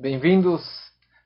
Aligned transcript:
Bem-vindos 0.00 0.62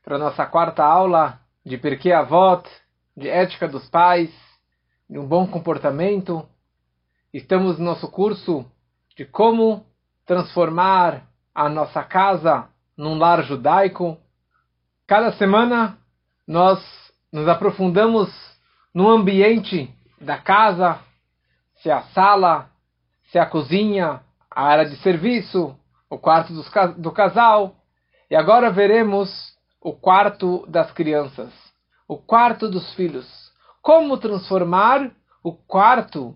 para 0.05 0.17
a 0.17 0.19
nossa 0.19 0.45
quarta 0.45 0.83
aula 0.83 1.39
de 1.65 1.79
Perquê 1.79 2.11
Avot, 2.11 2.69
de 3.17 3.29
ética 3.29 3.69
dos 3.69 3.89
pais, 3.89 4.35
de 5.09 5.17
um 5.17 5.25
bom 5.25 5.47
comportamento. 5.47 6.45
Estamos 7.33 7.79
no 7.79 7.85
nosso 7.85 8.11
curso 8.11 8.67
de 9.17 9.25
como 9.27 9.87
transformar 10.27 11.23
a 11.55 11.69
nossa 11.69 12.03
casa 12.03 12.69
num 12.97 13.17
lar 13.17 13.45
judaico. 13.45 14.19
Cada 15.07 15.31
semana 15.35 15.97
nós 16.45 16.81
nos 17.33 17.47
aprofundamos 17.47 18.29
no 18.93 19.09
ambiente 19.09 19.89
da 20.21 20.37
casa, 20.37 20.99
se 21.77 21.91
é 21.91 21.93
a 21.93 22.03
sala, 22.07 22.71
se 23.31 23.39
é 23.39 23.41
a 23.41 23.47
cozinha, 23.47 24.21
a 24.51 24.65
área 24.65 24.85
de 24.85 24.97
serviço, 24.97 25.79
o 26.11 26.19
quarto 26.19 26.53
do 26.99 27.13
casal. 27.13 27.77
E 28.31 28.37
agora 28.37 28.71
veremos 28.71 29.55
o 29.81 29.93
quarto 29.93 30.65
das 30.67 30.91
crianças, 30.93 31.53
o 32.09 32.17
quarto 32.17 32.69
dos 32.71 32.95
filhos. 32.95 33.27
Como 33.83 34.17
transformar 34.17 35.11
o 35.43 35.53
quarto 35.53 36.35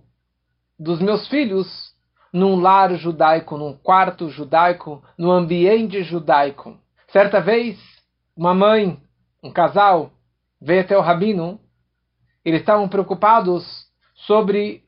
dos 0.78 1.00
meus 1.00 1.26
filhos 1.28 1.66
num 2.32 2.60
lar 2.60 2.94
judaico, 2.94 3.56
num 3.56 3.72
quarto 3.72 4.28
judaico, 4.28 5.02
num 5.16 5.30
ambiente 5.30 6.02
judaico. 6.02 6.78
Certa 7.08 7.40
vez, 7.40 7.78
uma 8.36 8.54
mãe, 8.54 9.00
um 9.42 9.50
casal, 9.50 10.10
veio 10.60 10.82
até 10.82 10.96
o 10.96 11.00
rabino. 11.00 11.58
Eles 12.44 12.60
estavam 12.60 12.86
preocupados 12.86 13.64
sobre 14.14 14.84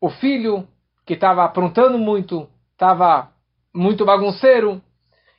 o 0.00 0.10
filho 0.10 0.66
que 1.04 1.14
estava 1.14 1.44
aprontando 1.44 1.98
muito, 1.98 2.48
estava 2.72 3.30
muito 3.72 4.04
bagunceiro, 4.04 4.82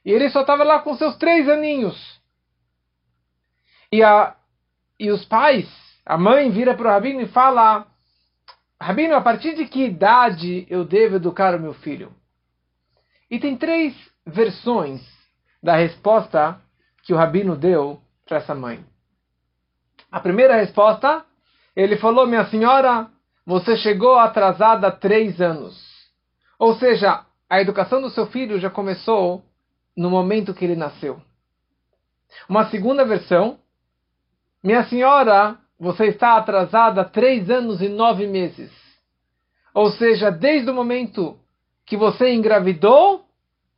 e 0.08 0.12
ele 0.14 0.30
só 0.30 0.40
estava 0.40 0.64
lá 0.64 0.80
com 0.80 0.96
seus 0.96 1.18
três 1.18 1.50
aninhos. 1.50 2.18
E, 3.92 4.02
a, 4.02 4.38
e 4.98 5.12
os 5.12 5.26
pais, 5.26 5.68
a 6.06 6.18
mãe 6.18 6.50
vira 6.50 6.74
para 6.74 6.88
o 6.88 6.92
rabino 6.92 7.20
e 7.20 7.28
fala: 7.28 7.86
Rabino, 8.82 9.16
a 9.16 9.22
partir 9.22 9.54
de 9.54 9.66
que 9.66 9.84
idade 9.84 10.66
eu 10.70 10.86
devo 10.86 11.18
educar 11.18 11.54
o 11.54 11.60
meu 11.60 11.74
filho? 11.74 12.14
E 13.30 13.38
tem 13.38 13.58
três 13.58 13.94
versões 14.26 15.02
da 15.62 15.76
resposta 15.76 16.58
que 17.04 17.14
o 17.14 17.18
rabino 17.18 17.58
deu 17.58 18.02
para 18.26 18.38
essa 18.38 18.56
mãe. 18.56 18.86
A 20.10 20.22
primeira 20.22 20.56
resposta, 20.56 21.26
ele 21.76 21.98
falou: 21.98 22.26
Minha 22.26 22.46
senhora, 22.46 23.12
você 23.46 23.76
chegou 23.76 24.18
atrasada 24.18 24.88
há 24.88 24.92
três 24.92 25.42
anos. 25.42 25.78
Ou 26.58 26.76
seja, 26.76 27.26
a 27.50 27.60
educação 27.60 28.02
do 28.02 28.10
seu 28.10 28.28
filho 28.28 28.58
já 28.58 28.70
começou 28.70 29.44
no 29.98 30.12
momento 30.12 30.54
que 30.54 30.64
ele 30.64 30.76
nasceu. 30.76 31.20
Uma 32.48 32.70
segunda 32.70 33.04
versão, 33.04 33.60
minha 34.64 34.86
senhora, 34.86 35.58
você 35.80 36.06
está 36.06 36.38
atrasada 36.38 37.04
três 37.04 37.50
anos 37.50 37.82
e 37.82 37.90
nove 37.90 38.28
meses. 38.28 38.72
Ou 39.74 39.92
seja, 39.92 40.30
desde 40.30 40.70
o 40.70 40.74
momento 40.74 41.40
que 41.86 41.98
você 41.98 42.34
engravidou, 42.34 43.26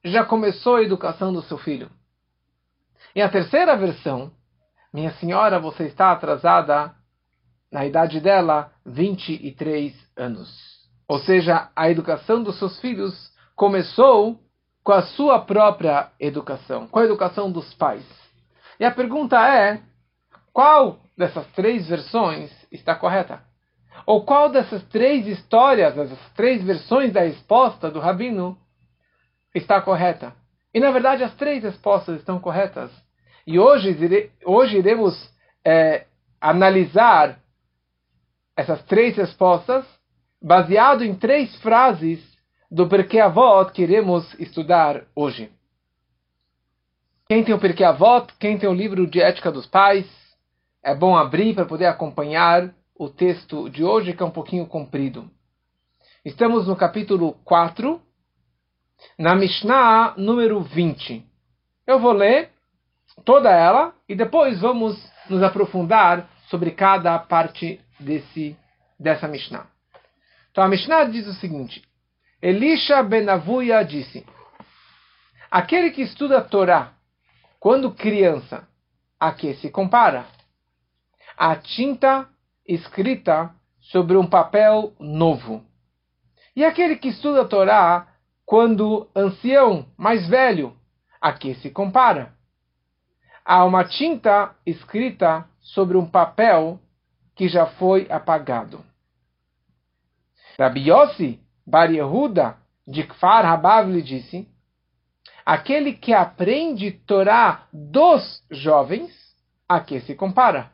já 0.03 0.25
começou 0.25 0.75
a 0.75 0.83
educação 0.83 1.31
do 1.31 1.41
seu 1.43 1.57
filho. 1.57 1.89
E 3.15 3.21
a 3.21 3.29
terceira 3.29 3.75
versão, 3.77 4.31
minha 4.93 5.11
senhora, 5.13 5.59
você 5.59 5.83
está 5.83 6.11
atrasada, 6.11 6.93
na 7.71 7.85
idade 7.85 8.19
dela, 8.19 8.71
23 8.85 9.93
anos. 10.17 10.49
Ou 11.07 11.19
seja, 11.19 11.69
a 11.75 11.89
educação 11.89 12.41
dos 12.41 12.57
seus 12.57 12.79
filhos 12.79 13.31
começou 13.55 14.39
com 14.83 14.91
a 14.91 15.01
sua 15.01 15.39
própria 15.39 16.09
educação, 16.19 16.87
com 16.87 16.99
a 16.99 17.05
educação 17.05 17.51
dos 17.51 17.73
pais. 17.73 18.05
E 18.79 18.85
a 18.85 18.91
pergunta 18.91 19.37
é: 19.37 19.81
qual 20.53 20.99
dessas 21.17 21.45
três 21.53 21.87
versões 21.87 22.51
está 22.71 22.95
correta? 22.95 23.41
Ou 24.05 24.23
qual 24.23 24.49
dessas 24.49 24.83
três 24.85 25.27
histórias, 25.27 25.93
dessas 25.93 26.19
três 26.33 26.63
versões 26.63 27.11
da 27.11 27.21
resposta 27.21 27.91
do 27.91 27.99
rabino 27.99 28.57
está 29.53 29.81
correta? 29.81 30.33
E 30.73 30.79
na 30.79 30.91
verdade 30.91 31.23
as 31.23 31.33
três 31.35 31.63
respostas 31.63 32.19
estão 32.19 32.39
corretas. 32.39 32.91
E 33.45 33.59
hoje, 33.59 34.31
hoje 34.45 34.77
iremos 34.77 35.15
é, 35.65 36.05
analisar 36.39 37.39
essas 38.55 38.83
três 38.83 39.15
respostas 39.17 39.85
baseado 40.41 41.03
em 41.03 41.15
três 41.15 41.55
frases 41.57 42.23
do 42.71 42.87
Perquê 42.87 43.19
Avot 43.19 43.71
que 43.71 43.81
iremos 43.81 44.31
estudar 44.39 45.05
hoje. 45.15 45.51
Quem 47.27 47.43
tem 47.43 47.53
o 47.53 47.59
Perquê 47.59 47.83
Avot, 47.83 48.31
quem 48.39 48.57
tem 48.57 48.69
o 48.69 48.73
livro 48.73 49.07
de 49.07 49.19
ética 49.19 49.51
dos 49.51 49.65
pais, 49.65 50.07
é 50.83 50.93
bom 50.93 51.17
abrir 51.17 51.55
para 51.55 51.65
poder 51.65 51.87
acompanhar 51.87 52.73
o 52.95 53.09
texto 53.09 53.69
de 53.69 53.83
hoje, 53.83 54.13
que 54.13 54.21
é 54.21 54.25
um 54.25 54.31
pouquinho 54.31 54.65
comprido. 54.67 55.29
Estamos 56.23 56.67
no 56.67 56.75
capítulo 56.75 57.33
4, 57.43 57.99
na 59.17 59.35
Mishnah 59.35 60.13
número 60.17 60.61
20. 60.61 61.25
Eu 61.87 61.99
vou 61.99 62.11
ler 62.11 62.51
toda 63.25 63.49
ela 63.49 63.95
e 64.07 64.15
depois 64.15 64.61
vamos 64.61 64.95
nos 65.29 65.41
aprofundar 65.41 66.29
sobre 66.49 66.71
cada 66.71 67.17
parte 67.17 67.79
desse, 67.99 68.55
dessa 68.99 69.27
Mishnah. 69.27 69.67
Então 70.51 70.63
a 70.63 70.67
Mishnah 70.67 71.05
diz 71.05 71.27
o 71.27 71.33
seguinte: 71.33 71.88
Elisha 72.41 73.03
Benavuia 73.03 73.83
disse: 73.83 74.25
Aquele 75.51 75.91
que 75.91 76.01
estuda 76.01 76.37
a 76.37 76.41
Torá 76.41 76.93
quando 77.59 77.93
criança, 77.93 78.67
a 79.19 79.33
que 79.33 79.55
se 79.55 79.69
compara? 79.69 80.25
A 81.37 81.55
tinta 81.57 82.29
escrita 82.65 83.53
sobre 83.81 84.15
um 84.15 84.25
papel 84.25 84.93
novo. 84.99 85.65
E 86.55 86.63
aquele 86.63 86.95
que 86.95 87.09
estuda 87.09 87.41
a 87.41 87.47
Torá 87.47 88.07
quando 88.45 89.09
ancião, 89.15 89.85
mais 89.97 90.27
velho, 90.27 90.75
a 91.19 91.33
que 91.33 91.55
se 91.55 91.69
compara? 91.69 92.33
Há 93.43 93.65
uma 93.65 93.83
tinta 93.83 94.55
escrita 94.65 95.45
sobre 95.59 95.97
um 95.97 96.05
papel 96.05 96.79
que 97.35 97.49
já 97.49 97.65
foi 97.65 98.07
apagado. 98.09 98.83
Rabi 100.57 100.89
Yossi 100.89 101.39
Bar 101.69 101.91
Yehuda, 101.91 102.57
de 102.87 103.03
Kfar 103.03 103.45
Habavli, 103.45 104.01
disse: 104.01 104.47
Aquele 105.45 105.93
que 105.93 106.11
aprende 106.13 106.89
Torá 106.89 107.67
dos 107.71 108.43
jovens, 108.49 109.11
a 109.67 109.79
que 109.79 109.99
se 110.01 110.15
compara? 110.15 110.71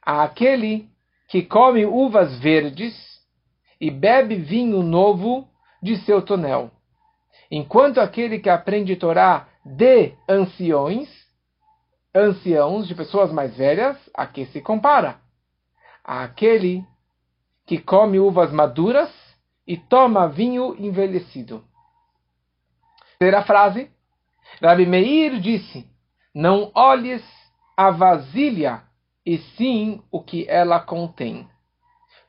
Aquele 0.00 0.88
que 1.28 1.42
come 1.42 1.84
uvas 1.84 2.38
verdes 2.38 2.94
e 3.80 3.90
bebe 3.90 4.36
vinho 4.36 4.84
novo 4.84 5.48
de 5.82 5.96
seu 6.04 6.22
tonel. 6.22 6.70
Enquanto 7.50 7.98
aquele 7.98 8.38
que 8.38 8.48
aprende 8.48 8.94
Torá 8.94 9.48
de 9.64 10.12
anciões, 10.28 11.08
anciãos, 12.14 12.86
de 12.86 12.94
pessoas 12.94 13.32
mais 13.32 13.56
velhas, 13.56 13.98
a 14.14 14.28
que 14.28 14.46
se 14.46 14.60
compara? 14.60 15.18
Aquele 16.04 16.86
que 17.66 17.78
come 17.78 18.20
uvas 18.20 18.52
maduras 18.52 19.23
e 19.66 19.76
toma 19.76 20.28
vinho 20.28 20.76
envelhecido. 20.78 21.64
Terceira 23.18 23.42
frase. 23.42 23.90
Rabi 24.62 24.86
Meir 24.86 25.40
disse: 25.40 25.86
Não 26.34 26.70
olhes 26.74 27.22
a 27.76 27.90
vasilha, 27.90 28.82
e 29.24 29.38
sim 29.38 30.02
o 30.10 30.22
que 30.22 30.46
ela 30.48 30.78
contém. 30.80 31.48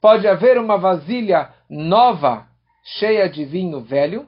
Pode 0.02 0.28
haver 0.28 0.58
uma 0.58 0.78
vasilha 0.78 1.54
nova, 1.70 2.48
cheia 2.84 3.28
de 3.28 3.44
vinho 3.44 3.82
velho, 3.82 4.28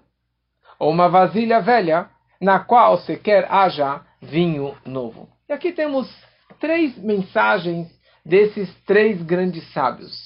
ou 0.80 0.92
uma 0.92 1.08
vasilha 1.08 1.62
velha, 1.62 2.10
na 2.42 2.60
qual 2.60 2.98
sequer 2.98 3.52
haja 3.52 4.02
vinho 4.22 4.76
novo. 4.86 5.30
E 5.48 5.54
aqui 5.54 5.72
temos 5.72 6.14
três 6.60 6.98
mensagens 6.98 7.88
desses 8.26 8.74
três 8.84 9.22
grandes 9.22 9.72
sábios. 9.72 10.22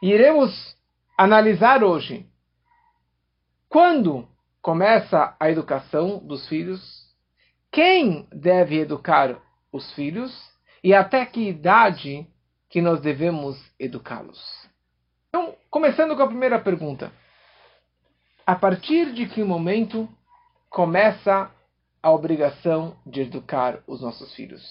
E 0.00 0.12
iremos 0.12 0.77
analisar 1.18 1.82
hoje 1.82 2.24
quando 3.68 4.28
começa 4.62 5.36
a 5.40 5.50
educação 5.50 6.18
dos 6.18 6.48
filhos, 6.48 6.80
quem 7.72 8.28
deve 8.32 8.78
educar 8.78 9.36
os 9.72 9.92
filhos 9.94 10.32
e 10.82 10.94
até 10.94 11.26
que 11.26 11.48
idade 11.48 12.24
que 12.70 12.80
nós 12.80 13.00
devemos 13.00 13.58
educá-los. 13.80 14.38
Então, 15.28 15.56
começando 15.68 16.14
com 16.16 16.22
a 16.22 16.28
primeira 16.28 16.60
pergunta. 16.60 17.12
A 18.46 18.54
partir 18.54 19.12
de 19.12 19.26
que 19.26 19.42
momento 19.42 20.08
começa 20.70 21.50
a 22.00 22.10
obrigação 22.12 22.96
de 23.04 23.22
educar 23.22 23.82
os 23.86 24.00
nossos 24.00 24.32
filhos? 24.34 24.62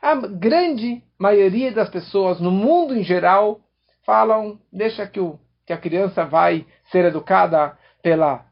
A 0.00 0.14
grande 0.14 1.02
maioria 1.18 1.72
das 1.72 1.88
pessoas 1.88 2.40
no 2.40 2.50
mundo 2.50 2.94
em 2.94 3.02
geral 3.02 3.60
falam, 4.04 4.60
deixa 4.72 5.06
que 5.06 5.18
o 5.18 5.38
que 5.66 5.72
a 5.72 5.78
criança 5.78 6.24
vai 6.24 6.66
ser 6.90 7.04
educada 7.04 7.76
pela, 8.02 8.44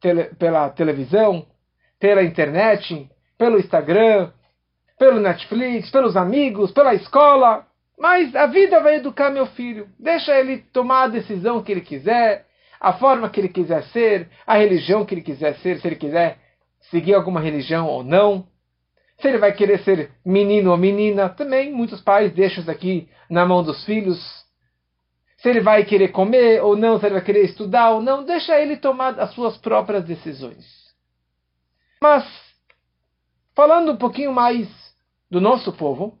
tele, 0.00 0.24
pela 0.38 0.70
televisão, 0.70 1.46
pela 1.98 2.22
internet, 2.22 3.08
pelo 3.38 3.58
Instagram, 3.58 4.30
pelo 4.98 5.20
Netflix, 5.20 5.90
pelos 5.90 6.16
amigos, 6.16 6.72
pela 6.72 6.94
escola. 6.94 7.66
Mas 7.98 8.34
a 8.34 8.46
vida 8.46 8.80
vai 8.80 8.96
educar 8.96 9.30
meu 9.30 9.46
filho. 9.46 9.88
Deixa 9.98 10.38
ele 10.38 10.58
tomar 10.72 11.04
a 11.04 11.08
decisão 11.08 11.62
que 11.62 11.72
ele 11.72 11.80
quiser, 11.80 12.46
a 12.80 12.92
forma 12.94 13.30
que 13.30 13.40
ele 13.40 13.48
quiser 13.48 13.82
ser, 13.84 14.28
a 14.46 14.56
religião 14.56 15.04
que 15.04 15.14
ele 15.14 15.22
quiser 15.22 15.56
ser, 15.56 15.80
se 15.80 15.86
ele 15.86 15.96
quiser 15.96 16.38
seguir 16.90 17.14
alguma 17.14 17.40
religião 17.40 17.86
ou 17.86 18.02
não. 18.02 18.46
Se 19.20 19.28
ele 19.28 19.38
vai 19.38 19.52
querer 19.52 19.78
ser 19.80 20.10
menino 20.24 20.70
ou 20.70 20.76
menina, 20.76 21.28
também 21.28 21.72
muitos 21.72 22.00
pais 22.00 22.32
deixam 22.32 22.62
isso 22.62 22.70
aqui 22.70 23.08
na 23.30 23.46
mão 23.46 23.62
dos 23.62 23.84
filhos. 23.84 24.43
Se 25.44 25.50
ele 25.50 25.60
vai 25.60 25.84
querer 25.84 26.08
comer 26.08 26.62
ou 26.62 26.74
não, 26.74 26.98
se 26.98 27.04
ele 27.04 27.16
vai 27.16 27.22
querer 27.22 27.44
estudar 27.44 27.90
ou 27.90 28.00
não, 28.00 28.24
deixa 28.24 28.58
ele 28.58 28.78
tomar 28.78 29.20
as 29.20 29.34
suas 29.34 29.58
próprias 29.58 30.02
decisões. 30.02 30.64
Mas, 32.00 32.24
falando 33.54 33.92
um 33.92 33.96
pouquinho 33.98 34.32
mais 34.32 34.66
do 35.30 35.42
nosso 35.42 35.70
povo, 35.74 36.18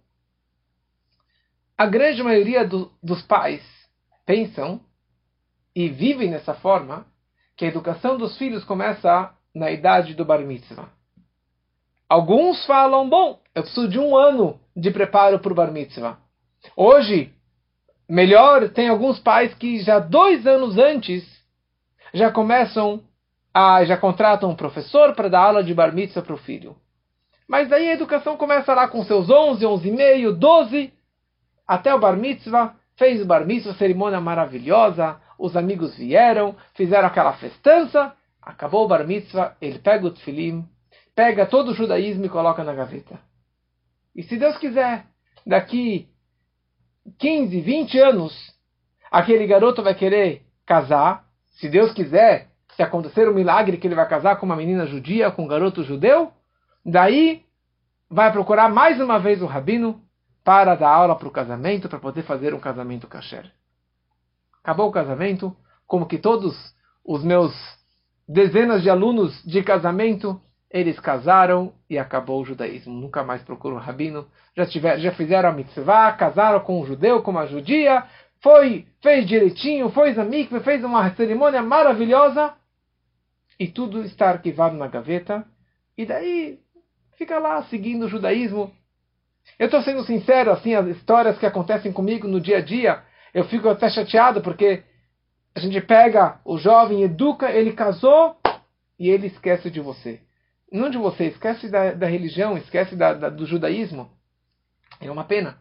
a 1.78 1.86
grande 1.86 2.22
maioria 2.22 2.68
do, 2.68 2.92
dos 3.02 3.22
pais 3.22 3.62
pensam 4.26 4.78
e 5.74 5.88
vivem 5.88 6.30
dessa 6.30 6.52
forma 6.52 7.06
que 7.56 7.64
a 7.64 7.68
educação 7.68 8.18
dos 8.18 8.36
filhos 8.36 8.62
começa 8.62 9.34
na 9.54 9.70
idade 9.70 10.12
do 10.12 10.26
bar 10.26 10.40
mitzvah. 10.40 10.90
Alguns 12.10 12.66
falam, 12.66 13.08
bom, 13.08 13.40
eu 13.54 13.62
preciso 13.62 13.88
de 13.88 13.98
um 13.98 14.14
ano 14.14 14.60
de 14.76 14.90
preparo 14.90 15.38
para 15.38 15.50
o 15.50 15.56
bar 15.56 15.72
mitzvah. 15.72 16.18
Hoje, 16.76 17.32
melhor, 18.08 18.68
tem 18.70 18.88
alguns 18.88 19.18
pais 19.18 19.54
que 19.54 19.80
já 19.80 19.98
dois 19.98 20.46
anos 20.46 20.78
antes 20.78 21.24
já 22.12 22.30
começam 22.30 23.02
a, 23.52 23.84
já 23.84 23.96
contratam 23.96 24.50
um 24.50 24.56
professor 24.56 25.14
para 25.14 25.28
dar 25.28 25.40
aula 25.40 25.64
de 25.64 25.74
bar 25.74 25.92
mitzvah 25.92 26.22
para 26.22 26.34
o 26.34 26.38
filho. 26.38 26.76
Mas 27.48 27.68
daí 27.68 27.88
a 27.88 27.94
educação 27.94 28.36
começa 28.36 28.74
lá 28.74 28.88
com 28.88 29.04
seus 29.04 29.28
11, 29.28 29.66
11 29.66 29.88
e 29.88 29.92
meio, 29.92 30.32
12, 30.32 30.92
até 31.66 31.94
o 31.94 31.98
bar 31.98 32.16
mitzvah, 32.16 32.74
fez 32.96 33.20
o 33.20 33.26
bar 33.26 33.44
mitzvah, 33.44 33.74
cerimônia 33.74 34.20
maravilhosa, 34.20 35.20
os 35.38 35.56
amigos 35.56 35.96
vieram, 35.96 36.56
fizeram 36.74 37.08
aquela 37.08 37.32
festança, 37.34 38.14
acabou 38.40 38.84
o 38.84 38.88
bar 38.88 39.06
mitzvah, 39.06 39.56
ele 39.60 39.78
pega 39.78 40.06
o 40.06 40.10
tefilim, 40.10 40.66
pega 41.14 41.46
todo 41.46 41.70
o 41.70 41.74
judaísmo 41.74 42.24
e 42.24 42.30
coloca 42.30 42.64
na 42.64 42.72
gaveta. 42.72 43.18
E 44.14 44.22
se 44.22 44.36
Deus 44.36 44.56
quiser, 44.58 45.04
daqui 45.46 46.08
15, 47.18 47.60
20 47.60 47.98
anos, 47.98 48.54
aquele 49.10 49.46
garoto 49.46 49.82
vai 49.82 49.94
querer 49.94 50.42
casar, 50.66 51.24
se 51.56 51.68
Deus 51.68 51.92
quiser, 51.92 52.48
se 52.74 52.82
acontecer 52.82 53.28
um 53.28 53.34
milagre 53.34 53.76
que 53.76 53.86
ele 53.86 53.94
vai 53.94 54.08
casar 54.08 54.36
com 54.36 54.46
uma 54.46 54.56
menina 54.56 54.86
judia, 54.86 55.30
com 55.30 55.44
um 55.44 55.48
garoto 55.48 55.84
judeu, 55.84 56.32
daí 56.84 57.44
vai 58.10 58.32
procurar 58.32 58.68
mais 58.68 59.00
uma 59.00 59.18
vez 59.18 59.42
o 59.42 59.46
rabino 59.46 60.02
para 60.42 60.74
dar 60.74 60.90
aula 60.90 61.16
para 61.16 61.28
o 61.28 61.30
casamento, 61.30 61.88
para 61.88 61.98
poder 61.98 62.22
fazer 62.22 62.52
um 62.52 62.60
casamento 62.60 63.06
kasher. 63.06 63.50
Acabou 64.62 64.88
o 64.88 64.92
casamento, 64.92 65.56
como 65.86 66.06
que 66.06 66.18
todos 66.18 66.74
os 67.04 67.22
meus 67.22 67.54
dezenas 68.28 68.82
de 68.82 68.90
alunos 68.90 69.42
de 69.44 69.62
casamento, 69.62 70.40
eles 70.74 70.98
casaram 70.98 71.72
e 71.88 71.96
acabou 71.96 72.42
o 72.42 72.44
judaísmo. 72.44 72.92
Nunca 72.92 73.22
mais 73.22 73.40
procuram 73.42 73.76
um 73.76 73.78
rabino. 73.78 74.26
Já, 74.56 74.66
tiver, 74.66 74.98
já 74.98 75.12
fizeram 75.12 75.50
a 75.50 75.52
mitzvah, 75.52 76.10
casaram 76.14 76.58
com 76.58 76.80
um 76.80 76.84
judeu, 76.84 77.22
com 77.22 77.30
uma 77.30 77.46
judia, 77.46 78.02
foi, 78.42 78.84
fez 79.00 79.24
direitinho, 79.24 79.88
fez 79.90 80.18
a 80.18 80.26
fez 80.64 80.82
uma 80.82 81.14
cerimônia 81.14 81.62
maravilhosa 81.62 82.52
e 83.58 83.68
tudo 83.68 84.02
está 84.02 84.30
arquivado 84.30 84.76
na 84.76 84.88
gaveta. 84.88 85.46
E 85.96 86.04
daí 86.04 86.58
fica 87.16 87.38
lá 87.38 87.62
seguindo 87.62 88.06
o 88.06 88.08
judaísmo, 88.08 88.72
eu 89.60 89.66
estou 89.66 89.80
sendo 89.80 90.02
sincero, 90.02 90.50
assim, 90.50 90.74
as 90.74 90.88
histórias 90.88 91.38
que 91.38 91.46
acontecem 91.46 91.92
comigo 91.92 92.26
no 92.26 92.40
dia 92.40 92.58
a 92.58 92.60
dia, 92.60 93.00
eu 93.32 93.44
fico 93.44 93.68
até 93.68 93.88
chateado 93.88 94.40
porque 94.40 94.82
a 95.54 95.60
gente 95.60 95.80
pega 95.80 96.40
o 96.44 96.58
jovem, 96.58 97.02
educa, 97.02 97.48
ele 97.52 97.72
casou 97.74 98.36
e 98.98 99.08
ele 99.08 99.28
esquece 99.28 99.70
de 99.70 99.78
você. 99.78 100.20
Não 100.74 100.90
de 100.90 100.98
você, 100.98 101.26
esquece 101.26 101.68
da, 101.68 101.92
da 101.92 102.08
religião, 102.08 102.58
esquece 102.58 102.96
da, 102.96 103.14
da, 103.14 103.28
do 103.28 103.46
judaísmo. 103.46 104.10
É 105.00 105.08
uma 105.08 105.22
pena. 105.22 105.56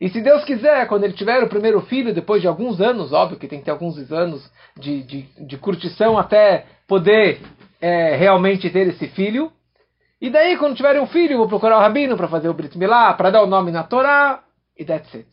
E 0.00 0.08
se 0.08 0.20
Deus 0.20 0.42
quiser, 0.44 0.88
quando 0.88 1.04
ele 1.04 1.12
tiver 1.12 1.40
o 1.44 1.48
primeiro 1.48 1.80
filho, 1.82 2.12
depois 2.12 2.42
de 2.42 2.48
alguns 2.48 2.80
anos, 2.80 3.12
óbvio 3.12 3.38
que 3.38 3.46
tem 3.46 3.60
que 3.60 3.66
ter 3.66 3.70
alguns 3.70 4.10
anos 4.10 4.50
de, 4.76 5.04
de, 5.04 5.46
de 5.46 5.56
curtição 5.56 6.18
até 6.18 6.66
poder 6.88 7.40
é, 7.80 8.16
realmente 8.16 8.68
ter 8.70 8.88
esse 8.88 9.06
filho, 9.08 9.52
e 10.20 10.28
daí, 10.28 10.58
quando 10.58 10.76
tiverem 10.76 11.00
um 11.00 11.06
filho, 11.06 11.38
vou 11.38 11.48
procurar 11.48 11.76
o 11.78 11.80
rabino 11.80 12.16
para 12.16 12.26
fazer 12.26 12.48
o 12.48 12.54
Brit 12.54 12.76
Milá, 12.76 13.14
para 13.14 13.30
dar 13.30 13.44
o 13.44 13.46
nome 13.46 13.70
na 13.70 13.84
Torá, 13.84 14.42
e 14.76 14.84
that's 14.84 15.14
it. 15.14 15.30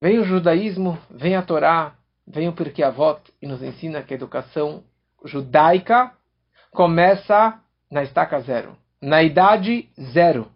Vem 0.00 0.18
o 0.18 0.24
judaísmo, 0.24 0.98
vem 1.10 1.36
a 1.36 1.42
Torá, 1.42 1.96
vem 2.26 2.48
o 2.48 2.52
Pirkei 2.54 2.82
Avot 2.82 3.20
e 3.42 3.46
nos 3.46 3.62
ensina 3.62 4.02
que 4.02 4.14
a 4.14 4.16
educação 4.16 4.82
judaica 5.22 6.12
começa 6.72 7.60
na 7.90 8.02
estaca 8.02 8.40
zero, 8.40 8.76
na 9.00 9.22
idade 9.22 9.88
zero. 10.12 10.50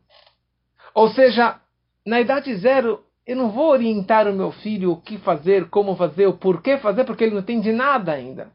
Ou 0.94 1.08
seja, 1.10 1.60
na 2.04 2.20
idade 2.20 2.56
zero, 2.56 3.04
eu 3.26 3.36
não 3.36 3.50
vou 3.50 3.70
orientar 3.70 4.26
o 4.26 4.34
meu 4.34 4.50
filho 4.50 4.92
o 4.92 5.00
que 5.00 5.18
fazer, 5.18 5.68
como 5.68 5.94
fazer, 5.94 6.26
o 6.26 6.36
porquê 6.38 6.78
fazer, 6.78 7.04
porque 7.04 7.24
ele 7.24 7.34
não 7.34 7.42
entende 7.42 7.72
nada 7.72 8.12
ainda. 8.12 8.50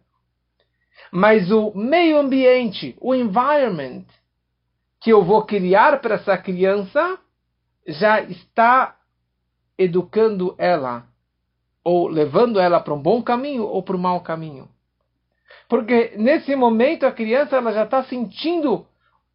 Mas 1.11 1.51
o 1.51 1.71
meio 1.75 2.17
ambiente, 2.17 2.95
o 2.99 3.13
environment 3.13 4.05
que 4.99 5.11
eu 5.11 5.23
vou 5.23 5.43
criar 5.43 5.99
para 5.99 6.15
essa 6.15 6.37
criança 6.37 7.19
já 7.85 8.21
está 8.21 8.95
educando 9.77 10.55
ela 10.57 11.05
ou 11.83 12.07
levando 12.07 12.59
ela 12.59 12.79
para 12.79 12.93
um 12.93 13.01
bom 13.01 13.21
caminho 13.21 13.63
ou 13.63 13.83
para 13.83 13.95
um 13.95 13.99
mau 13.99 14.21
caminho. 14.21 14.69
Porque 15.71 16.15
nesse 16.17 16.53
momento 16.53 17.05
a 17.05 17.13
criança 17.13 17.55
ela 17.55 17.71
já 17.71 17.85
está 17.85 18.03
sentindo 18.03 18.85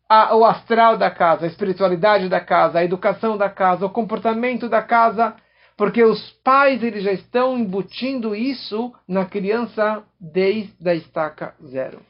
a, 0.06 0.37
o 0.37 0.44
astral 0.44 0.99
da 0.99 1.11
casa, 1.11 1.47
a 1.47 1.49
espiritualidade 1.49 2.29
da 2.29 2.38
casa, 2.38 2.79
a 2.79 2.85
educação 2.85 3.38
da 3.38 3.49
casa, 3.49 3.87
o 3.87 3.91
comportamento 3.91 4.69
da 4.69 4.83
casa 4.83 5.35
porque 5.79 6.05
os 6.05 6.33
pais 6.44 6.83
eles 6.83 7.05
já 7.05 7.12
estão 7.12 7.59
embutindo 7.59 8.37
isso 8.37 8.93
na 9.09 9.25
criança 9.25 10.05
desde 10.21 10.87
a 10.87 10.94
estaca 10.94 11.55
zero. 11.65 12.03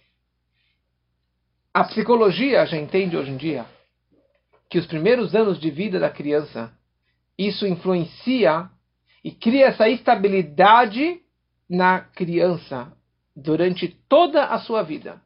A 1.72 1.84
psicologia 1.84 2.66
já 2.66 2.76
entende 2.76 3.16
hoje 3.16 3.30
em 3.30 3.36
dia 3.36 3.64
que 4.68 4.76
os 4.76 4.86
primeiros 4.86 5.36
anos 5.36 5.60
de 5.60 5.70
vida 5.70 6.00
da 6.00 6.10
criança 6.10 6.72
isso 7.38 7.64
influencia 7.64 8.68
e 9.22 9.30
cria 9.30 9.66
essa 9.66 9.88
estabilidade 9.88 11.20
na 11.70 12.00
criança 12.00 12.95
durante 13.36 13.88
toda 14.08 14.46
a 14.46 14.58
sua 14.58 14.82
vida. 14.82 15.20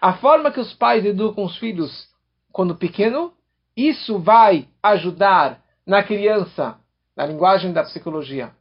A 0.00 0.14
forma 0.14 0.52
que 0.52 0.60
os 0.60 0.74
pais 0.74 1.04
educam 1.04 1.44
os 1.44 1.56
filhos 1.56 2.08
quando 2.52 2.76
pequeno, 2.76 3.32
isso 3.76 4.18
vai 4.18 4.68
ajudar 4.82 5.60
na 5.86 6.02
criança 6.02 6.78
na 7.16 7.26
linguagem 7.26 7.72
da 7.72 7.84
psicologia, 7.84 8.52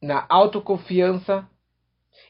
na 0.00 0.24
autoconfiança 0.28 1.48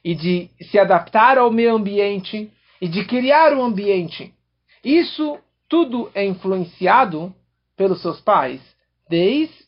e 0.03 0.15
de 0.15 0.51
se 0.71 0.79
adaptar 0.79 1.39
ao 1.39 1.51
meio 1.51 1.75
ambiente 1.75 2.51
e 2.81 2.89
de 2.89 3.05
criar 3.05 3.53
um 3.53 3.63
ambiente. 3.63 4.35
Isso 4.83 5.39
tudo 5.69 6.11
é 6.15 6.25
influenciado 6.25 7.35
pelos 7.77 8.01
seus 8.01 8.21
pais 8.21 8.61
desde 9.09 9.65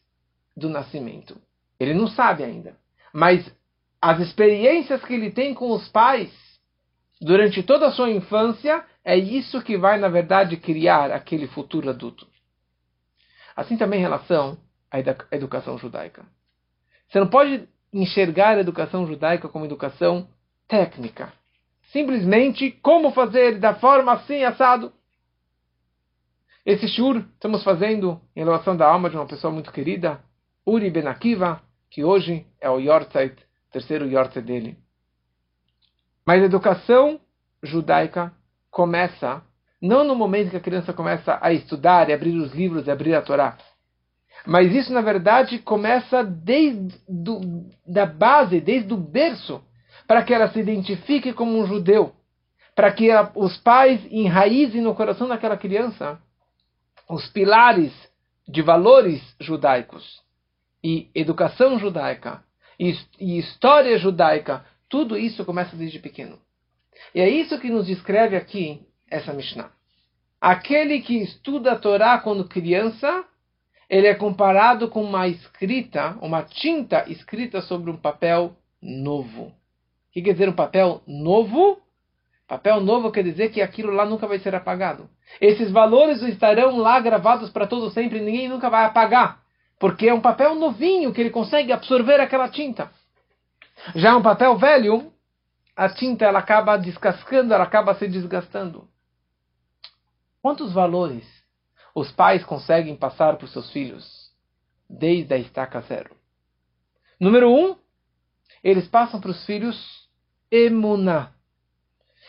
o 0.62 0.68
nascimento. 0.68 1.36
Ele 1.78 1.92
não 1.92 2.06
sabe 2.08 2.42
ainda, 2.42 2.76
mas 3.12 3.44
as 4.06 4.20
experiências 4.20 5.04
que 5.04 5.12
ele 5.12 5.32
tem 5.32 5.52
com 5.52 5.72
os 5.72 5.88
pais 5.88 6.30
durante 7.20 7.60
toda 7.64 7.88
a 7.88 7.90
sua 7.90 8.08
infância 8.08 8.84
é 9.04 9.16
isso 9.16 9.60
que 9.60 9.76
vai, 9.76 9.98
na 9.98 10.08
verdade, 10.08 10.56
criar 10.56 11.10
aquele 11.10 11.48
futuro 11.48 11.90
adulto. 11.90 12.24
Assim 13.56 13.76
também 13.76 13.98
em 13.98 14.02
relação 14.02 14.56
a 14.92 15.00
educação 15.32 15.76
judaica. 15.76 16.24
Você 17.08 17.18
não 17.18 17.26
pode 17.26 17.68
enxergar 17.92 18.50
a 18.50 18.60
educação 18.60 19.08
judaica 19.08 19.48
como 19.48 19.64
educação 19.64 20.28
técnica. 20.68 21.32
Simplesmente 21.90 22.70
como 22.70 23.10
fazer 23.10 23.58
da 23.58 23.74
forma 23.74 24.12
assim, 24.12 24.44
assado. 24.44 24.92
Esse 26.64 26.86
shur 26.86 27.24
estamos 27.34 27.64
fazendo 27.64 28.20
em 28.36 28.44
relação 28.44 28.76
da 28.76 28.86
alma 28.86 29.10
de 29.10 29.16
uma 29.16 29.26
pessoa 29.26 29.52
muito 29.52 29.72
querida, 29.72 30.20
Uri 30.64 30.90
Ben 30.90 31.08
Akiva, 31.08 31.60
que 31.90 32.04
hoje 32.04 32.46
é 32.60 32.70
o 32.70 32.78
Yortzeit, 32.78 33.45
terceiro 33.76 34.08
Yortzeit 34.08 34.46
dele. 34.46 34.78
Mas 36.26 36.42
a 36.42 36.46
educação 36.46 37.20
judaica 37.62 38.32
começa 38.70 39.42
não 39.80 40.02
no 40.02 40.14
momento 40.14 40.50
que 40.50 40.56
a 40.56 40.60
criança 40.60 40.94
começa 40.94 41.38
a 41.42 41.52
estudar 41.52 42.08
e 42.08 42.12
abrir 42.14 42.34
os 42.38 42.54
livros 42.54 42.86
e 42.86 42.90
abrir 42.90 43.14
a 43.14 43.20
Torá. 43.20 43.58
Mas 44.46 44.72
isso, 44.72 44.92
na 44.92 45.02
verdade, 45.02 45.58
começa 45.58 46.24
desde 46.24 46.98
do, 47.06 47.68
da 47.86 48.06
base, 48.06 48.60
desde 48.60 48.92
o 48.94 48.96
berço, 48.96 49.62
para 50.06 50.22
que 50.22 50.32
ela 50.32 50.48
se 50.50 50.58
identifique 50.58 51.34
como 51.34 51.58
um 51.58 51.66
judeu. 51.66 52.14
para 52.74 52.92
que 52.92 53.08
os 53.34 53.56
pais 53.58 54.00
enraizem 54.10 54.82
no 54.82 54.94
coração 54.94 55.26
daquela 55.28 55.56
criança 55.56 56.18
os 57.08 57.26
pilares 57.28 57.92
de 58.46 58.60
valores 58.60 59.22
judaicos 59.40 60.20
e 60.84 61.10
educação 61.14 61.78
judaica 61.78 62.42
e, 62.78 63.38
história 63.38 63.98
judaica, 63.98 64.64
tudo 64.88 65.16
isso 65.16 65.44
começa 65.44 65.76
desde 65.76 65.98
pequeno. 65.98 66.38
E 67.14 67.20
é 67.20 67.28
isso 67.28 67.58
que 67.60 67.70
nos 67.70 67.86
descreve 67.86 68.36
aqui 68.36 68.86
essa 69.10 69.32
Mishnah. 69.32 69.70
Aquele 70.40 71.00
que 71.00 71.16
estuda 71.22 71.72
a 71.72 71.78
Torá 71.78 72.18
quando 72.18 72.48
criança, 72.48 73.24
ele 73.88 74.06
é 74.06 74.14
comparado 74.14 74.88
com 74.88 75.02
uma 75.02 75.26
escrita, 75.26 76.16
uma 76.20 76.42
tinta 76.42 77.04
escrita 77.10 77.60
sobre 77.62 77.90
um 77.90 77.96
papel 77.96 78.56
novo. 78.80 79.46
O 79.46 79.52
que 80.12 80.22
quer 80.22 80.32
dizer 80.32 80.48
um 80.48 80.54
papel 80.54 81.02
novo? 81.06 81.80
Papel 82.46 82.80
novo 82.80 83.10
quer 83.10 83.24
dizer 83.24 83.50
que 83.50 83.60
aquilo 83.60 83.92
lá 83.92 84.04
nunca 84.06 84.26
vai 84.26 84.38
ser 84.38 84.54
apagado. 84.54 85.08
Esses 85.40 85.70
valores 85.70 86.22
estarão 86.22 86.76
lá 86.78 87.00
gravados 87.00 87.50
para 87.50 87.66
todo 87.66 87.90
sempre, 87.90 88.20
ninguém 88.20 88.48
nunca 88.48 88.70
vai 88.70 88.84
apagar, 88.84 89.42
porque 89.78 90.08
é 90.08 90.14
um 90.14 90.20
papel 90.20 90.54
novinho 90.54 91.12
que 91.12 91.20
ele 91.20 91.30
consegue 91.30 91.72
absorver 91.72 92.20
aquela 92.20 92.48
tinta. 92.48 92.90
Já 93.94 94.16
um 94.16 94.22
papel 94.22 94.56
velho, 94.56 95.12
a 95.74 95.88
tinta 95.88 96.24
ela 96.24 96.38
acaba 96.38 96.76
descascando, 96.76 97.52
ela 97.52 97.64
acaba 97.64 97.94
se 97.94 98.08
desgastando. 98.08 98.88
Quantos 100.40 100.72
valores 100.72 101.24
os 101.94 102.10
pais 102.12 102.44
conseguem 102.44 102.96
passar 102.96 103.36
para 103.36 103.44
os 103.44 103.52
seus 103.52 103.70
filhos 103.70 104.32
desde 104.88 105.34
a 105.34 105.38
estaca 105.38 105.80
zero? 105.82 106.16
Número 107.20 107.50
um, 107.50 107.76
eles 108.62 108.88
passam 108.88 109.20
para 109.20 109.30
os 109.30 109.44
filhos 109.44 110.08
emuná. 110.50 111.32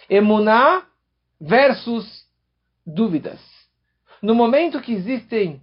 Emuná 0.10 0.86
versus 1.39 2.25
dúvidas. 2.86 3.39
No 4.22 4.34
momento 4.34 4.82
que 4.82 4.94
existem, 4.94 5.62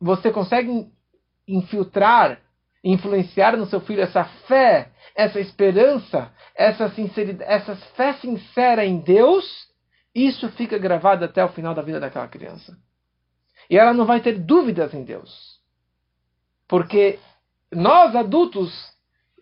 você 0.00 0.30
consegue 0.30 0.90
infiltrar, 1.46 2.40
influenciar 2.82 3.56
no 3.56 3.66
seu 3.66 3.80
filho 3.80 4.02
essa 4.02 4.24
fé, 4.24 4.90
essa 5.14 5.40
esperança, 5.40 6.32
essa 6.54 6.88
sinceridade, 6.90 7.50
essa 7.50 7.76
fé 7.96 8.14
sincera 8.14 8.84
em 8.84 8.98
Deus, 8.98 9.44
isso 10.14 10.48
fica 10.52 10.78
gravado 10.78 11.24
até 11.24 11.44
o 11.44 11.48
final 11.48 11.74
da 11.74 11.82
vida 11.82 12.00
daquela 12.00 12.28
criança. 12.28 12.76
E 13.68 13.76
ela 13.76 13.92
não 13.92 14.06
vai 14.06 14.20
ter 14.20 14.38
dúvidas 14.38 14.94
em 14.94 15.04
Deus. 15.04 15.60
Porque 16.68 17.18
nós 17.72 18.14
adultos 18.14 18.72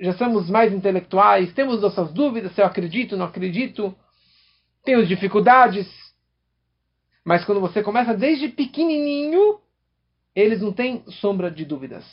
já 0.00 0.12
somos 0.14 0.50
mais 0.50 0.72
intelectuais, 0.72 1.52
temos 1.52 1.80
nossas 1.80 2.12
dúvidas 2.12 2.52
se 2.52 2.60
eu 2.60 2.66
acredito, 2.66 3.16
não 3.16 3.26
acredito, 3.26 3.94
temos 4.84 5.08
dificuldades. 5.08 5.86
Mas 7.24 7.44
quando 7.44 7.60
você 7.60 7.82
começa 7.82 8.14
desde 8.14 8.48
pequenininho, 8.48 9.60
eles 10.34 10.60
não 10.60 10.72
têm 10.72 11.04
sombra 11.20 11.50
de 11.50 11.64
dúvidas. 11.64 12.04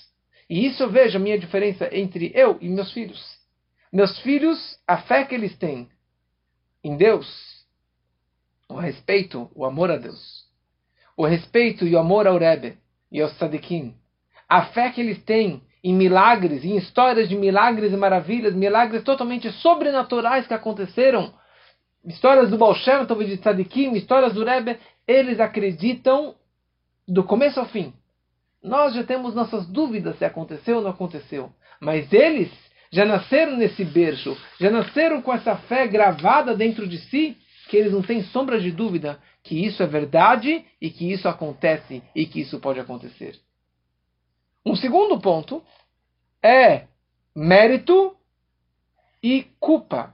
E 0.49 0.65
isso 0.65 0.83
eu 0.83 0.89
vejo 0.89 1.17
a 1.17 1.21
minha 1.21 1.39
diferença 1.39 1.89
entre 1.91 2.31
eu 2.35 2.57
e 2.61 2.69
meus 2.69 2.91
filhos. 2.91 3.39
Meus 3.91 4.19
filhos, 4.19 4.79
a 4.87 4.97
fé 4.97 5.25
que 5.25 5.35
eles 5.35 5.57
têm 5.57 5.89
em 6.83 6.97
Deus, 6.97 7.27
o 8.69 8.75
respeito, 8.75 9.49
o 9.53 9.65
amor 9.65 9.91
a 9.91 9.97
Deus, 9.97 10.45
o 11.15 11.25
respeito 11.25 11.85
e 11.85 11.95
o 11.95 11.99
amor 11.99 12.27
ao 12.27 12.37
Rebbe 12.37 12.77
e 13.11 13.21
aos 13.21 13.37
Sadikim, 13.37 13.95
a 14.47 14.65
fé 14.67 14.91
que 14.91 15.01
eles 15.01 15.21
têm 15.23 15.61
em 15.83 15.93
milagres, 15.93 16.63
em 16.63 16.77
histórias 16.77 17.27
de 17.27 17.35
milagres 17.35 17.91
e 17.91 17.97
maravilhas, 17.97 18.53
milagres 18.53 19.03
totalmente 19.03 19.51
sobrenaturais 19.51 20.47
que 20.47 20.53
aconteceram, 20.53 21.33
histórias 22.05 22.49
do 22.49 22.57
Baal 22.57 22.75
Shem 22.75 23.05
Tov 23.05 23.23
de 23.25 23.37
Tzadikim, 23.37 23.93
histórias 23.93 24.33
do 24.33 24.43
Rebbe, 24.43 24.77
eles 25.07 25.39
acreditam 25.39 26.35
do 27.07 27.23
começo 27.23 27.59
ao 27.59 27.65
fim. 27.67 27.93
Nós 28.63 28.93
já 28.93 29.03
temos 29.03 29.33
nossas 29.33 29.67
dúvidas 29.67 30.17
se 30.17 30.25
aconteceu 30.25 30.77
ou 30.77 30.83
não 30.83 30.91
aconteceu. 30.91 31.51
Mas 31.79 32.11
eles 32.13 32.51
já 32.91 33.05
nasceram 33.05 33.57
nesse 33.57 33.83
berço, 33.83 34.37
já 34.59 34.69
nasceram 34.69 35.21
com 35.21 35.33
essa 35.33 35.55
fé 35.55 35.87
gravada 35.87 36.55
dentro 36.55 36.87
de 36.87 36.97
si, 36.97 37.37
que 37.69 37.77
eles 37.77 37.93
não 37.93 38.01
têm 38.01 38.23
sombra 38.25 38.59
de 38.59 38.71
dúvida 38.71 39.19
que 39.43 39.65
isso 39.65 39.81
é 39.81 39.87
verdade 39.87 40.65
e 40.79 40.89
que 40.89 41.11
isso 41.11 41.27
acontece 41.27 42.03
e 42.13 42.25
que 42.25 42.41
isso 42.41 42.59
pode 42.59 42.79
acontecer. 42.79 43.39
Um 44.65 44.75
segundo 44.75 45.19
ponto 45.19 45.63
é 46.43 46.87
mérito 47.35 48.15
e 49.23 49.43
culpa. 49.59 50.13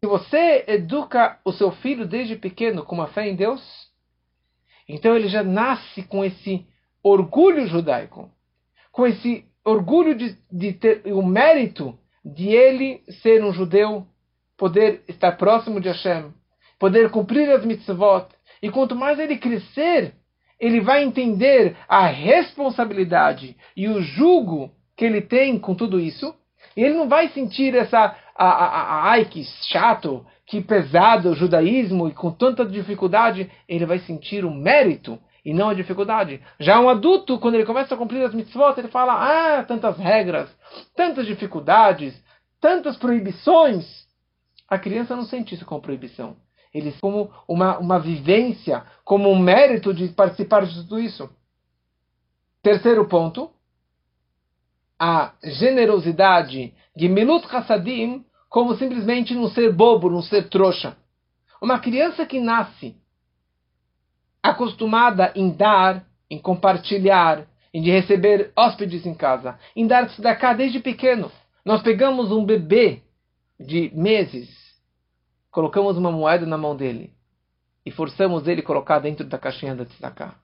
Se 0.00 0.08
você 0.08 0.64
educa 0.66 1.38
o 1.44 1.52
seu 1.52 1.70
filho 1.72 2.06
desde 2.06 2.36
pequeno 2.36 2.84
com 2.84 2.94
uma 2.94 3.08
fé 3.08 3.28
em 3.28 3.36
Deus, 3.36 3.89
então 4.94 5.16
ele 5.16 5.28
já 5.28 5.42
nasce 5.42 6.02
com 6.02 6.24
esse 6.24 6.66
orgulho 7.02 7.66
judaico, 7.66 8.30
com 8.92 9.06
esse 9.06 9.44
orgulho 9.64 10.14
de, 10.14 10.36
de 10.50 10.72
ter 10.72 11.02
o 11.06 11.22
mérito 11.22 11.98
de 12.24 12.48
ele 12.48 13.02
ser 13.22 13.42
um 13.44 13.52
judeu, 13.52 14.06
poder 14.56 15.02
estar 15.08 15.32
próximo 15.32 15.80
de 15.80 15.88
Hashem, 15.88 16.32
poder 16.78 17.10
cumprir 17.10 17.50
as 17.50 17.64
mitzvot. 17.64 18.26
E 18.62 18.70
quanto 18.70 18.94
mais 18.94 19.18
ele 19.18 19.38
crescer, 19.38 20.14
ele 20.58 20.80
vai 20.80 21.02
entender 21.02 21.76
a 21.88 22.06
responsabilidade 22.06 23.56
e 23.74 23.88
o 23.88 24.02
jugo 24.02 24.70
que 24.96 25.04
ele 25.04 25.22
tem 25.22 25.58
com 25.58 25.74
tudo 25.74 25.98
isso. 25.98 26.34
E 26.76 26.82
ele 26.82 26.94
não 26.94 27.08
vai 27.08 27.28
sentir 27.28 27.74
essa 27.74 28.16
a, 28.36 28.44
a, 28.44 28.66
a, 28.66 29.10
ai 29.10 29.24
que 29.24 29.44
chato, 29.68 30.26
que 30.50 30.60
pesado 30.60 31.30
o 31.30 31.34
judaísmo 31.34 32.08
e 32.08 32.12
com 32.12 32.32
tanta 32.32 32.66
dificuldade, 32.66 33.48
ele 33.68 33.86
vai 33.86 34.00
sentir 34.00 34.44
o 34.44 34.50
mérito 34.50 35.16
e 35.44 35.54
não 35.54 35.68
a 35.68 35.74
dificuldade. 35.74 36.42
Já 36.58 36.80
um 36.80 36.88
adulto, 36.88 37.38
quando 37.38 37.54
ele 37.54 37.64
começa 37.64 37.94
a 37.94 37.96
cumprir 37.96 38.20
as 38.24 38.34
mitzvot, 38.34 38.74
ele 38.76 38.88
fala: 38.88 39.12
ah, 39.14 39.62
tantas 39.62 39.96
regras, 39.96 40.50
tantas 40.96 41.24
dificuldades, 41.24 42.20
tantas 42.60 42.96
proibições. 42.96 43.86
A 44.68 44.76
criança 44.76 45.14
não 45.14 45.22
sente 45.22 45.54
isso 45.54 45.64
como 45.64 45.80
proibição. 45.80 46.36
Eles 46.74 46.98
como 47.00 47.30
uma, 47.46 47.78
uma 47.78 48.00
vivência, 48.00 48.82
como 49.04 49.30
um 49.30 49.38
mérito 49.38 49.94
de 49.94 50.08
participar 50.08 50.66
de 50.66 50.74
tudo 50.74 50.98
isso. 50.98 51.30
Terceiro 52.60 53.06
ponto, 53.06 53.52
a 54.98 55.32
generosidade 55.44 56.74
de 56.96 57.08
Milut 57.08 57.46
Hassadim 57.54 58.24
como 58.50 58.76
simplesmente 58.76 59.32
não 59.32 59.48
ser 59.48 59.72
bobo, 59.72 60.10
não 60.10 60.20
ser 60.20 60.48
trouxa. 60.48 60.96
Uma 61.62 61.78
criança 61.78 62.26
que 62.26 62.40
nasce 62.40 62.96
acostumada 64.42 65.32
em 65.36 65.50
dar, 65.50 66.04
em 66.28 66.38
compartilhar, 66.38 67.46
em 67.72 67.82
receber 67.82 68.52
hóspedes 68.56 69.06
em 69.06 69.14
casa, 69.14 69.56
em 69.76 69.86
dar 69.86 70.08
tzedakah 70.08 70.54
desde 70.54 70.80
pequeno. 70.80 71.30
Nós 71.64 71.80
pegamos 71.80 72.32
um 72.32 72.44
bebê 72.44 73.02
de 73.58 73.92
meses, 73.94 74.48
colocamos 75.50 75.96
uma 75.96 76.10
moeda 76.10 76.44
na 76.44 76.58
mão 76.58 76.74
dele 76.74 77.14
e 77.86 77.92
forçamos 77.92 78.48
ele 78.48 78.62
a 78.62 78.64
colocar 78.64 78.98
dentro 78.98 79.24
da 79.24 79.38
caixinha 79.38 79.76
da 79.76 79.84
tzedakah. 79.84 80.34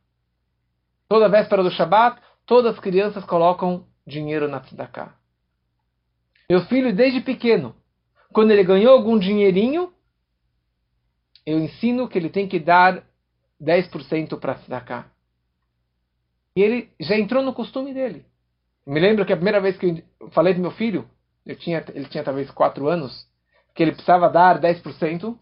Toda 1.08 1.28
véspera 1.28 1.62
do 1.62 1.70
Shabat, 1.72 2.20
todas 2.44 2.74
as 2.74 2.80
crianças 2.80 3.24
colocam 3.24 3.84
dinheiro 4.06 4.46
na 4.46 4.60
tzedakah. 4.60 5.12
Meu 6.48 6.60
filho, 6.66 6.94
desde 6.94 7.20
pequeno, 7.20 7.74
quando 8.32 8.50
ele 8.50 8.64
ganhou 8.64 8.92
algum 8.92 9.18
dinheirinho, 9.18 9.92
eu 11.44 11.58
ensino 11.58 12.08
que 12.08 12.18
ele 12.18 12.28
tem 12.28 12.48
que 12.48 12.58
dar 12.58 13.04
10% 13.62 14.38
para 14.38 14.56
tzedakah. 14.56 15.06
E 16.54 16.62
ele 16.62 16.90
já 16.98 17.16
entrou 17.16 17.42
no 17.42 17.52
costume 17.52 17.92
dele. 17.94 18.24
Me 18.86 18.98
lembro 18.98 19.24
que 19.26 19.32
a 19.32 19.36
primeira 19.36 19.60
vez 19.60 19.76
que 19.76 20.04
eu 20.20 20.30
falei 20.30 20.54
do 20.54 20.60
meu 20.60 20.70
filho, 20.70 21.08
eu 21.44 21.56
tinha, 21.56 21.84
ele 21.94 22.06
tinha 22.06 22.24
talvez 22.24 22.50
4 22.50 22.88
anos, 22.88 23.26
que 23.74 23.82
ele 23.82 23.92
precisava 23.92 24.28
dar 24.28 24.60
10%. 24.60 25.36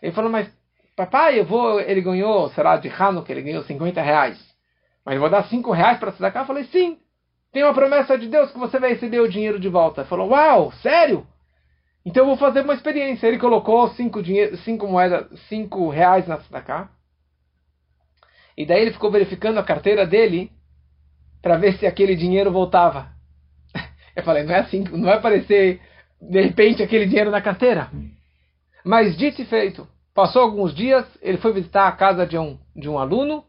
Ele 0.00 0.12
falou, 0.12 0.30
mas 0.30 0.50
papai, 0.96 1.40
eu 1.40 1.44
vou, 1.44 1.80
ele 1.80 2.00
ganhou, 2.00 2.48
será 2.50 2.76
de 2.76 2.88
Hanukkah, 2.88 3.32
ele 3.32 3.42
ganhou 3.42 3.62
50 3.64 4.00
reais. 4.00 4.38
Mas 5.04 5.16
eu 5.16 5.20
vou 5.20 5.30
dar 5.30 5.44
5 5.44 5.70
reais 5.72 5.98
para 5.98 6.12
tzedakah? 6.12 6.40
Eu 6.40 6.46
falei, 6.46 6.64
sim. 6.64 6.98
Tem 7.52 7.62
uma 7.62 7.74
promessa 7.74 8.18
de 8.18 8.28
Deus 8.28 8.50
que 8.50 8.58
você 8.58 8.78
vai 8.78 8.90
receber 8.94 9.20
o 9.20 9.28
dinheiro 9.28 9.60
de 9.60 9.68
volta. 9.68 10.00
Ele 10.00 10.08
falou, 10.08 10.30
uau, 10.30 10.72
sério? 10.72 11.26
Então 12.04 12.22
eu 12.24 12.28
vou 12.28 12.36
fazer 12.36 12.60
uma 12.60 12.74
experiência. 12.74 13.26
Ele 13.26 13.38
colocou 13.38 13.88
5 13.88 14.20
cinco 14.64 14.86
moedas, 14.86 15.40
cinco 15.48 15.88
reais 15.88 16.26
na 16.26 16.38
tzedakah. 16.38 16.90
E 18.56 18.64
daí 18.66 18.82
ele 18.82 18.92
ficou 18.92 19.10
verificando 19.10 19.58
a 19.58 19.64
carteira 19.64 20.06
dele 20.06 20.52
para 21.42 21.56
ver 21.56 21.76
se 21.78 21.86
aquele 21.86 22.14
dinheiro 22.14 22.52
voltava. 22.52 23.08
Eu 24.14 24.22
falei, 24.22 24.44
não 24.44 24.54
é 24.54 24.60
assim, 24.60 24.84
não 24.84 25.02
vai 25.04 25.16
aparecer 25.16 25.80
de 26.20 26.40
repente 26.40 26.82
aquele 26.82 27.06
dinheiro 27.06 27.30
na 27.30 27.42
carteira. 27.42 27.90
Mas 28.84 29.16
dito 29.16 29.42
e 29.42 29.44
feito, 29.44 29.88
passou 30.14 30.42
alguns 30.42 30.74
dias, 30.74 31.06
ele 31.20 31.38
foi 31.38 31.52
visitar 31.52 31.88
a 31.88 31.92
casa 31.92 32.26
de 32.26 32.38
um, 32.38 32.58
de 32.76 32.88
um 32.88 32.98
aluno, 32.98 33.44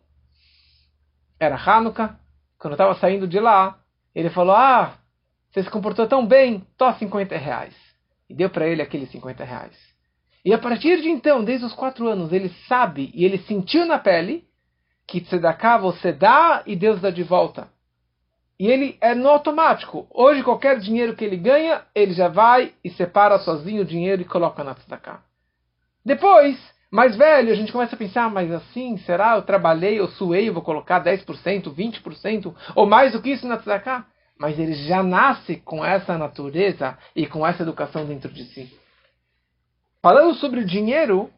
era 1.40 1.56
Hanukkah, 1.56 2.18
quando 2.58 2.72
eu 2.72 2.76
estava 2.76 2.96
saindo 2.96 3.28
de 3.28 3.40
lá, 3.40 3.80
ele 4.14 4.30
falou, 4.30 4.56
ah, 4.56 4.98
você 5.52 5.64
se 5.64 5.70
comportou 5.70 6.08
tão 6.08 6.26
bem, 6.26 6.66
tô 6.78 6.92
50 6.92 7.38
reais. 7.38 7.85
E 8.30 8.34
deu 8.34 8.50
para 8.50 8.68
ele 8.68 8.82
aqueles 8.82 9.10
50 9.12 9.44
reais. 9.44 9.76
E 10.44 10.54
a 10.54 10.58
partir 10.58 11.02
de 11.02 11.10
então, 11.10 11.44
desde 11.44 11.66
os 11.66 11.74
quatro 11.74 12.08
anos, 12.08 12.32
ele 12.32 12.50
sabe 12.68 13.12
e 13.14 13.26
ele 13.26 13.40
sentiu 13.40 13.86
na 13.86 13.98
pele 13.98 14.46
que 15.08 15.22
tzedakah 15.22 15.78
você 15.78 16.12
dá 16.12 16.64
e 16.66 16.76
Deus 16.76 17.02
dá 17.02 17.10
de 17.10 17.24
volta. 17.24 17.68
E 18.60 18.68
ele 18.68 18.98
é 19.02 19.14
no 19.14 19.28
automático. 19.28 20.08
Hoje, 20.10 20.44
qualquer 20.44 20.80
dinheiro 20.80 21.16
que 21.16 21.26
ele 21.26 21.36
ganha, 21.36 21.82
ele 21.94 22.14
já 22.14 22.28
vai 22.28 22.74
e 22.84 22.90
separa 22.90 23.38
sozinho 23.40 23.82
o 23.82 23.86
dinheiro 23.86 24.22
e 24.22 24.26
coloca 24.26 24.64
na 24.64 24.76
tzedakah. 24.76 25.22
Depois, 26.06 26.58
mais 26.92 27.16
velho, 27.18 27.52
a 27.52 27.56
gente 27.56 27.72
começa 27.72 27.96
a 27.96 28.00
pensar, 28.00 28.30
mas 28.30 28.52
assim, 28.52 28.98
será? 29.00 29.36
Eu 29.36 29.42
trabalhei, 29.42 30.00
eu 30.00 30.08
suei, 30.08 30.48
eu 30.48 30.54
vou 30.54 30.62
colocar 30.62 31.04
10%, 31.04 31.26
20% 31.74 32.56
ou 32.76 32.86
mais 32.86 33.12
do 33.12 33.22
que 33.22 33.32
isso 33.32 33.48
na 33.48 33.58
tzedakah? 33.58 34.06
Mas 34.38 34.60
ele 34.60 34.74
já 34.74 35.02
nasce 35.02 35.58
com 35.58 35.84
essa 35.84 36.18
natureza 36.18 36.98
e 37.16 37.26
com 37.26 37.46
essa 37.46 37.64
educação 37.64 38.06
dentro 38.06 38.32
de 38.32 38.44
si. 38.46 38.80
Falando 40.02 40.36
sobre 40.36 40.64
dinheiro, 40.64 41.32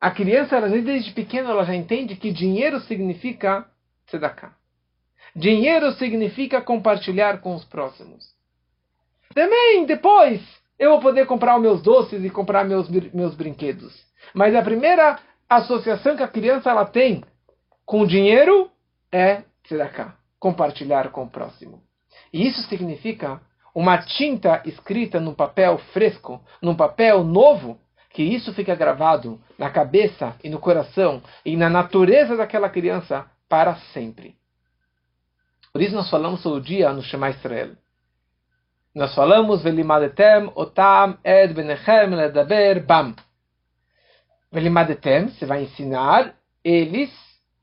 a 0.00 0.10
criança, 0.10 0.56
ela, 0.56 0.68
desde 0.68 1.12
pequena, 1.12 1.50
ela 1.50 1.64
já 1.64 1.76
entende 1.76 2.16
que 2.16 2.32
dinheiro 2.32 2.80
significa 2.80 3.64
tzedakah. 4.08 4.52
Dinheiro 5.36 5.92
significa 5.92 6.60
compartilhar 6.60 7.40
com 7.40 7.54
os 7.54 7.64
próximos. 7.64 8.34
Também, 9.32 9.86
depois, 9.86 10.40
eu 10.78 10.90
vou 10.90 11.00
poder 11.00 11.26
comprar 11.26 11.56
os 11.56 11.62
meus 11.62 11.82
doces 11.82 12.24
e 12.24 12.30
comprar 12.30 12.64
meus, 12.64 12.88
meus 13.14 13.34
brinquedos. 13.34 13.94
Mas 14.34 14.54
a 14.54 14.62
primeira 14.62 15.18
associação 15.48 16.16
que 16.16 16.22
a 16.22 16.28
criança 16.28 16.70
ela 16.70 16.84
tem 16.84 17.22
com 17.86 18.04
dinheiro 18.04 18.70
é 19.12 19.44
tzedakah, 19.64 20.16
compartilhar 20.42 21.12
com 21.12 21.22
o 21.22 21.30
próximo. 21.30 21.80
E 22.32 22.44
isso 22.44 22.62
significa 22.62 23.40
uma 23.72 23.98
tinta 23.98 24.60
escrita 24.64 25.20
num 25.20 25.32
papel 25.32 25.78
fresco, 25.92 26.44
num 26.60 26.74
papel 26.74 27.22
novo, 27.22 27.78
que 28.10 28.24
isso 28.24 28.52
fica 28.52 28.74
gravado 28.74 29.40
na 29.56 29.70
cabeça 29.70 30.34
e 30.42 30.50
no 30.50 30.58
coração 30.58 31.22
e 31.46 31.56
na 31.56 31.70
natureza 31.70 32.36
daquela 32.36 32.68
criança 32.68 33.24
para 33.48 33.76
sempre. 33.92 34.34
Por 35.72 35.80
isso 35.80 35.94
nós 35.94 36.10
falamos 36.10 36.42
todo 36.42 36.60
dia 36.60 36.92
no 36.92 37.02
Shema 37.02 37.30
Israel. 37.30 37.76
Nós 38.92 39.14
falamos 39.14 39.62
Velimadetem 39.62 40.50
otam 40.56 41.18
ed 41.24 41.54
benechem 41.54 42.10
ledaber 42.16 42.84
bam. 42.84 43.14
Velimadetem, 44.50 45.28
você 45.28 45.46
vai 45.46 45.62
ensinar 45.62 46.34
eles, 46.64 47.10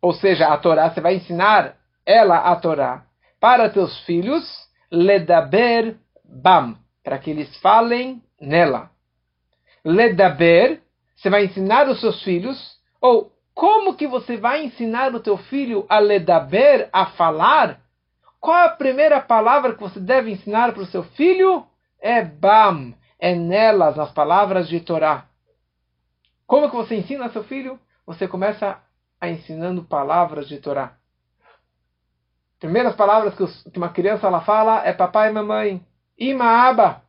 ou 0.02 0.14
seja, 0.14 0.48
a 0.48 0.58
Torá, 0.58 0.90
você 0.90 1.02
vai 1.02 1.16
ensinar 1.16 1.79
ela 2.10 2.40
a 2.40 2.56
Torá 2.56 3.06
para 3.40 3.70
teus 3.70 4.00
filhos 4.00 4.44
ledaber 4.92 5.96
bam, 6.26 6.76
para 7.04 7.20
que 7.20 7.30
eles 7.30 7.56
falem 7.58 8.24
nela. 8.42 8.90
Ledaber, 9.86 10.82
você 11.16 11.30
vai 11.30 11.46
ensinar 11.46 11.88
os 11.88 12.02
seus 12.02 12.24
filhos, 12.24 12.80
ou 13.00 13.32
como 13.54 13.96
que 13.96 14.08
você 14.08 14.38
vai 14.38 14.66
ensinar 14.66 15.14
o 15.14 15.20
teu 15.20 15.38
filho 15.38 15.86
a 15.88 16.00
ledaber, 16.00 16.90
a 16.92 17.06
falar? 17.12 17.80
Qual 18.40 18.58
a 18.58 18.70
primeira 18.70 19.22
palavra 19.22 19.76
que 19.76 19.82
você 19.82 20.00
deve 20.00 20.32
ensinar 20.32 20.74
para 20.74 20.82
o 20.82 20.88
seu 20.88 21.04
filho? 21.04 21.64
É 22.02 22.24
bam, 22.24 22.96
é 23.20 23.36
nelas, 23.36 23.96
nas 23.96 24.12
palavras 24.12 24.68
de 24.68 24.80
Torá. 24.80 25.28
Como 26.48 26.72
que 26.72 26.76
você 26.76 26.96
ensina 26.96 27.30
seu 27.30 27.44
filho? 27.44 27.80
Você 28.08 28.28
começa 28.28 28.82
a 29.22 29.30
ensinando 29.30 29.84
palavras 29.84 30.48
de 30.48 30.58
Torá. 30.58 30.99
Primeiras 32.60 32.96
palavras 32.96 33.34
que 33.36 33.78
uma 33.78 33.90
criança 33.90 34.28
ela 34.28 34.42
fala 34.42 34.86
é 34.86 34.92
papai 34.92 35.30
e 35.30 35.34
mamãe, 35.34 35.82
ima 36.18 36.68
aba. 36.68 37.02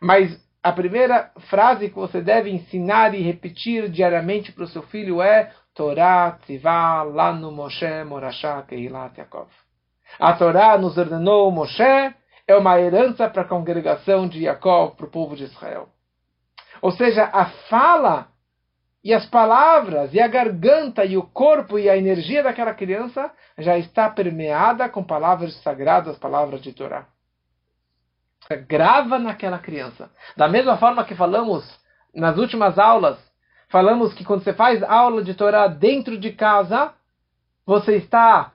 Mas 0.00 0.38
a 0.62 0.72
primeira 0.72 1.30
frase 1.48 1.88
que 1.88 1.94
você 1.94 2.20
deve 2.20 2.50
ensinar 2.50 3.14
e 3.14 3.22
repetir 3.22 3.88
diariamente 3.88 4.52
para 4.52 4.64
o 4.64 4.68
seu 4.68 4.82
filho 4.82 5.22
é 5.22 5.52
Torá 5.74 6.38
tzivá 6.42 7.02
lanu 7.02 7.52
Moshe 7.52 8.04
morashá 8.04 8.62
keilat 8.62 9.16
Yaakov. 9.16 9.48
A 10.18 10.32
Torá 10.34 10.76
nos 10.76 10.98
ordenou 10.98 11.50
Moshe 11.50 12.14
é 12.48 12.56
uma 12.56 12.80
herança 12.80 13.28
para 13.28 13.42
a 13.42 13.48
congregação 13.48 14.28
de 14.28 14.42
Jacob, 14.42 14.94
para 14.96 15.06
o 15.06 15.10
povo 15.10 15.34
de 15.34 15.44
Israel. 15.44 15.88
Ou 16.82 16.90
seja, 16.92 17.30
a 17.32 17.46
fala 17.68 18.28
e 19.06 19.14
as 19.14 19.24
palavras 19.26 20.12
e 20.12 20.20
a 20.20 20.26
garganta 20.26 21.04
e 21.04 21.16
o 21.16 21.22
corpo 21.22 21.78
e 21.78 21.88
a 21.88 21.96
energia 21.96 22.42
daquela 22.42 22.74
criança 22.74 23.30
já 23.56 23.78
está 23.78 24.10
permeada 24.10 24.88
com 24.88 25.02
palavras 25.04 25.54
sagradas, 25.62 26.18
palavras 26.18 26.60
de 26.60 26.72
Torá 26.72 27.06
grava 28.54 29.18
naquela 29.18 29.58
criança. 29.58 30.10
Da 30.36 30.48
mesma 30.48 30.76
forma 30.76 31.04
que 31.04 31.14
falamos 31.14 31.64
nas 32.14 32.38
últimas 32.38 32.78
aulas, 32.78 33.18
falamos 33.68 34.14
que 34.14 34.24
quando 34.24 34.44
você 34.44 34.52
faz 34.52 34.82
aula 34.82 35.22
de 35.24 35.34
Torá 35.34 35.66
dentro 35.66 36.16
de 36.16 36.32
casa, 36.32 36.92
você 37.64 37.96
está 37.96 38.52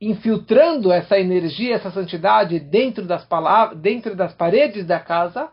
infiltrando 0.00 0.92
essa 0.92 1.18
energia, 1.18 1.74
essa 1.74 1.90
santidade 1.90 2.60
dentro 2.60 3.04
das 3.04 3.24
palavras, 3.24 3.78
dentro 3.78 4.14
das 4.14 4.32
paredes 4.34 4.86
da 4.86 5.00
casa, 5.00 5.50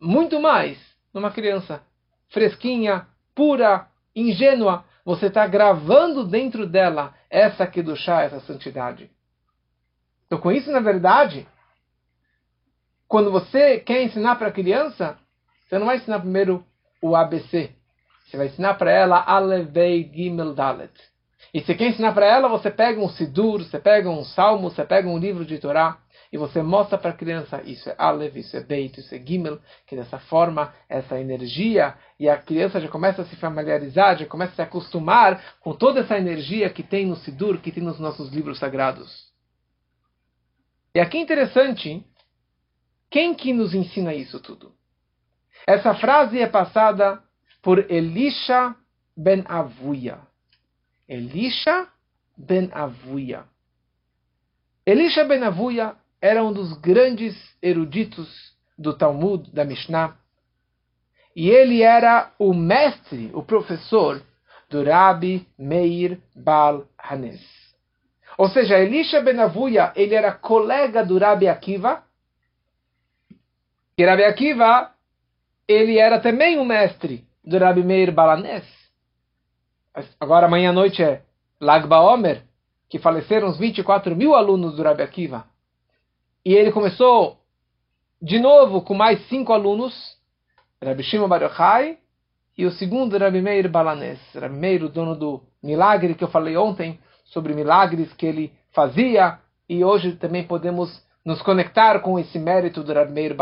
muito 0.00 0.40
mais 0.40 0.78
numa 1.12 1.30
criança 1.30 1.82
fresquinha, 2.28 3.06
pura, 3.38 3.86
ingênua, 4.16 4.84
você 5.04 5.26
está 5.26 5.46
gravando 5.46 6.26
dentro 6.26 6.66
dela 6.66 7.14
essa 7.30 7.70
chá, 7.94 8.22
essa 8.22 8.40
santidade. 8.40 9.08
Então, 10.26 10.40
com 10.40 10.50
isso, 10.50 10.72
na 10.72 10.80
verdade, 10.80 11.46
quando 13.06 13.30
você 13.30 13.78
quer 13.78 14.02
ensinar 14.02 14.34
para 14.34 14.48
a 14.48 14.52
criança, 14.52 15.16
você 15.68 15.78
não 15.78 15.86
vai 15.86 15.98
ensinar 15.98 16.18
primeiro 16.18 16.66
o 17.00 17.14
ABC. 17.14 17.70
Você 18.26 18.36
vai 18.36 18.48
ensinar 18.48 18.74
para 18.74 18.90
ela 18.90 19.22
Alevei 19.24 20.10
Gimel 20.12 20.52
Dalet. 20.52 20.92
E 21.54 21.60
se 21.60 21.76
quer 21.76 21.90
ensinar 21.90 22.12
para 22.14 22.26
ela, 22.26 22.48
você 22.48 22.72
pega 22.72 23.00
um 23.00 23.08
Sidur, 23.08 23.62
você 23.62 23.78
pega 23.78 24.10
um 24.10 24.24
Salmo, 24.24 24.68
você 24.68 24.84
pega 24.84 25.08
um 25.08 25.16
livro 25.16 25.44
de 25.46 25.58
Torá 25.58 25.96
e 26.32 26.38
você 26.38 26.62
mostra 26.62 26.98
para 26.98 27.10
a 27.10 27.16
criança 27.16 27.62
isso 27.62 27.88
é 27.88 27.94
Alev, 27.98 28.38
isso 28.38 28.56
é 28.56 28.60
Beit, 28.60 29.00
isso 29.00 29.14
é 29.14 29.18
Gimel, 29.18 29.58
que 29.86 29.96
dessa 29.96 30.18
forma, 30.18 30.74
essa 30.88 31.18
energia, 31.18 31.94
e 32.18 32.28
a 32.28 32.36
criança 32.36 32.80
já 32.80 32.88
começa 32.88 33.22
a 33.22 33.24
se 33.24 33.36
familiarizar, 33.36 34.18
já 34.18 34.26
começa 34.26 34.52
a 34.52 34.56
se 34.56 34.62
acostumar 34.62 35.58
com 35.60 35.72
toda 35.72 36.00
essa 36.00 36.18
energia 36.18 36.68
que 36.70 36.82
tem 36.82 37.06
no 37.06 37.16
Sidur, 37.16 37.58
que 37.60 37.72
tem 37.72 37.82
nos 37.82 37.98
nossos 37.98 38.30
livros 38.30 38.58
sagrados. 38.58 39.28
E 40.94 41.00
aqui 41.00 41.18
é 41.18 41.20
interessante 41.20 42.04
quem 43.10 43.34
que 43.34 43.52
nos 43.52 43.74
ensina 43.74 44.14
isso 44.14 44.40
tudo? 44.40 44.72
Essa 45.66 45.94
frase 45.94 46.40
é 46.40 46.46
passada 46.46 47.22
por 47.62 47.90
Elisha 47.90 48.74
ben 49.16 49.44
Avuya. 49.46 50.20
Elisha 51.08 51.88
ben 52.36 52.70
Avuya. 52.72 53.44
Elisha 54.86 55.24
ben 55.24 55.42
Avuya 55.42 55.96
era 56.20 56.42
um 56.42 56.52
dos 56.52 56.72
grandes 56.74 57.36
eruditos 57.62 58.28
do 58.76 58.96
Talmud, 58.96 59.50
da 59.52 59.64
Mishnah. 59.64 60.16
E 61.34 61.48
ele 61.48 61.82
era 61.82 62.32
o 62.38 62.52
mestre, 62.52 63.30
o 63.32 63.42
professor 63.42 64.22
do 64.68 64.82
Rabi 64.82 65.46
Meir 65.58 66.20
Bal 66.34 66.86
Hanes. 66.98 67.40
Ou 68.36 68.48
seja, 68.48 68.78
Elisha 68.78 69.20
ben 69.20 69.38
Avuya, 69.40 69.92
ele 69.96 70.14
era 70.14 70.32
colega 70.32 71.04
do 71.04 71.18
Rabi 71.18 71.48
Akiva, 71.48 72.04
que 73.96 74.04
Rabi 74.04 74.24
Akiva, 74.24 74.92
ele 75.66 75.98
era 75.98 76.20
também 76.20 76.58
um 76.58 76.64
mestre 76.64 77.24
do 77.44 77.58
Rabi 77.58 77.82
Meir 77.82 78.12
Balanés. 78.12 78.64
Agora, 80.20 80.46
amanhã 80.46 80.70
à 80.70 80.72
noite 80.72 81.02
é 81.02 81.22
Lagba 81.60 82.00
Omer, 82.00 82.44
que 82.88 82.98
faleceram 82.98 83.48
uns 83.48 83.58
24 83.58 84.14
mil 84.14 84.34
alunos 84.34 84.76
do 84.76 84.82
Rabi 84.82 85.02
Akiva. 85.02 85.46
E 86.44 86.54
ele 86.54 86.72
começou 86.72 87.38
de 88.20 88.38
novo 88.38 88.82
com 88.82 88.94
mais 88.94 89.20
cinco 89.28 89.52
alunos, 89.52 89.94
Rabi 90.82 91.02
Shimon 91.02 91.28
Bar 91.28 91.42
Yochai, 91.42 91.98
e 92.56 92.66
o 92.66 92.72
segundo 92.72 93.16
Rabi 93.16 93.40
Meir 93.40 93.68
Balanés. 93.70 94.18
Rabi 94.34 94.56
Meir, 94.56 94.84
o 94.84 94.88
dono 94.88 95.14
do 95.14 95.42
milagre 95.62 96.14
que 96.14 96.24
eu 96.24 96.28
falei 96.28 96.56
ontem, 96.56 96.98
sobre 97.24 97.54
milagres 97.54 98.12
que 98.14 98.26
ele 98.26 98.52
fazia, 98.72 99.38
e 99.68 99.84
hoje 99.84 100.16
também 100.16 100.44
podemos 100.44 101.04
nos 101.24 101.42
conectar 101.42 102.00
com 102.00 102.18
esse 102.18 102.38
mérito 102.38 102.82
do 102.82 102.92
Rabi 102.92 103.12
Meir. 103.12 103.36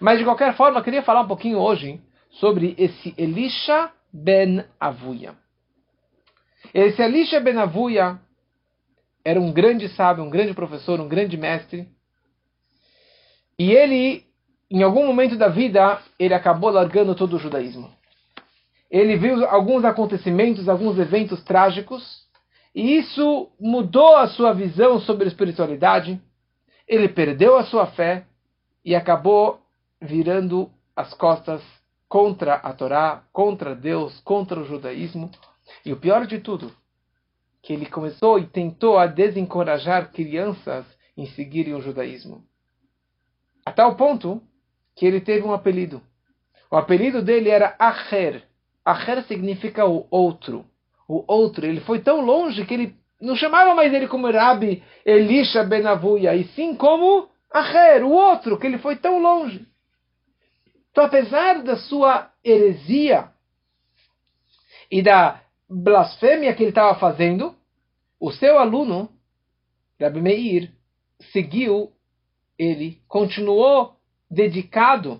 Mas 0.00 0.18
de 0.18 0.24
qualquer 0.24 0.54
forma, 0.54 0.78
eu 0.78 0.84
queria 0.84 1.02
falar 1.02 1.22
um 1.22 1.28
pouquinho 1.28 1.58
hoje 1.58 2.00
sobre 2.32 2.74
esse 2.78 3.14
Elisha 3.16 3.90
ben 4.12 4.64
Avuya. 4.78 5.34
Esse 6.74 7.02
Elisha 7.02 7.40
ben 7.40 7.58
Avuya 7.58 8.20
era 9.24 9.40
um 9.40 9.52
grande 9.52 9.88
sábio, 9.88 10.24
um 10.24 10.30
grande 10.30 10.54
professor, 10.54 11.00
um 11.00 11.08
grande 11.08 11.36
mestre. 11.36 11.88
E 13.60 13.72
ele, 13.72 14.24
em 14.70 14.82
algum 14.82 15.06
momento 15.06 15.36
da 15.36 15.48
vida, 15.48 16.00
ele 16.18 16.32
acabou 16.32 16.70
largando 16.70 17.14
todo 17.14 17.36
o 17.36 17.38
judaísmo. 17.38 17.90
Ele 18.90 19.18
viu 19.18 19.44
alguns 19.44 19.84
acontecimentos, 19.84 20.66
alguns 20.66 20.98
eventos 20.98 21.44
trágicos, 21.44 22.22
e 22.74 22.96
isso 22.96 23.50
mudou 23.60 24.16
a 24.16 24.28
sua 24.28 24.54
visão 24.54 24.98
sobre 24.98 25.24
a 25.24 25.28
espiritualidade. 25.28 26.18
Ele 26.88 27.06
perdeu 27.06 27.58
a 27.58 27.64
sua 27.64 27.84
fé 27.88 28.24
e 28.82 28.94
acabou 28.94 29.60
virando 30.00 30.70
as 30.96 31.12
costas 31.12 31.60
contra 32.08 32.54
a 32.54 32.72
Torá, 32.72 33.24
contra 33.30 33.74
Deus, 33.74 34.18
contra 34.20 34.58
o 34.58 34.64
judaísmo. 34.64 35.30
E 35.84 35.92
o 35.92 35.98
pior 35.98 36.26
de 36.26 36.38
tudo, 36.38 36.72
que 37.60 37.74
ele 37.74 37.84
começou 37.84 38.38
e 38.38 38.46
tentou 38.46 38.96
a 38.96 39.06
desencorajar 39.06 40.10
crianças 40.12 40.86
em 41.14 41.26
seguirem 41.26 41.74
o 41.74 41.82
judaísmo. 41.82 42.48
A 43.70 43.72
tal 43.72 43.94
ponto 43.94 44.42
que 44.96 45.06
ele 45.06 45.20
teve 45.20 45.46
um 45.46 45.52
apelido. 45.52 46.02
O 46.68 46.76
apelido 46.76 47.22
dele 47.22 47.48
era 47.50 47.76
Acher. 47.78 48.42
Acher 48.84 49.22
significa 49.26 49.86
o 49.86 50.08
outro. 50.10 50.66
O 51.06 51.24
outro. 51.32 51.64
Ele 51.64 51.80
foi 51.80 52.00
tão 52.00 52.20
longe 52.20 52.66
que 52.66 52.74
ele 52.74 52.96
não 53.20 53.36
chamava 53.36 53.72
mais 53.72 53.94
ele 53.94 54.08
como 54.08 54.28
Rabi 54.28 54.82
Elisha 55.06 55.62
Benavuia, 55.62 56.34
e 56.34 56.48
sim 56.48 56.74
como 56.74 57.28
Acher, 57.48 58.02
o 58.02 58.10
outro, 58.10 58.58
que 58.58 58.66
ele 58.66 58.78
foi 58.78 58.96
tão 58.96 59.20
longe. 59.20 59.64
Então, 60.90 61.04
apesar 61.04 61.62
da 61.62 61.76
sua 61.76 62.28
heresia 62.44 63.28
e 64.90 65.00
da 65.00 65.40
blasfêmia 65.68 66.52
que 66.54 66.64
ele 66.64 66.70
estava 66.70 66.98
fazendo, 66.98 67.54
o 68.18 68.32
seu 68.32 68.58
aluno, 68.58 69.08
Rabbi 70.00 70.20
Meir, 70.20 70.72
seguiu 71.30 71.92
ele, 72.60 73.00
continuou 73.08 73.96
dedicado 74.30 75.18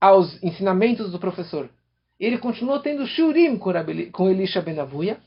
aos 0.00 0.42
ensinamentos 0.42 1.12
do 1.12 1.20
professor. 1.20 1.70
Ele 2.18 2.36
continuou 2.36 2.80
tendo 2.80 3.06
shurim 3.06 3.56
com 3.56 4.28
Elisha 4.28 4.60
Benavuia. 4.60 5.20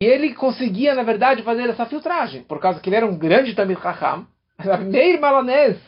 E 0.00 0.04
ele 0.04 0.34
conseguia, 0.34 0.94
na 0.94 1.02
verdade, 1.02 1.42
fazer 1.42 1.68
essa 1.70 1.86
filtragem, 1.86 2.42
por 2.42 2.60
causa 2.60 2.78
que 2.78 2.90
ele 2.90 2.96
era 2.96 3.06
um 3.06 3.16
grande 3.16 3.54
Tamil 3.54 3.80
Chacham. 3.80 4.26
Meir 4.84 5.18
Malanés 5.18 5.78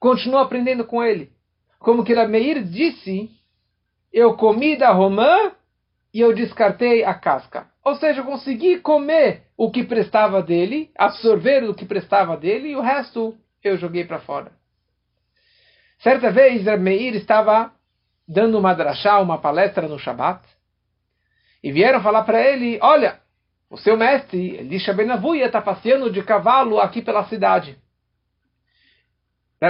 continuou 0.00 0.40
aprendendo 0.40 0.84
com 0.86 1.04
ele. 1.04 1.30
Como 1.78 2.02
que 2.02 2.14
Meir 2.26 2.64
disse, 2.64 3.30
eu 4.10 4.34
comi 4.34 4.76
da 4.76 4.92
romã 4.92 5.52
e 6.12 6.20
eu 6.20 6.34
descartei 6.34 7.04
a 7.04 7.12
casca. 7.12 7.68
Ou 7.84 7.96
seja, 7.96 8.20
eu 8.20 8.24
consegui 8.24 8.80
comer 8.80 9.42
o 9.60 9.70
que 9.70 9.84
prestava 9.84 10.42
dele, 10.42 10.90
absorver 10.96 11.64
o 11.64 11.74
que 11.74 11.84
prestava 11.84 12.34
dele, 12.34 12.68
e 12.68 12.76
o 12.76 12.80
resto 12.80 13.36
eu 13.62 13.76
joguei 13.76 14.06
para 14.06 14.18
fora. 14.18 14.52
Certa 15.98 16.30
vez, 16.30 16.64
Meir 16.80 17.14
estava 17.14 17.70
dando 18.26 18.58
uma 18.58 18.72
drachá, 18.72 19.20
uma 19.20 19.36
palestra 19.36 19.86
no 19.86 19.98
Shabat, 19.98 20.42
e 21.62 21.70
vieram 21.70 22.02
falar 22.02 22.22
para 22.22 22.40
ele, 22.40 22.78
olha, 22.80 23.20
o 23.68 23.76
seu 23.76 23.98
mestre, 23.98 24.56
Elisha 24.56 24.94
Benavuia, 24.94 25.44
está 25.44 25.60
passeando 25.60 26.10
de 26.10 26.22
cavalo 26.22 26.80
aqui 26.80 27.02
pela 27.02 27.28
cidade. 27.28 27.76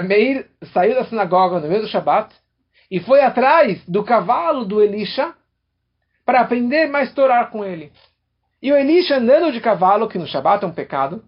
Meir 0.04 0.48
saiu 0.72 0.94
da 0.94 1.04
sinagoga 1.06 1.58
no 1.58 1.66
meio 1.66 1.82
do 1.82 1.88
Shabat 1.88 2.32
e 2.88 3.00
foi 3.00 3.22
atrás 3.22 3.84
do 3.86 4.04
cavalo 4.04 4.64
do 4.64 4.80
Elisha 4.80 5.34
para 6.24 6.42
aprender 6.42 6.86
mais 6.86 7.12
Torá 7.12 7.44
com 7.46 7.64
ele. 7.64 7.92
E 8.62 8.70
o 8.72 8.76
Elisha 8.76 9.16
andando 9.16 9.52
de 9.52 9.60
cavalo, 9.60 10.08
que 10.08 10.18
no 10.18 10.26
Shabat 10.26 10.64
é 10.64 10.66
um 10.68 10.72
pecado, 10.72 11.24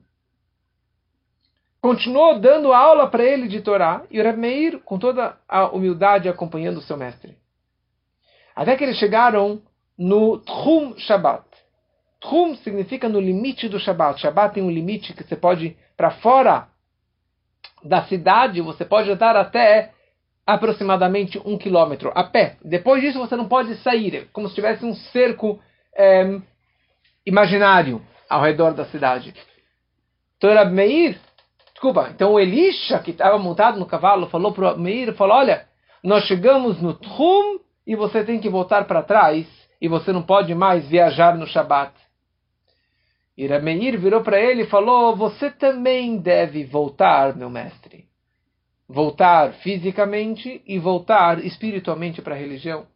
continuou 1.80 2.38
dando 2.38 2.72
aula 2.72 3.08
para 3.08 3.24
ele 3.24 3.48
de 3.48 3.60
Torá, 3.60 4.02
e 4.10 4.20
o 4.20 4.22
Reb 4.22 4.38
Meir, 4.38 4.80
com 4.80 4.98
toda 4.98 5.36
a 5.48 5.68
humildade, 5.68 6.28
acompanhando 6.28 6.78
o 6.78 6.82
seu 6.82 6.96
mestre. 6.96 7.36
Até 8.54 8.76
que 8.76 8.84
eles 8.84 8.98
chegaram 8.98 9.62
no 9.96 10.38
Tchum 10.38 10.94
Shabbat. 10.98 11.44
Tchum 12.20 12.54
significa 12.56 13.08
no 13.08 13.20
limite 13.20 13.68
do 13.68 13.80
Shabbat. 13.80 14.20
Shabbat 14.20 14.54
tem 14.54 14.62
um 14.62 14.70
limite 14.70 15.14
que 15.14 15.24
você 15.24 15.34
pode, 15.34 15.76
para 15.96 16.10
fora 16.10 16.68
da 17.82 18.04
cidade, 18.04 18.60
você 18.60 18.84
pode 18.84 19.10
andar 19.10 19.36
até 19.36 19.92
aproximadamente 20.46 21.40
um 21.44 21.56
quilômetro 21.56 22.12
a 22.14 22.24
pé. 22.24 22.58
Depois 22.62 23.00
disso, 23.00 23.18
você 23.18 23.36
não 23.36 23.48
pode 23.48 23.74
sair, 23.76 24.28
como 24.32 24.48
se 24.48 24.54
tivesse 24.54 24.84
um 24.84 24.94
cerco 24.94 25.60
é, 25.96 26.40
imaginário 27.24 28.02
ao 28.28 28.42
redor 28.42 28.72
da 28.72 28.84
cidade. 28.86 29.34
Então, 30.36 30.70
Meir 30.70 31.18
Desculpa, 31.82 32.12
então 32.14 32.34
o 32.34 32.38
Elisha, 32.38 33.00
que 33.00 33.10
estava 33.10 33.36
montado 33.40 33.76
no 33.76 33.86
cavalo, 33.86 34.28
falou 34.28 34.52
para 34.52 34.74
o 34.74 34.78
Meir, 34.78 35.12
falou, 35.14 35.36
olha, 35.36 35.66
nós 36.00 36.22
chegamos 36.26 36.80
no 36.80 36.94
Tchum 36.94 37.58
e 37.84 37.96
você 37.96 38.22
tem 38.22 38.38
que 38.38 38.48
voltar 38.48 38.84
para 38.86 39.02
trás 39.02 39.48
e 39.80 39.88
você 39.88 40.12
não 40.12 40.22
pode 40.22 40.54
mais 40.54 40.86
viajar 40.88 41.36
no 41.36 41.44
Shabat. 41.44 41.92
E 43.36 43.48
virou 43.96 44.22
para 44.22 44.40
ele 44.40 44.62
e 44.62 44.66
falou, 44.68 45.16
você 45.16 45.50
também 45.50 46.18
deve 46.18 46.64
voltar, 46.64 47.34
meu 47.34 47.50
mestre. 47.50 48.06
Voltar 48.88 49.52
fisicamente 49.54 50.62
e 50.64 50.78
voltar 50.78 51.44
espiritualmente 51.44 52.22
para 52.22 52.36
a 52.36 52.38
religião. 52.38 52.86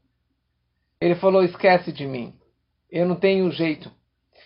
Ele 1.01 1.17
falou, 1.17 1.43
esquece 1.43 1.91
de 1.91 2.07
mim. 2.07 2.33
Eu 2.89 3.05
não 3.05 3.17
tenho 3.17 3.51
jeito. 3.51 3.91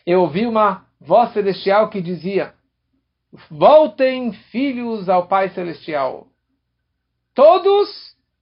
Eu 0.06 0.22
ouvi 0.22 0.46
uma 0.46 0.86
voz 1.00 1.32
celestial 1.32 1.88
que 1.88 2.00
dizia, 2.00 2.54
Voltem, 3.48 4.32
filhos, 4.32 5.08
ao 5.08 5.28
Pai 5.28 5.50
Celestial. 5.50 6.26
Todos 7.34 7.88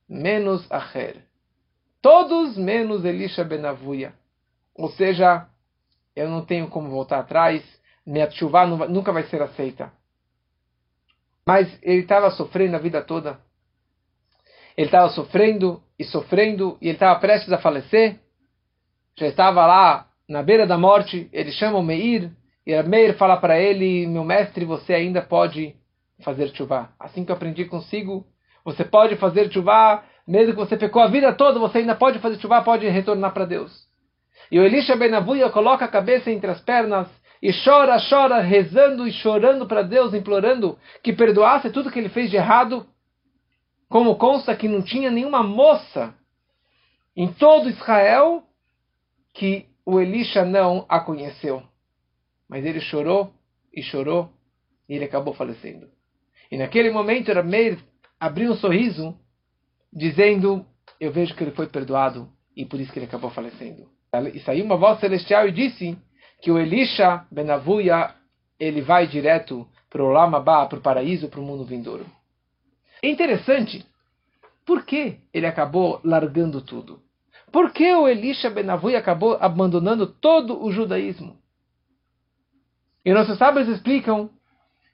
menos 0.08 0.70
Acher. 0.72 1.24
Todos 2.00 2.56
menos 2.56 3.04
Elisha 3.04 3.44
Benavuia. 3.44 4.14
Ou 4.74 4.88
seja, 4.90 5.46
eu 6.16 6.28
não 6.28 6.44
tenho 6.44 6.68
como 6.68 6.88
voltar 6.88 7.18
atrás, 7.18 7.62
minha 8.06 8.30
chuva 8.30 8.64
nunca 8.66 9.12
vai 9.12 9.24
ser 9.24 9.42
aceita. 9.42 9.92
Mas 11.46 11.78
ele 11.82 12.02
estava 12.02 12.30
sofrendo 12.30 12.76
a 12.76 12.78
vida 12.78 13.02
toda. 13.02 13.38
Ele 14.76 14.86
estava 14.86 15.10
sofrendo 15.10 15.82
e 15.98 16.04
sofrendo, 16.04 16.78
e 16.80 16.86
ele 16.86 16.94
estava 16.94 17.18
prestes 17.20 17.52
a 17.52 17.58
falecer. 17.58 18.20
Já 19.16 19.26
estava 19.26 19.66
lá 19.66 20.07
na 20.28 20.42
beira 20.42 20.66
da 20.66 20.76
morte. 20.76 21.28
Ele 21.32 21.50
chama 21.50 21.78
o 21.78 21.82
Meir, 21.82 22.30
e 22.66 22.74
a 22.74 22.82
Meir 22.82 23.16
fala 23.16 23.36
para 23.36 23.58
ele, 23.58 24.06
meu 24.06 24.24
mestre, 24.24 24.64
você 24.64 24.92
ainda 24.92 25.22
pode 25.22 25.74
fazer 26.22 26.54
chuva. 26.54 26.90
Assim 27.00 27.24
que 27.24 27.30
eu 27.30 27.36
aprendi 27.36 27.64
consigo, 27.64 28.26
você 28.64 28.84
pode 28.84 29.16
fazer 29.16 29.50
chuva, 29.50 30.04
mesmo 30.26 30.52
que 30.52 30.58
você 30.58 30.76
pecou 30.76 31.00
a 31.00 31.06
vida 31.08 31.32
toda, 31.32 31.58
você 31.58 31.78
ainda 31.78 31.94
pode 31.94 32.18
fazer 32.18 32.38
chuva, 32.38 32.62
pode 32.62 32.86
retornar 32.86 33.32
para 33.32 33.46
Deus. 33.46 33.88
E 34.50 34.58
o 34.58 34.64
Elisha 34.64 34.96
Benavuia 34.96 35.48
coloca 35.50 35.84
a 35.84 35.88
cabeça 35.88 36.30
entre 36.30 36.50
as 36.50 36.60
pernas 36.60 37.08
e 37.40 37.50
chora, 37.64 37.96
chora, 38.10 38.40
rezando 38.40 39.06
e 39.06 39.12
chorando 39.12 39.66
para 39.66 39.82
Deus, 39.82 40.12
implorando 40.12 40.78
que 41.02 41.12
perdoasse 41.12 41.70
tudo 41.70 41.90
que 41.90 41.98
ele 41.98 42.08
fez 42.08 42.30
de 42.30 42.36
errado. 42.36 42.86
Como 43.88 44.16
consta 44.16 44.54
que 44.54 44.68
não 44.68 44.82
tinha 44.82 45.10
nenhuma 45.10 45.42
moça 45.42 46.14
em 47.16 47.32
todo 47.32 47.70
Israel 47.70 48.42
que 49.32 49.66
o 49.90 49.98
Elisha 49.98 50.44
não 50.44 50.84
a 50.86 51.00
conheceu. 51.00 51.62
Mas 52.46 52.62
ele 52.62 52.78
chorou 52.78 53.32
e 53.72 53.82
chorou 53.82 54.30
e 54.86 54.94
ele 54.94 55.06
acabou 55.06 55.32
falecendo. 55.32 55.88
E 56.50 56.58
naquele 56.58 56.90
momento 56.90 57.32
Rameir 57.32 57.78
abriu 58.20 58.52
um 58.52 58.56
sorriso, 58.56 59.18
dizendo: 59.90 60.66
Eu 61.00 61.10
vejo 61.10 61.34
que 61.34 61.42
ele 61.42 61.52
foi 61.52 61.68
perdoado 61.68 62.28
e 62.54 62.66
por 62.66 62.78
isso 62.78 62.92
que 62.92 62.98
ele 62.98 63.06
acabou 63.06 63.30
falecendo. 63.30 63.88
E 64.34 64.40
saiu 64.40 64.66
uma 64.66 64.76
voz 64.76 65.00
celestial 65.00 65.48
e 65.48 65.52
disse 65.52 65.96
que 66.42 66.50
o 66.50 66.58
Elisha 66.58 67.26
Benavuia 67.32 68.14
ele 68.60 68.82
vai 68.82 69.06
direto 69.06 69.66
para 69.88 70.02
o 70.02 70.10
Lamabá, 70.10 70.66
para 70.66 70.78
o 70.78 70.82
paraíso, 70.82 71.28
para 71.28 71.40
o 71.40 71.42
mundo 71.42 71.64
vindouro. 71.64 72.04
É 73.02 73.08
interessante. 73.08 73.86
Por 74.66 74.84
que 74.84 75.16
ele 75.32 75.46
acabou 75.46 75.98
largando 76.04 76.60
tudo? 76.60 77.00
Por 77.52 77.72
que 77.72 77.94
o 77.94 78.06
Elisha 78.06 78.50
Benavuia 78.50 78.98
acabou 78.98 79.36
abandonando 79.40 80.06
todo 80.06 80.62
o 80.62 80.70
judaísmo? 80.70 81.38
E 83.04 83.12
nossos 83.12 83.38
sábios 83.38 83.68
explicam 83.68 84.30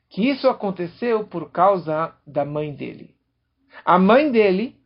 que 0.08 0.30
isso 0.30 0.48
aconteceu 0.48 1.26
por 1.26 1.50
causa 1.50 2.14
da 2.26 2.44
mãe 2.44 2.72
dele. 2.72 3.14
A 3.84 3.98
mãe 3.98 4.30
dele, 4.30 4.76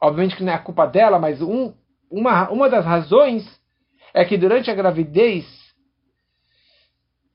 obviamente 0.00 0.36
que 0.36 0.42
não 0.42 0.52
é 0.52 0.56
a 0.56 0.62
culpa 0.62 0.86
dela, 0.86 1.18
mas 1.18 1.40
um, 1.40 1.72
uma, 2.10 2.50
uma 2.50 2.68
das 2.68 2.84
razões 2.84 3.44
é 4.12 4.24
que 4.24 4.36
durante 4.36 4.70
a 4.70 4.74
gravidez 4.74 5.46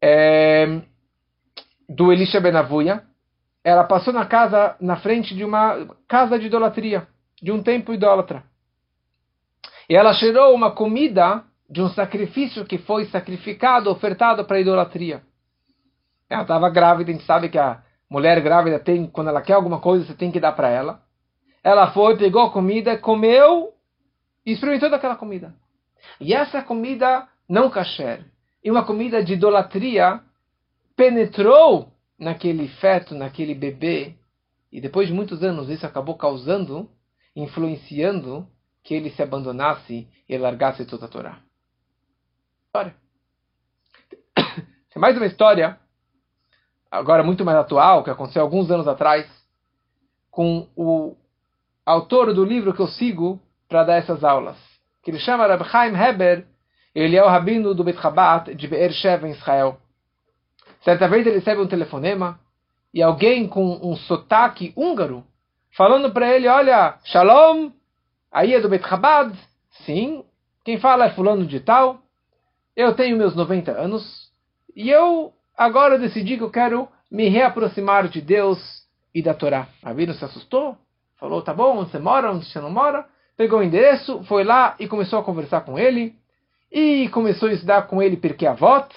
é, 0.02 0.82
do 1.88 2.12
Elisha 2.12 2.42
Benavuia, 2.42 3.04
ela 3.64 3.86
passou 3.86 4.14
na 4.14 4.26
casa, 4.26 4.76
na 4.82 4.98
frente 4.98 5.34
de 5.34 5.46
uma 5.46 5.96
casa 6.08 6.38
de 6.38 6.48
idolatria, 6.48 7.08
de 7.42 7.52
um 7.52 7.64
templo 7.64 7.94
idólatra. 7.94 8.44
E 9.90 9.96
ela 9.96 10.14
cheirou 10.14 10.54
uma 10.54 10.72
comida 10.72 11.44
de 11.70 11.82
um 11.82 11.90
sacrifício 11.90 12.66
que 12.66 12.78
foi 12.78 13.06
sacrificado, 13.06 13.90
ofertado 13.90 14.46
para 14.46 14.58
a 14.58 14.60
idolatria. 14.62 15.22
Ela 16.30 16.42
estava 16.42 16.70
grávida, 16.70 17.12
a 17.12 17.14
gente 17.14 17.26
sabe 17.26 17.50
que 17.50 17.58
a 17.58 17.84
mulher 18.10 18.42
grávida 18.42 18.80
tem, 18.80 19.08
quando 19.08 19.30
ela 19.30 19.42
quer 19.42 19.54
alguma 19.54 19.80
coisa, 19.80 20.06
você 20.06 20.14
tem 20.14 20.32
que 20.32 20.40
dar 20.40 20.54
para 20.54 20.70
ela. 20.70 21.02
Ela 21.64 21.92
foi, 21.92 22.18
pegou 22.18 22.44
a 22.44 22.52
comida, 22.52 22.98
comeu 22.98 23.74
e 24.46 24.52
experimentou 24.52 24.90
daquela 24.90 25.16
comida. 25.16 25.54
E 26.20 26.34
essa 26.34 26.62
comida 26.62 27.28
não 27.48 27.70
kasher, 27.70 28.26
e 28.64 28.72
uma 28.72 28.84
comida 28.84 29.24
de 29.24 29.34
idolatria, 29.34 30.20
penetrou 30.96 31.92
naquele 32.18 32.68
feto, 32.68 33.14
naquele 33.14 33.54
bebê, 33.54 34.16
e 34.72 34.82
depois 34.82 35.08
de 35.08 35.14
muitos 35.14 35.44
anos 35.44 35.70
isso 35.70 35.86
acabou 35.86 36.16
causando 36.16 36.90
influenciando 37.36 38.48
que 38.86 38.94
ele 38.94 39.10
se 39.10 39.22
abandonasse 39.22 40.08
e 40.30 40.38
largasse 40.38 40.86
toda 40.86 41.08
a 41.08 41.10
Torá. 41.10 41.40
História. 42.68 42.96
Tem 44.94 45.02
mais 45.02 45.18
uma 45.18 45.26
história, 45.26 45.80
agora 46.92 47.24
muito 47.24 47.44
mais 47.44 47.58
atual, 47.58 48.04
que 48.04 48.12
aconteceu 48.12 48.44
alguns 48.44 48.70
anos 48.70 48.88
atrás, 48.88 49.28
com 50.30 50.70
o 50.76 51.18
autor 51.84 52.32
do 52.32 52.46
livro 52.46 52.74
que 52.74 52.80
eu 52.80 52.88
sigo 52.88 53.42
para 53.68 53.84
dar 53.84 53.96
essas 53.96 54.24
aulas, 54.24 54.58
que 55.02 55.10
ele 55.10 55.20
chama 55.20 55.48
Rabbi 55.48 55.66
Chaim 55.66 55.96
Heber, 55.96 56.46
ele 56.94 57.18
é 57.18 57.24
o 57.24 57.28
rabino 57.28 57.74
do 57.74 57.84
Bet 57.84 58.00
Chabad 58.00 58.54
de 58.54 58.68
Be'er 58.68 58.92
Sheva, 58.94 59.28
em 59.28 59.32
Israel. 59.32 59.80
Certa 60.82 61.08
vez 61.08 61.26
ele 61.26 61.38
recebe 61.38 61.60
um 61.60 61.68
telefonema 61.68 62.40
e 62.94 63.02
alguém 63.02 63.48
com 63.48 63.80
um 63.82 63.96
sotaque 63.96 64.72
húngaro 64.78 65.26
falando 65.76 66.12
para 66.12 66.34
ele, 66.34 66.48
olha, 66.48 67.00
Shalom, 67.04 67.72
aí 68.36 68.54
é 68.54 68.60
do 68.60 68.68
Bet 68.68 68.86
Chabad? 68.86 69.34
Sim. 69.86 70.26
Quem 70.66 70.78
fala 70.78 71.06
é 71.06 71.12
fulano 71.12 71.46
de 71.46 71.62
tal. 71.62 72.02
Eu 72.76 72.94
tenho 72.94 73.16
meus 73.16 73.34
90 73.34 73.72
anos 73.72 74.30
e 74.76 74.90
eu 74.90 75.32
agora 75.58 75.98
decidi 75.98 76.36
que 76.36 76.44
eu 76.44 76.52
quero 76.52 76.90
me 77.10 77.30
reaproximar 77.30 78.10
de 78.10 78.20
Deus 78.20 78.60
e 79.14 79.22
da 79.22 79.34
Torá. 79.34 79.70
Rabino 79.82 80.14
se 80.14 80.26
assustou, 80.26 80.78
falou, 81.18 81.42
tá 81.42 81.54
bom, 81.54 81.78
onde 81.78 81.92
você 81.92 82.00
mora, 82.00 82.34
onde 82.34 82.46
você 82.46 82.60
não 82.60 82.70
mora? 82.70 83.06
Pegou 83.38 83.60
o 83.60 83.64
endereço, 83.64 84.22
foi 84.26 84.44
lá 84.44 84.76
e 84.78 84.86
começou 84.86 85.20
a 85.20 85.24
conversar 85.24 85.62
com 85.62 85.80
ele. 85.80 86.14
E 86.70 87.08
começou 87.10 87.48
a 87.48 87.54
estudar 87.54 87.84
com 87.84 88.02
ele 88.02 88.18
porque 88.18 88.46
avot. 88.46 88.90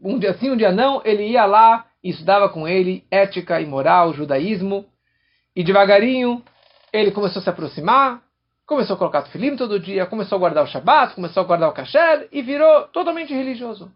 Um 0.00 0.20
dia 0.20 0.34
sim, 0.34 0.50
um 0.50 0.56
dia 0.56 0.70
não, 0.70 1.02
ele 1.04 1.26
ia 1.26 1.46
lá 1.46 1.86
e 2.02 2.10
estudava 2.10 2.48
com 2.48 2.68
ele 2.68 3.04
ética 3.10 3.60
e 3.60 3.66
moral, 3.66 4.12
judaísmo. 4.12 4.84
E 5.56 5.64
devagarinho 5.64 6.44
ele 6.92 7.10
começou 7.10 7.40
a 7.40 7.42
se 7.42 7.50
aproximar, 7.50 8.22
começou 8.66 8.96
a 8.96 8.98
colocar 8.98 9.22
filim 9.26 9.56
todo 9.56 9.78
dia, 9.78 10.06
começou 10.06 10.36
a 10.36 10.38
guardar 10.38 10.64
o 10.64 10.66
Shabat, 10.66 11.14
começou 11.14 11.42
a 11.42 11.46
guardar 11.46 11.68
o 11.68 11.72
kasher 11.72 12.28
e 12.32 12.42
virou 12.42 12.88
totalmente 12.88 13.32
religioso. 13.32 13.92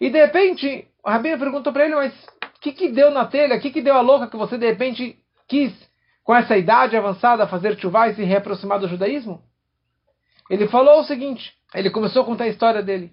E 0.00 0.10
de 0.10 0.18
repente, 0.18 0.86
o 1.04 1.10
Rabino 1.10 1.38
perguntou 1.38 1.72
para 1.72 1.84
ele, 1.84 1.94
mas 1.94 2.12
o 2.42 2.60
que, 2.60 2.72
que 2.72 2.88
deu 2.88 3.10
na 3.10 3.24
telha? 3.24 3.56
O 3.56 3.60
que, 3.60 3.70
que 3.70 3.82
deu 3.82 3.94
a 3.94 4.00
louca 4.00 4.28
que 4.28 4.36
você 4.36 4.58
de 4.58 4.66
repente 4.66 5.18
quis, 5.46 5.72
com 6.24 6.34
essa 6.34 6.56
idade 6.56 6.96
avançada, 6.96 7.46
fazer 7.46 7.78
chuvá 7.78 8.08
e 8.08 8.14
se 8.14 8.22
reaproximar 8.22 8.78
do 8.78 8.88
judaísmo? 8.88 9.42
Ele 10.50 10.66
falou 10.68 11.00
o 11.00 11.04
seguinte, 11.04 11.52
ele 11.74 11.90
começou 11.90 12.22
a 12.22 12.24
contar 12.24 12.44
a 12.44 12.48
história 12.48 12.82
dele. 12.82 13.12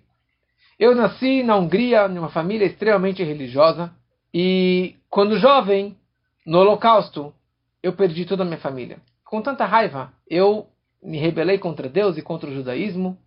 Eu 0.80 0.95
nasci 0.95 1.43
na 1.43 1.56
Hungria, 1.56 2.08
numa 2.08 2.30
família 2.30 2.65
extremamente 2.65 3.23
religiosa, 3.23 3.93
e 4.34 4.95
quando 5.10 5.38
jovem, 5.38 5.97
no 6.45 6.60
Holocausto, 6.60 7.34
eu 7.82 7.93
perdi 7.93 8.25
toda 8.25 8.43
a 8.43 8.45
minha 8.45 8.58
família. 8.58 8.99
Com 9.25 9.41
tanta 9.41 9.65
raiva, 9.65 10.13
eu 10.29 10.67
me 11.03 11.17
rebelei 11.17 11.57
contra 11.57 11.89
Deus 11.89 12.17
e 12.17 12.21
contra 12.21 12.49
o 12.49 12.53
judaísmo 12.53 13.17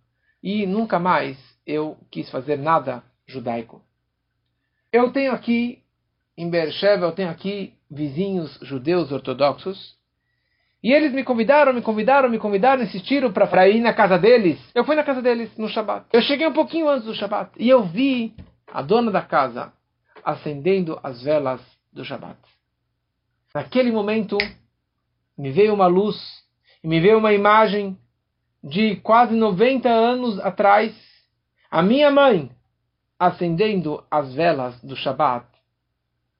e 0.41 0.65
nunca 0.65 0.97
mais 0.97 1.37
eu 1.67 1.97
quis 2.09 2.29
fazer 2.29 2.57
nada 2.57 3.03
judaico. 3.27 3.83
Eu 4.91 5.11
tenho 5.11 5.33
aqui, 5.33 5.83
em 6.37 6.49
Beersheba, 6.49 7.05
eu 7.05 7.11
tenho 7.11 7.29
aqui 7.29 7.73
vizinhos 7.91 8.57
judeus 8.61 9.11
ortodoxos 9.11 9.99
e 10.81 10.93
eles 10.93 11.11
me 11.11 11.23
convidaram, 11.23 11.73
me 11.73 11.81
convidaram, 11.81 12.29
me 12.29 12.39
convidaram, 12.39 12.81
insistiram 12.81 13.31
para 13.33 13.67
ir 13.67 13.81
na 13.81 13.93
casa 13.93 14.17
deles. 14.17 14.57
Eu 14.73 14.85
fui 14.85 14.95
na 14.95 15.03
casa 15.03 15.21
deles 15.21 15.55
no 15.57 15.67
Shabat. 15.67 16.07
Eu 16.13 16.21
cheguei 16.21 16.47
um 16.47 16.53
pouquinho 16.53 16.87
antes 16.87 17.05
do 17.05 17.13
Shabat 17.13 17.51
e 17.59 17.69
eu 17.69 17.83
vi 17.83 18.33
a 18.71 18.81
dona 18.81 19.11
da 19.11 19.21
casa 19.21 19.73
acendendo 20.23 20.97
as 21.03 21.21
velas 21.21 21.61
do 21.91 22.05
Shabat. 22.05 22.39
Naquele 23.53 23.91
momento, 23.91 24.37
me 25.39 25.51
veio 25.51 25.73
uma 25.73 25.87
luz, 25.87 26.17
e 26.83 26.87
me 26.87 26.99
veio 26.99 27.17
uma 27.17 27.33
imagem 27.33 27.97
de 28.63 28.97
quase 28.97 29.35
90 29.35 29.87
anos 29.89 30.39
atrás, 30.39 30.93
a 31.71 31.81
minha 31.81 32.11
mãe 32.11 32.51
acendendo 33.17 34.03
as 34.09 34.33
velas 34.33 34.81
do 34.81 34.95
Shabat 34.95 35.45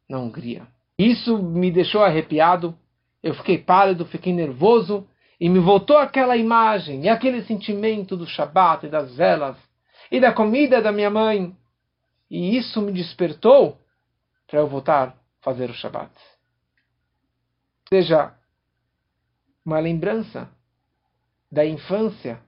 na 0.10 0.20
Hungria. 0.20 0.68
Isso 0.98 1.38
me 1.38 1.72
deixou 1.72 2.04
arrepiado, 2.04 2.78
eu 3.24 3.34
fiquei 3.34 3.58
pálido, 3.58 4.06
fiquei 4.06 4.34
nervoso, 4.34 5.08
e 5.40 5.48
me 5.48 5.60
voltou 5.60 5.98
aquela 5.98 6.36
imagem 6.36 7.06
e 7.06 7.10
aquele 7.10 7.44
sentimento 7.44 8.18
do 8.18 8.28
Shabat 8.28 8.86
e 8.86 8.90
das 8.90 9.16
velas 9.16 9.56
e 10.12 10.20
da 10.20 10.34
comida 10.34 10.82
da 10.82 10.92
minha 10.92 11.10
mãe. 11.10 11.56
E 12.30 12.58
isso 12.58 12.82
me 12.82 12.92
despertou 12.92 13.78
para 14.46 14.60
eu 14.60 14.68
voltar 14.68 15.10
a 15.10 15.14
fazer 15.42 15.70
o 15.70 15.74
Shabat 15.74 16.12
seja 17.90 18.34
uma 19.70 19.80
lembrança 19.80 20.50
da 21.52 21.64
infância, 21.64 22.40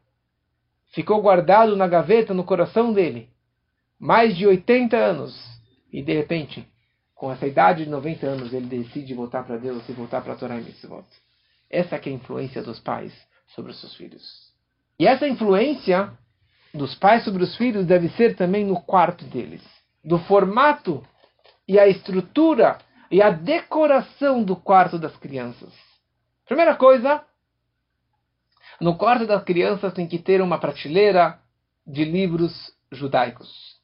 ficou 0.91 1.21
guardado 1.21 1.75
na 1.75 1.87
gaveta, 1.87 2.33
no 2.33 2.43
coração 2.43 2.91
dele, 2.91 3.29
mais 3.99 4.35
de 4.35 4.47
80 4.47 4.97
anos, 4.97 5.39
e 5.93 6.01
de 6.01 6.13
repente, 6.13 6.67
com 7.13 7.31
essa 7.31 7.45
idade 7.45 7.85
de 7.85 7.91
90 7.91 8.25
anos, 8.25 8.53
ele 8.53 8.65
decide 8.65 9.13
voltar 9.13 9.43
para 9.43 9.57
Deus 9.57 9.87
e 9.87 9.93
voltar 9.93 10.21
para 10.21 10.33
a 10.33 10.35
Torá 10.35 10.57
e 10.57 10.63
Mitzvot. 10.63 11.05
Essa 11.69 11.95
é 11.95 12.01
a 12.03 12.09
influência 12.09 12.63
dos 12.63 12.79
pais 12.79 13.13
sobre 13.55 13.71
os 13.71 13.79
seus 13.79 13.95
filhos. 13.95 14.51
E 14.99 15.05
essa 15.05 15.27
influência 15.27 16.11
dos 16.73 16.95
pais 16.95 17.23
sobre 17.23 17.43
os 17.43 17.55
filhos 17.55 17.85
deve 17.85 18.09
ser 18.09 18.35
também 18.35 18.65
no 18.65 18.81
quarto 18.81 19.25
deles, 19.25 19.61
do 20.03 20.17
formato 20.19 21.05
e 21.67 21.79
a 21.79 21.87
estrutura 21.87 22.79
e 23.11 23.21
a 23.21 23.29
decoração 23.29 24.43
do 24.43 24.55
quarto 24.55 24.97
das 24.97 25.15
crianças. 25.17 25.90
Primeira 26.45 26.75
coisa, 26.75 27.23
no 28.79 28.97
quarto 28.97 29.25
das 29.27 29.43
crianças 29.43 29.93
tem 29.93 30.07
que 30.07 30.19
ter 30.19 30.41
uma 30.41 30.57
prateleira 30.57 31.39
de 31.85 32.03
livros 32.03 32.51
judaicos. 32.91 33.79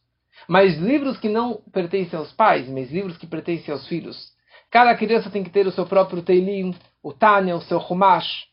Mas 0.48 0.78
livros 0.78 1.18
que 1.18 1.30
não 1.30 1.62
pertencem 1.72 2.18
aos 2.18 2.32
pais, 2.32 2.68
mas 2.68 2.92
livros 2.92 3.18
que 3.18 3.28
pertencem 3.28 3.72
aos 3.72 3.88
filhos. 3.88 4.36
Cada 4.70 4.96
criança 4.96 5.30
tem 5.30 5.44
que 5.44 5.50
ter 5.50 5.68
o 5.68 5.72
seu 5.72 5.86
próprio 5.86 6.22
Teilim, 6.22 6.76
o 7.02 7.14
Tânia, 7.14 7.56
o 7.56 7.62
seu 7.62 7.80
Humash. 7.80 8.48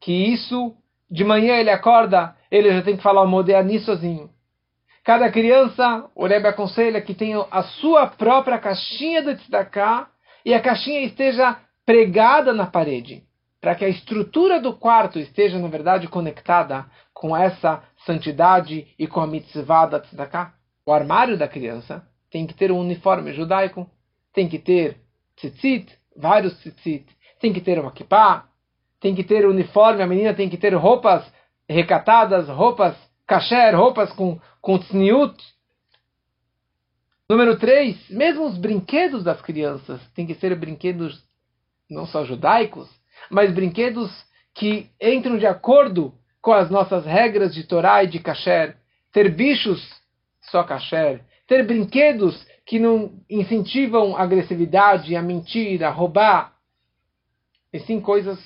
Que 0.00 0.12
isso, 0.12 0.76
de 1.10 1.24
manhã 1.24 1.56
ele 1.56 1.70
acorda, 1.70 2.36
ele 2.50 2.72
já 2.72 2.82
tem 2.82 2.96
que 2.96 3.02
falar 3.02 3.22
o 3.22 3.28
Modeani 3.28 3.78
sozinho. 3.80 4.30
Cada 5.04 5.30
criança, 5.30 6.08
o 6.14 6.26
Rebbe 6.26 6.48
aconselha 6.48 7.00
que 7.00 7.14
tenha 7.14 7.44
a 7.50 7.62
sua 7.62 8.06
própria 8.06 8.58
caixinha 8.58 9.22
de 9.22 9.36
tzedakah 9.36 10.08
e 10.44 10.54
a 10.54 10.60
caixinha 10.60 11.02
esteja 11.02 11.58
pregada 11.84 12.52
na 12.52 12.66
parede, 12.66 13.22
para 13.60 13.74
que 13.74 13.84
a 13.84 13.88
estrutura 13.88 14.60
do 14.60 14.74
quarto 14.74 15.18
esteja, 15.18 15.58
na 15.58 15.68
verdade, 15.68 16.08
conectada 16.08 16.86
com 17.12 17.36
essa 17.36 17.82
santidade 18.04 18.86
e 18.98 19.06
com 19.06 19.20
a 19.20 19.26
mitzvah 19.26 19.86
da 19.86 20.00
tzedakah. 20.00 20.52
O 20.86 20.92
armário 20.92 21.38
da 21.38 21.48
criança 21.48 22.06
tem 22.30 22.46
que 22.46 22.54
ter 22.54 22.70
um 22.70 22.78
uniforme 22.78 23.32
judaico, 23.32 23.88
tem 24.32 24.48
que 24.48 24.58
ter 24.58 24.98
tzitzit, 25.36 25.90
vários 26.16 26.54
tzitzit, 26.58 27.06
tem 27.40 27.52
que 27.52 27.60
ter 27.60 27.78
uma 27.78 27.92
kippah, 27.92 28.48
tem 29.00 29.14
que 29.14 29.24
ter 29.24 29.46
uniforme, 29.46 30.02
a 30.02 30.06
menina 30.06 30.34
tem 30.34 30.48
que 30.48 30.56
ter 30.56 30.74
roupas 30.74 31.24
recatadas, 31.68 32.48
roupas 32.48 32.96
kasher, 33.26 33.74
roupas 33.74 34.12
com, 34.12 34.38
com 34.60 34.78
tzniut. 34.78 35.36
Número 37.28 37.58
3, 37.58 38.10
mesmo 38.10 38.46
os 38.46 38.58
brinquedos 38.58 39.24
das 39.24 39.40
crianças 39.40 40.00
têm 40.10 40.26
que 40.26 40.34
ser 40.34 40.54
brinquedos 40.54 41.22
não 41.88 42.06
só 42.06 42.24
judaicos, 42.24 42.88
mas 43.30 43.52
brinquedos 43.52 44.10
que 44.54 44.90
entram 45.00 45.36
de 45.36 45.46
acordo 45.46 46.14
com 46.40 46.52
as 46.52 46.70
nossas 46.70 47.04
regras 47.04 47.54
de 47.54 47.64
Torá 47.64 48.04
e 48.04 48.06
de 48.06 48.18
kasher. 48.18 48.76
Ter 49.12 49.30
bichos, 49.30 49.82
só 50.42 50.62
kasher. 50.62 51.22
Ter 51.46 51.66
brinquedos 51.66 52.46
que 52.66 52.78
não 52.78 53.12
incentivam 53.28 54.16
a 54.16 54.22
agressividade, 54.22 55.16
a 55.16 55.22
mentira, 55.22 55.88
a 55.88 55.90
roubar. 55.90 56.54
E 57.72 57.80
sim 57.80 58.00
coisas, 58.00 58.38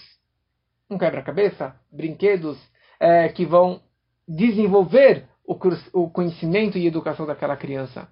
um 0.88 0.96
quebra-cabeça, 0.96 1.74
brinquedos 1.92 2.59
é, 2.98 3.29
que 3.29 3.44
vão 3.44 3.81
desenvolver 4.27 5.27
o 5.44 6.11
conhecimento 6.11 6.77
e 6.77 6.87
educação 6.87 7.24
daquela 7.24 7.57
criança. 7.57 8.09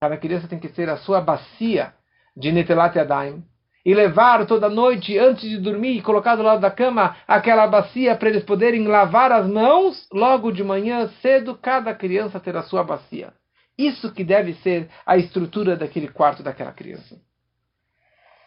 Cada 0.00 0.16
criança 0.16 0.48
tem 0.48 0.58
que 0.58 0.68
ter 0.68 0.88
a 0.88 0.96
sua 0.96 1.20
bacia 1.20 1.94
de 2.34 2.50
Netelat 2.50 2.96
Yadayim 2.96 3.44
e 3.84 3.94
levar 3.94 4.46
toda 4.46 4.68
noite, 4.68 5.18
antes 5.18 5.48
de 5.48 5.58
dormir, 5.58 5.96
e 5.96 6.02
colocar 6.02 6.36
do 6.36 6.42
lado 6.42 6.60
da 6.60 6.70
cama 6.70 7.16
aquela 7.26 7.66
bacia 7.66 8.16
para 8.16 8.28
eles 8.28 8.44
poderem 8.44 8.86
lavar 8.86 9.32
as 9.32 9.46
mãos 9.46 10.08
logo 10.12 10.52
de 10.52 10.62
manhã 10.62 11.08
cedo, 11.20 11.56
cada 11.56 11.94
criança 11.94 12.38
ter 12.38 12.56
a 12.56 12.62
sua 12.62 12.84
bacia. 12.84 13.32
Isso 13.76 14.12
que 14.12 14.22
deve 14.22 14.54
ser 14.54 14.88
a 15.04 15.16
estrutura 15.16 15.76
daquele 15.76 16.08
quarto 16.08 16.42
daquela 16.42 16.72
criança. 16.72 17.20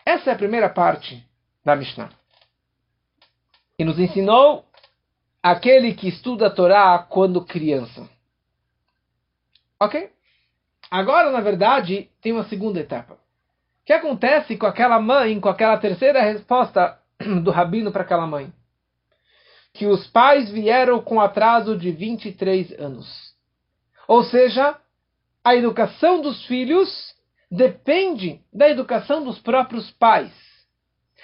Essa 0.05 0.29
é 0.29 0.33
a 0.33 0.37
primeira 0.37 0.69
parte 0.69 1.21
da 1.63 1.75
Mishnah. 1.75 2.11
Que 3.77 3.83
nos 3.83 3.99
ensinou 3.99 4.65
aquele 5.43 5.93
que 5.93 6.07
estuda 6.07 6.47
a 6.47 6.51
Torá 6.51 6.97
quando 6.99 7.43
criança. 7.43 8.07
Ok? 9.79 10.09
Agora, 10.89 11.31
na 11.31 11.41
verdade, 11.41 12.09
tem 12.21 12.31
uma 12.31 12.45
segunda 12.45 12.79
etapa. 12.79 13.17
O 13.85 13.87
que 13.87 13.93
acontece 13.93 14.57
com 14.57 14.65
aquela 14.65 14.99
mãe, 14.99 15.39
com 15.39 15.47
aquela 15.47 15.77
terceira 15.77 16.21
resposta 16.21 16.99
do 17.43 17.51
rabino 17.51 17.91
para 17.91 18.01
aquela 18.01 18.25
mãe 18.25 18.51
que 19.75 19.85
os 19.85 20.07
pais 20.07 20.49
vieram 20.49 21.01
com 21.01 21.19
atraso 21.19 21.77
de 21.77 21.91
23 21.91 22.79
anos. 22.79 23.05
Ou 24.07 24.23
seja, 24.23 24.77
a 25.43 25.53
educação 25.53 26.21
dos 26.21 26.45
filhos 26.45 26.89
depende 27.51 28.39
da 28.53 28.69
educação 28.69 29.23
dos 29.23 29.37
próprios 29.39 29.91
pais. 29.91 30.31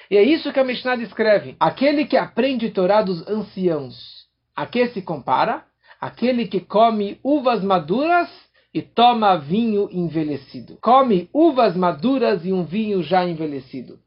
E 0.09 0.17
é 0.17 0.21
isso 0.21 0.51
que 0.51 0.59
a 0.59 0.65
Mishnah 0.65 0.97
descreve. 0.97 1.55
Aquele 1.57 2.05
que 2.05 2.17
aprende 2.17 2.69
Torá 2.69 3.01
dos 3.01 3.25
anciãos, 3.25 4.27
a 4.53 4.65
que 4.65 4.89
se 4.89 5.01
compara? 5.01 5.63
Aquele 5.99 6.45
que 6.45 6.59
come 6.59 7.19
uvas 7.23 7.63
maduras 7.63 8.29
e 8.73 8.81
toma 8.81 9.37
vinho 9.37 9.89
envelhecido. 9.91 10.77
Come 10.81 11.29
uvas 11.33 11.75
maduras 11.75 12.45
e 12.45 12.53
um 12.53 12.63
vinho 12.63 13.03
já 13.03 13.25
envelhecido. 13.25 13.99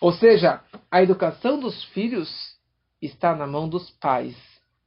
Ou 0.00 0.12
seja, 0.12 0.60
a 0.90 1.02
educação 1.02 1.58
dos 1.58 1.84
filhos 1.84 2.28
está 3.00 3.34
na 3.34 3.46
mão 3.46 3.68
dos 3.68 3.90
pais, 3.90 4.36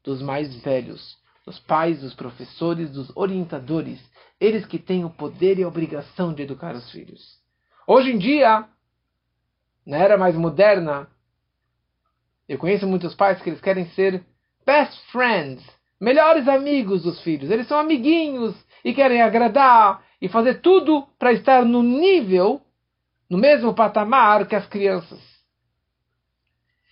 dos 0.04 0.22
mais 0.22 0.54
velhos, 0.62 1.18
dos 1.46 1.60
pais, 1.60 2.02
dos 2.02 2.14
professores, 2.14 2.92
dos 2.92 3.12
orientadores, 3.16 4.00
eles 4.40 4.66
que 4.66 4.78
têm 4.78 5.06
o 5.06 5.10
poder 5.10 5.58
e 5.58 5.64
a 5.64 5.68
obrigação 5.68 6.34
de 6.34 6.44
educar 6.44 6.76
os 6.76 6.92
filhos. 6.92 7.40
Hoje 7.88 8.12
em 8.12 8.18
dia, 8.18 8.68
na 9.86 9.98
era 9.98 10.18
mais 10.18 10.36
moderna, 10.36 11.08
eu 12.48 12.58
conheço 12.58 12.88
muitos 12.88 13.16
pais 13.16 13.42
que 13.42 13.50
eles 13.50 13.62
querem 13.62 13.88
ser 13.92 14.24
best 14.66 15.00
friends, 15.12 15.64
melhores 16.00 16.48
amigos 16.48 17.04
dos 17.04 17.22
filhos. 17.22 17.50
Eles 17.50 17.68
são 17.68 17.80
amiguinhos 17.80 18.56
e 18.84 18.94
querem 18.94 19.22
agradar 19.22 20.04
e 20.22 20.28
fazer 20.28 20.62
tudo 20.62 21.08
para 21.18 21.34
estar 21.34 21.66
no 21.66 21.82
nível, 21.82 22.62
no 23.30 23.38
mesmo 23.38 23.74
patamar 23.74 24.48
que 24.48 24.56
as 24.56 24.66
crianças. 24.68 25.20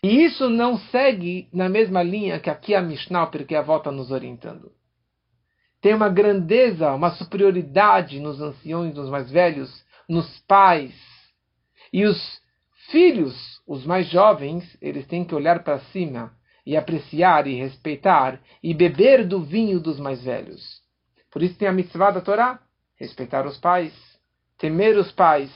E 0.03 0.23
isso 0.23 0.49
não 0.49 0.77
segue 0.77 1.47
na 1.53 1.69
mesma 1.69 2.03
linha 2.03 2.39
que 2.39 2.49
aqui 2.49 2.75
a 2.75 2.81
Mishnah, 2.81 3.27
porque 3.27 3.55
a 3.55 3.61
volta 3.61 3.89
nos 3.89 4.11
orientando. 4.11 4.71
Tem 5.81 5.93
uma 5.93 6.09
grandeza, 6.09 6.91
uma 6.91 7.11
superioridade 7.11 8.19
nos 8.19 8.41
anciões, 8.41 8.95
nos 8.95 9.09
mais 9.09 9.31
velhos, 9.31 9.69
nos 10.07 10.39
pais. 10.39 10.93
E 11.91 12.05
os 12.05 12.41
filhos, 12.91 13.33
os 13.67 13.85
mais 13.85 14.09
jovens, 14.09 14.77
eles 14.81 15.07
têm 15.07 15.23
que 15.23 15.35
olhar 15.35 15.63
para 15.63 15.79
cima 15.79 16.33
e 16.65 16.77
apreciar 16.77 17.47
e 17.47 17.55
respeitar 17.55 18.39
e 18.61 18.73
beber 18.73 19.27
do 19.27 19.41
vinho 19.41 19.79
dos 19.79 19.99
mais 19.99 20.23
velhos. 20.23 20.81
Por 21.31 21.41
isso 21.41 21.57
tem 21.57 21.67
a 21.67 21.73
mitzvah 21.73 22.11
da 22.11 22.21
Torá, 22.21 22.59
respeitar 22.95 23.45
os 23.45 23.57
pais, 23.57 23.93
temer 24.57 24.97
os 24.97 25.11
pais, 25.11 25.51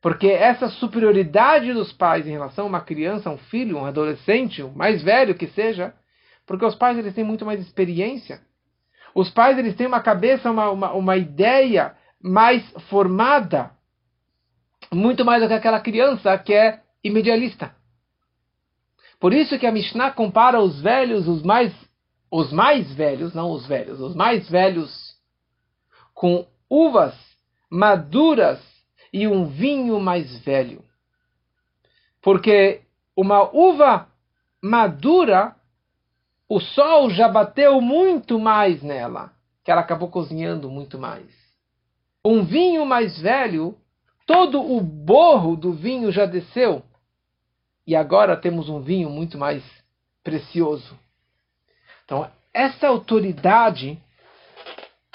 porque 0.00 0.28
essa 0.28 0.68
superioridade 0.68 1.72
dos 1.72 1.92
pais 1.92 2.26
em 2.26 2.30
relação 2.30 2.66
a 2.66 2.68
uma 2.68 2.80
criança, 2.80 3.30
um 3.30 3.38
filho, 3.38 3.78
um 3.78 3.84
adolescente, 3.84 4.62
o 4.62 4.70
mais 4.70 5.02
velho 5.02 5.34
que 5.34 5.48
seja, 5.48 5.92
porque 6.46 6.64
os 6.64 6.74
pais 6.74 6.96
eles 6.98 7.14
têm 7.14 7.24
muito 7.24 7.44
mais 7.44 7.60
experiência. 7.60 8.40
Os 9.14 9.30
pais 9.30 9.58
eles 9.58 9.74
têm 9.74 9.86
uma 9.86 10.00
cabeça, 10.00 10.50
uma, 10.50 10.70
uma, 10.70 10.92
uma 10.92 11.16
ideia 11.16 11.96
mais 12.22 12.62
formada, 12.88 13.72
muito 14.92 15.24
mais 15.24 15.42
do 15.42 15.48
que 15.48 15.54
aquela 15.54 15.80
criança 15.80 16.36
que 16.38 16.54
é 16.54 16.80
imedialista. 17.02 17.74
Por 19.20 19.32
isso 19.32 19.58
que 19.58 19.66
a 19.66 19.72
Mishnah 19.72 20.12
compara 20.12 20.60
os 20.60 20.80
velhos, 20.80 21.26
os 21.26 21.42
mais, 21.42 21.74
os 22.30 22.52
mais 22.52 22.92
velhos, 22.94 23.34
não 23.34 23.50
os 23.50 23.66
velhos, 23.66 24.00
os 24.00 24.14
mais 24.14 24.48
velhos, 24.48 25.16
com 26.14 26.46
uvas 26.70 27.14
maduras 27.70 28.60
e 29.12 29.26
um 29.26 29.46
vinho 29.46 29.98
mais 30.00 30.38
velho. 30.40 30.84
Porque 32.22 32.82
uma 33.16 33.42
uva 33.54 34.08
madura, 34.62 35.56
o 36.48 36.60
sol 36.60 37.10
já 37.10 37.28
bateu 37.28 37.80
muito 37.80 38.38
mais 38.38 38.82
nela, 38.82 39.32
que 39.64 39.70
ela 39.70 39.80
acabou 39.80 40.08
cozinhando 40.08 40.70
muito 40.70 40.98
mais. 40.98 41.26
Um 42.24 42.44
vinho 42.44 42.84
mais 42.86 43.20
velho, 43.20 43.76
todo 44.26 44.60
o 44.60 44.80
borro 44.80 45.56
do 45.56 45.72
vinho 45.72 46.12
já 46.12 46.26
desceu, 46.26 46.82
e 47.88 47.96
agora 47.96 48.36
temos 48.36 48.68
um 48.68 48.80
vinho 48.80 49.10
muito 49.10 49.36
mais 49.36 49.64
precioso. 50.22 50.96
Então, 52.04 52.30
essa 52.54 52.86
autoridade 52.86 54.00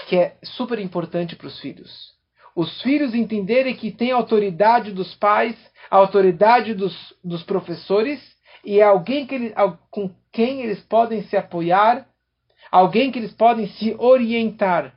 que 0.10 0.18
é 0.18 0.36
super 0.44 0.78
importante 0.78 1.38
para 1.38 1.48
os 1.48 1.58
filhos 1.62 2.14
os 2.56 2.82
filhos 2.82 3.16
entenderem 3.16 3.76
que 3.76 3.92
tem 3.92 4.12
a 4.12 4.16
autoridade 4.16 4.92
dos 4.92 5.16
pais, 5.16 5.56
a 5.90 5.98
autoridade 5.98 6.74
dos, 6.74 7.14
dos 7.24 7.44
professores 7.44 8.22
e 8.64 8.80
é 8.80 8.84
alguém 8.84 9.26
que 9.26 9.36
eles, 9.36 9.54
com 9.90 10.14
quem 10.32 10.62
eles 10.62 10.80
podem 10.82 11.24
se 11.24 11.36
apoiar, 11.36 12.08
alguém 12.72 13.12
que 13.12 13.20
eles 13.20 13.34
podem 13.34 13.68
se 13.68 13.96
orientar. 13.98 14.96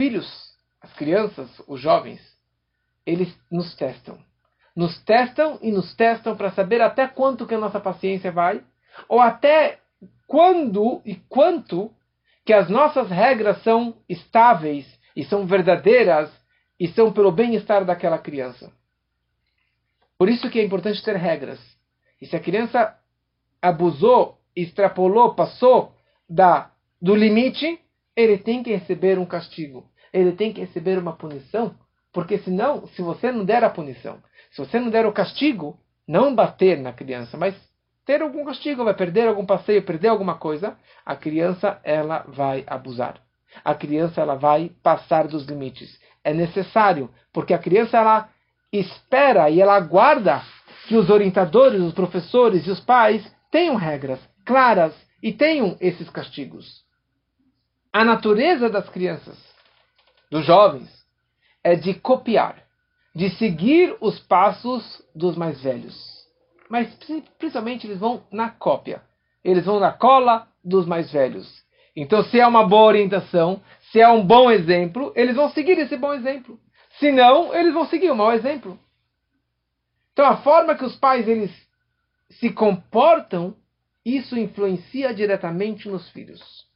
Filhos, 0.00 0.26
as 0.80 0.92
crianças, 0.94 1.50
os 1.66 1.80
jovens, 1.80 2.20
eles 3.04 3.36
nos 3.50 3.74
testam. 3.74 4.18
Nos 4.78 4.96
testam 5.02 5.58
e 5.60 5.72
nos 5.72 5.92
testam 5.96 6.36
para 6.36 6.52
saber 6.52 6.80
até 6.80 7.08
quanto 7.08 7.48
que 7.48 7.54
a 7.56 7.58
nossa 7.58 7.80
paciência 7.80 8.30
vai, 8.30 8.62
ou 9.08 9.18
até 9.18 9.80
quando 10.24 11.02
e 11.04 11.16
quanto 11.28 11.90
que 12.46 12.52
as 12.52 12.70
nossas 12.70 13.10
regras 13.10 13.60
são 13.64 13.96
estáveis 14.08 14.86
e 15.16 15.24
são 15.24 15.48
verdadeiras 15.48 16.30
e 16.78 16.86
são 16.86 17.12
pelo 17.12 17.32
bem-estar 17.32 17.84
daquela 17.84 18.18
criança. 18.18 18.70
Por 20.16 20.28
isso 20.28 20.48
que 20.48 20.60
é 20.60 20.64
importante 20.64 21.02
ter 21.02 21.16
regras. 21.16 21.58
E 22.22 22.26
se 22.26 22.36
a 22.36 22.40
criança 22.40 22.96
abusou, 23.60 24.38
extrapolou, 24.54 25.34
passou 25.34 25.92
da 26.30 26.70
do 27.02 27.16
limite, 27.16 27.80
ele 28.14 28.38
tem 28.38 28.62
que 28.62 28.70
receber 28.70 29.18
um 29.18 29.26
castigo. 29.26 29.90
Ele 30.12 30.30
tem 30.30 30.52
que 30.52 30.60
receber 30.60 30.98
uma 30.98 31.16
punição, 31.16 31.74
porque 32.12 32.38
senão, 32.38 32.86
se 32.86 33.02
você 33.02 33.32
não 33.32 33.44
der 33.44 33.64
a 33.64 33.70
punição, 33.70 34.22
se 34.64 34.70
você 34.70 34.80
não 34.80 34.90
der 34.90 35.06
o 35.06 35.12
castigo, 35.12 35.78
não 36.06 36.34
bater 36.34 36.78
na 36.78 36.92
criança, 36.92 37.36
mas 37.36 37.54
ter 38.04 38.22
algum 38.22 38.44
castigo, 38.44 38.84
vai 38.84 38.94
perder 38.94 39.28
algum 39.28 39.44
passeio, 39.44 39.82
perder 39.82 40.08
alguma 40.08 40.36
coisa, 40.36 40.76
a 41.04 41.14
criança 41.14 41.80
ela 41.84 42.24
vai 42.28 42.64
abusar 42.66 43.20
a 43.64 43.74
criança 43.74 44.20
ela 44.20 44.34
vai 44.34 44.70
passar 44.82 45.26
dos 45.26 45.46
limites. 45.46 45.98
É 46.22 46.32
necessário, 46.32 47.10
porque 47.32 47.54
a 47.54 47.58
criança 47.58 47.96
ela 47.96 48.28
espera 48.72 49.48
e 49.50 49.60
ela 49.60 49.76
aguarda 49.76 50.42
que 50.86 50.96
os 50.96 51.10
orientadores, 51.10 51.80
os 51.80 51.94
professores 51.94 52.66
e 52.66 52.70
os 52.70 52.80
pais 52.80 53.24
tenham 53.50 53.76
regras 53.76 54.20
claras 54.44 54.94
e 55.22 55.32
tenham 55.32 55.76
esses 55.80 56.08
castigos. 56.10 56.82
A 57.92 58.04
natureza 58.04 58.68
das 58.68 58.88
crianças, 58.88 59.36
dos 60.30 60.44
jovens, 60.44 60.88
é 61.64 61.74
de 61.74 61.94
copiar, 61.94 62.62
de 63.18 63.30
seguir 63.30 63.96
os 64.00 64.16
passos 64.20 65.02
dos 65.12 65.36
mais 65.36 65.60
velhos. 65.60 65.92
Mas 66.70 66.88
principalmente 67.36 67.84
eles 67.84 67.98
vão 67.98 68.22
na 68.30 68.48
cópia. 68.48 69.02
Eles 69.42 69.64
vão 69.64 69.80
na 69.80 69.90
cola 69.90 70.46
dos 70.64 70.86
mais 70.86 71.10
velhos. 71.10 71.52
Então, 71.96 72.22
se 72.22 72.38
é 72.38 72.46
uma 72.46 72.64
boa 72.64 72.84
orientação, 72.84 73.60
se 73.90 74.00
é 74.00 74.08
um 74.08 74.24
bom 74.24 74.48
exemplo, 74.52 75.12
eles 75.16 75.34
vão 75.34 75.50
seguir 75.50 75.76
esse 75.78 75.96
bom 75.96 76.14
exemplo. 76.14 76.60
Se 77.00 77.10
não, 77.10 77.52
eles 77.52 77.74
vão 77.74 77.86
seguir 77.86 78.08
o 78.08 78.14
mau 78.14 78.32
exemplo. 78.32 78.78
Então, 80.12 80.24
a 80.24 80.36
forma 80.36 80.76
que 80.76 80.84
os 80.84 80.94
pais 80.94 81.26
eles 81.26 81.50
se 82.30 82.50
comportam, 82.50 83.56
isso 84.06 84.38
influencia 84.38 85.12
diretamente 85.12 85.88
nos 85.88 86.08
filhos. 86.10 86.68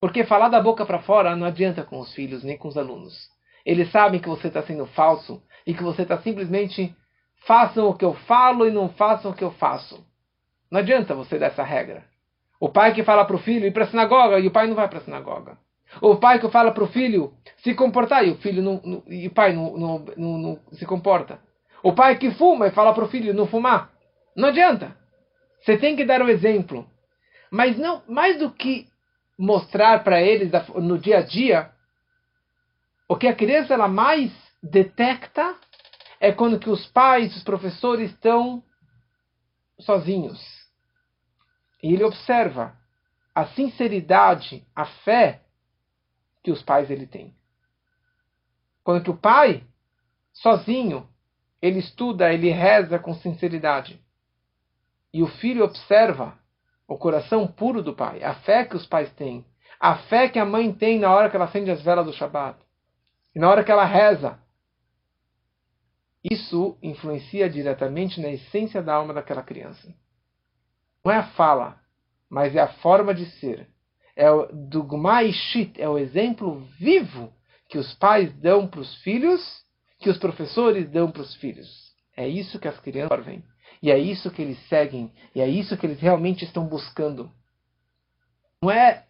Porque 0.00 0.24
falar 0.24 0.48
da 0.48 0.60
boca 0.60 0.84
para 0.84 0.98
fora 0.98 1.36
não 1.36 1.46
adianta 1.46 1.84
com 1.84 2.00
os 2.00 2.12
filhos 2.12 2.42
nem 2.42 2.58
com 2.58 2.66
os 2.66 2.76
alunos. 2.76 3.30
Eles 3.64 3.88
sabem 3.92 4.20
que 4.20 4.28
você 4.28 4.48
está 4.48 4.62
sendo 4.62 4.86
falso 4.86 5.40
e 5.66 5.74
que 5.74 5.82
você 5.82 6.02
está 6.02 6.18
simplesmente 6.18 6.94
façam 7.46 7.88
o 7.88 7.94
que 7.94 8.04
eu 8.04 8.14
falo 8.14 8.66
e 8.66 8.70
não 8.70 8.88
façam 8.88 9.30
o 9.30 9.34
que 9.34 9.44
eu 9.44 9.50
faço. 9.52 10.04
Não 10.70 10.80
adianta 10.80 11.14
você 11.14 11.38
dar 11.38 11.46
essa 11.46 11.62
regra. 11.62 12.04
O 12.60 12.68
pai 12.68 12.94
que 12.94 13.02
fala 13.02 13.24
para 13.24 13.36
o 13.36 13.38
filho 13.38 13.66
ir 13.66 13.72
para 13.72 13.84
a 13.84 13.88
sinagoga 13.88 14.38
e 14.38 14.46
o 14.46 14.50
pai 14.50 14.66
não 14.66 14.74
vai 14.74 14.88
para 14.88 14.98
a 14.98 15.02
sinagoga. 15.02 15.58
O 16.00 16.16
pai 16.16 16.38
que 16.38 16.48
fala 16.50 16.70
para 16.70 16.84
o 16.84 16.88
filho 16.88 17.32
se 17.58 17.74
comportar 17.74 18.24
e 18.26 18.30
o 18.30 18.36
filho 18.36 18.62
não, 18.62 18.80
não 18.84 19.02
e 19.08 19.26
o 19.26 19.30
pai 19.30 19.52
não, 19.52 19.76
não, 19.76 19.98
não, 20.16 20.38
não, 20.38 20.58
se 20.72 20.86
comporta. 20.86 21.40
O 21.82 21.94
pai 21.94 22.18
que 22.18 22.30
fuma 22.32 22.68
e 22.68 22.70
fala 22.70 22.92
para 22.92 23.04
o 23.04 23.08
filho 23.08 23.34
não 23.34 23.46
fumar. 23.46 23.90
Não 24.36 24.48
adianta. 24.48 24.94
Você 25.62 25.76
tem 25.76 25.96
que 25.96 26.04
dar 26.04 26.20
o 26.20 26.26
um 26.26 26.28
exemplo. 26.28 26.86
Mas 27.50 27.76
não 27.76 28.02
mais 28.06 28.38
do 28.38 28.50
que 28.50 28.86
mostrar 29.38 30.04
para 30.04 30.20
eles 30.20 30.50
no 30.74 30.98
dia 30.98 31.18
a 31.18 31.22
dia, 31.22 31.70
o 33.08 33.16
que 33.16 33.26
a 33.26 33.34
criança 33.34 33.74
ela 33.74 33.88
mais 33.88 34.30
detecta 34.62 35.56
é 36.18 36.32
quando 36.32 36.58
que 36.58 36.70
os 36.70 36.86
pais, 36.88 37.36
os 37.36 37.42
professores 37.42 38.10
estão 38.10 38.62
sozinhos 39.78 40.60
e 41.82 41.94
ele 41.94 42.04
observa 42.04 42.76
a 43.34 43.46
sinceridade, 43.46 44.66
a 44.74 44.84
fé 44.84 45.42
que 46.42 46.50
os 46.50 46.62
pais 46.62 46.90
ele 46.90 47.06
têm. 47.06 47.34
Quando 48.82 49.02
que 49.02 49.10
o 49.10 49.16
pai, 49.16 49.64
sozinho, 50.32 51.08
ele 51.60 51.78
estuda, 51.78 52.32
ele 52.32 52.50
reza 52.50 52.98
com 52.98 53.14
sinceridade. 53.14 54.02
E 55.12 55.22
o 55.22 55.26
filho 55.26 55.64
observa 55.64 56.38
o 56.86 56.96
coração 56.98 57.46
puro 57.46 57.82
do 57.82 57.94
pai, 57.94 58.22
a 58.22 58.34
fé 58.34 58.64
que 58.64 58.76
os 58.76 58.86
pais 58.86 59.12
têm, 59.14 59.44
a 59.78 59.96
fé 59.96 60.28
que 60.28 60.38
a 60.38 60.44
mãe 60.44 60.72
tem 60.72 60.98
na 60.98 61.12
hora 61.12 61.30
que 61.30 61.36
ela 61.36 61.44
acende 61.44 61.70
as 61.70 61.82
velas 61.82 62.04
do 62.04 62.12
Shabat, 62.12 62.58
e 63.34 63.38
na 63.38 63.48
hora 63.48 63.64
que 63.64 63.70
ela 63.70 63.84
reza. 63.84 64.38
Isso 66.22 66.76
influencia 66.82 67.48
diretamente 67.48 68.20
na 68.20 68.28
essência 68.28 68.82
da 68.82 68.94
alma 68.94 69.14
daquela 69.14 69.42
criança. 69.42 69.94
Não 71.04 71.12
é 71.12 71.16
a 71.16 71.28
fala, 71.28 71.80
mas 72.28 72.54
é 72.54 72.60
a 72.60 72.74
forma 72.74 73.14
de 73.14 73.26
ser. 73.38 73.68
É 74.14 74.30
o 74.30 74.46
dogma 74.52 75.22
ishit, 75.22 75.80
é 75.80 75.88
o 75.88 75.98
exemplo 75.98 76.60
vivo 76.78 77.32
que 77.68 77.78
os 77.78 77.94
pais 77.94 78.32
dão 78.38 78.66
para 78.66 78.80
os 78.80 78.94
filhos, 78.96 79.40
que 79.98 80.10
os 80.10 80.18
professores 80.18 80.90
dão 80.90 81.10
para 81.10 81.22
os 81.22 81.34
filhos. 81.36 81.68
É 82.16 82.28
isso 82.28 82.58
que 82.58 82.68
as 82.68 82.78
crianças 82.80 83.24
veem. 83.24 83.42
E 83.82 83.90
é 83.90 83.98
isso 83.98 84.30
que 84.30 84.42
eles 84.42 84.58
seguem. 84.68 85.12
E 85.34 85.40
é 85.40 85.48
isso 85.48 85.76
que 85.76 85.86
eles 85.86 86.00
realmente 86.00 86.44
estão 86.44 86.66
buscando. 86.66 87.30
Não 88.60 88.70
é 88.70 89.06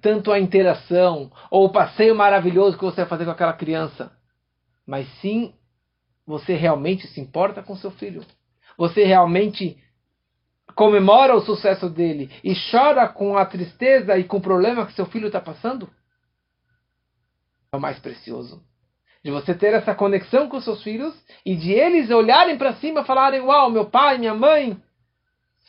tanto 0.00 0.30
a 0.30 0.38
interação 0.38 1.32
ou 1.50 1.64
o 1.64 1.72
passeio 1.72 2.14
maravilhoso 2.14 2.78
que 2.78 2.84
você 2.84 3.00
vai 3.00 3.06
fazer 3.06 3.24
com 3.24 3.32
aquela 3.32 3.52
criança, 3.52 4.12
mas 4.86 5.08
sim 5.20 5.54
você 6.32 6.54
realmente 6.54 7.06
se 7.08 7.20
importa 7.20 7.62
com 7.62 7.76
seu 7.76 7.90
filho. 7.90 8.24
Você 8.78 9.04
realmente 9.04 9.76
comemora 10.74 11.36
o 11.36 11.42
sucesso 11.42 11.90
dele 11.90 12.30
e 12.42 12.54
chora 12.70 13.06
com 13.06 13.36
a 13.36 13.44
tristeza 13.44 14.16
e 14.16 14.24
com 14.24 14.38
o 14.38 14.40
problema 14.40 14.86
que 14.86 14.94
seu 14.94 15.04
filho 15.04 15.26
está 15.26 15.42
passando? 15.42 15.90
É 17.70 17.76
o 17.76 17.80
mais 17.80 17.98
precioso. 17.98 18.62
De 19.22 19.30
você 19.30 19.54
ter 19.54 19.74
essa 19.74 19.94
conexão 19.94 20.48
com 20.48 20.58
seus 20.58 20.82
filhos 20.82 21.14
e 21.44 21.54
de 21.54 21.70
eles 21.70 22.08
olharem 22.08 22.56
para 22.56 22.76
cima 22.76 23.02
e 23.02 23.04
falarem: 23.04 23.42
Uau, 23.42 23.70
meu 23.70 23.84
pai, 23.84 24.16
minha 24.16 24.34
mãe 24.34 24.82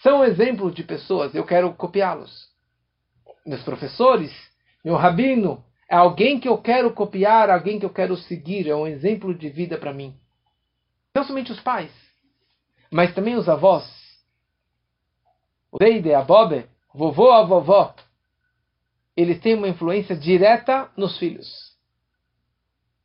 são 0.01 0.23
exemplos 0.23 0.73
de 0.73 0.83
pessoas, 0.83 1.35
eu 1.35 1.45
quero 1.45 1.73
copiá-los. 1.73 2.47
Meus 3.45 3.61
professores, 3.63 4.31
meu 4.83 4.95
rabino, 4.95 5.61
é 5.89 5.95
alguém 5.95 6.39
que 6.39 6.47
eu 6.47 6.57
quero 6.57 6.93
copiar, 6.93 7.49
alguém 7.49 7.79
que 7.79 7.85
eu 7.85 7.89
quero 7.89 8.15
seguir, 8.15 8.69
é 8.69 8.75
um 8.75 8.87
exemplo 8.87 9.37
de 9.37 9.49
vida 9.49 9.77
para 9.77 9.93
mim. 9.93 10.17
Não 11.15 11.23
somente 11.23 11.51
os 11.51 11.59
pais, 11.59 11.91
mas 12.91 13.13
também 13.13 13.35
os 13.35 13.47
avós. 13.47 13.83
O 15.71 15.77
deide, 15.77 16.13
a 16.13 16.21
bobe, 16.21 16.67
vovô, 16.93 17.31
a 17.31 17.43
vovó, 17.43 17.95
eles 19.15 19.39
têm 19.39 19.55
uma 19.55 19.67
influência 19.67 20.15
direta 20.15 20.89
nos 20.97 21.17
filhos 21.17 21.73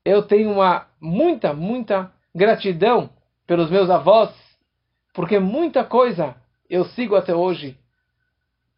eu 0.09 0.23
tenho 0.23 0.51
uma 0.51 0.87
muita, 0.99 1.53
muita 1.53 2.11
gratidão 2.35 3.11
pelos 3.47 3.71
meus 3.71 3.91
avós, 3.91 4.35
porque 5.13 5.39
muita 5.39 5.85
coisa 5.85 6.35
eu 6.69 6.87
sigo 6.87 7.15
até 7.15 7.35
hoje. 7.35 7.79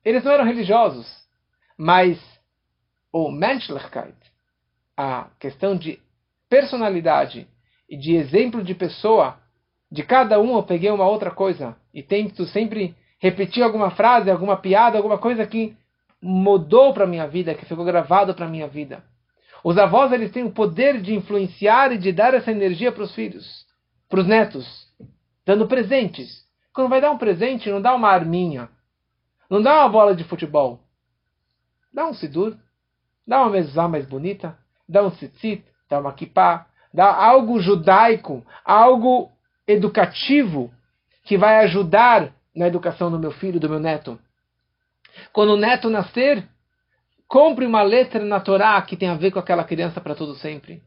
Eles 0.04 0.24
não 0.24 0.32
eram 0.32 0.44
religiosos, 0.44 1.06
mas 1.78 2.18
o 3.12 3.30
Menschlichkeit, 3.30 4.16
a 4.96 5.28
questão 5.38 5.76
de 5.76 6.02
personalidade 6.48 7.46
e 7.90 7.96
de 7.96 8.14
exemplo 8.14 8.62
de 8.62 8.72
pessoa, 8.72 9.36
de 9.90 10.04
cada 10.04 10.40
um 10.40 10.54
eu 10.54 10.62
peguei 10.62 10.90
uma 10.92 11.08
outra 11.08 11.32
coisa. 11.32 11.76
E 11.92 12.04
tento 12.04 12.46
sempre 12.46 12.94
repetir 13.18 13.64
alguma 13.64 13.90
frase, 13.90 14.30
alguma 14.30 14.56
piada, 14.56 14.96
alguma 14.96 15.18
coisa 15.18 15.44
que 15.44 15.76
mudou 16.22 16.94
para 16.94 17.06
minha 17.06 17.26
vida, 17.26 17.54
que 17.54 17.66
ficou 17.66 17.84
gravado 17.84 18.32
para 18.32 18.46
minha 18.46 18.68
vida. 18.68 19.02
Os 19.64 19.76
avós 19.76 20.12
eles 20.12 20.30
têm 20.30 20.44
o 20.44 20.52
poder 20.52 21.02
de 21.02 21.14
influenciar 21.14 21.92
e 21.92 21.98
de 21.98 22.12
dar 22.12 22.32
essa 22.32 22.52
energia 22.52 22.92
para 22.92 23.02
os 23.02 23.12
filhos, 23.12 23.66
para 24.08 24.20
os 24.20 24.26
netos, 24.26 24.86
dando 25.44 25.66
presentes. 25.66 26.44
Quando 26.72 26.88
vai 26.88 27.00
dar 27.00 27.10
um 27.10 27.18
presente, 27.18 27.68
não 27.68 27.82
dá 27.82 27.92
uma 27.94 28.08
arminha, 28.08 28.70
não 29.50 29.60
dá 29.60 29.80
uma 29.80 29.88
bola 29.88 30.14
de 30.14 30.22
futebol, 30.24 30.80
dá 31.92 32.06
um 32.06 32.14
sidur, 32.14 32.56
dá 33.26 33.42
uma 33.42 33.50
mezuzá 33.50 33.88
mais 33.88 34.06
bonita, 34.06 34.56
dá 34.88 35.02
um 35.02 35.10
tzitzit, 35.10 35.64
dá 35.90 35.98
uma 35.98 36.12
kippah, 36.12 36.69
dá 36.92 37.12
algo 37.12 37.60
judaico, 37.60 38.44
algo 38.64 39.30
educativo 39.66 40.72
que 41.24 41.36
vai 41.36 41.64
ajudar 41.64 42.32
na 42.54 42.66
educação 42.66 43.10
do 43.10 43.18
meu 43.18 43.30
filho, 43.30 43.60
do 43.60 43.68
meu 43.68 43.78
neto. 43.78 44.18
Quando 45.32 45.50
o 45.50 45.56
neto 45.56 45.88
nascer, 45.88 46.46
Compre 47.30 47.64
uma 47.64 47.82
letra 47.82 48.24
na 48.24 48.40
Torá 48.40 48.82
que 48.82 48.96
tem 48.96 49.08
a 49.08 49.14
ver 49.14 49.30
com 49.30 49.38
aquela 49.38 49.62
criança 49.62 50.00
para 50.00 50.16
todo 50.16 50.34
sempre. 50.34 50.82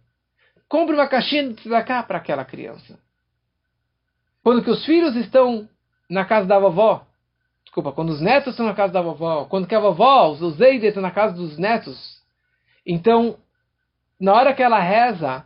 Compre 0.68 0.94
uma 0.94 1.08
caixinha 1.08 1.48
de 1.48 1.54
tzedakah 1.54 2.04
para 2.04 2.18
aquela 2.18 2.44
criança. 2.44 3.00
Quando 4.44 4.62
que 4.62 4.70
os 4.70 4.86
filhos 4.86 5.16
estão 5.16 5.70
na 6.10 6.26
casa 6.26 6.46
da 6.46 6.60
vovó, 6.60 7.08
desculpa, 7.64 7.94
quando 7.94 8.10
os 8.10 8.20
netos 8.20 8.52
estão 8.52 8.66
na 8.66 8.74
casa 8.74 8.92
da 8.92 9.02
vovó, 9.02 9.46
quando 9.46 9.68
que 9.68 9.74
a 9.74 9.80
vovó, 9.80 10.32
os 10.32 10.58
Zeide 10.58 10.86
estão 10.86 11.02
na 11.02 11.12
casa 11.12 11.34
dos 11.34 11.58
netos, 11.58 12.22
então, 12.86 13.38
na 14.20 14.34
hora 14.34 14.54
que 14.54 14.62
ela 14.62 14.80
reza 14.80 15.46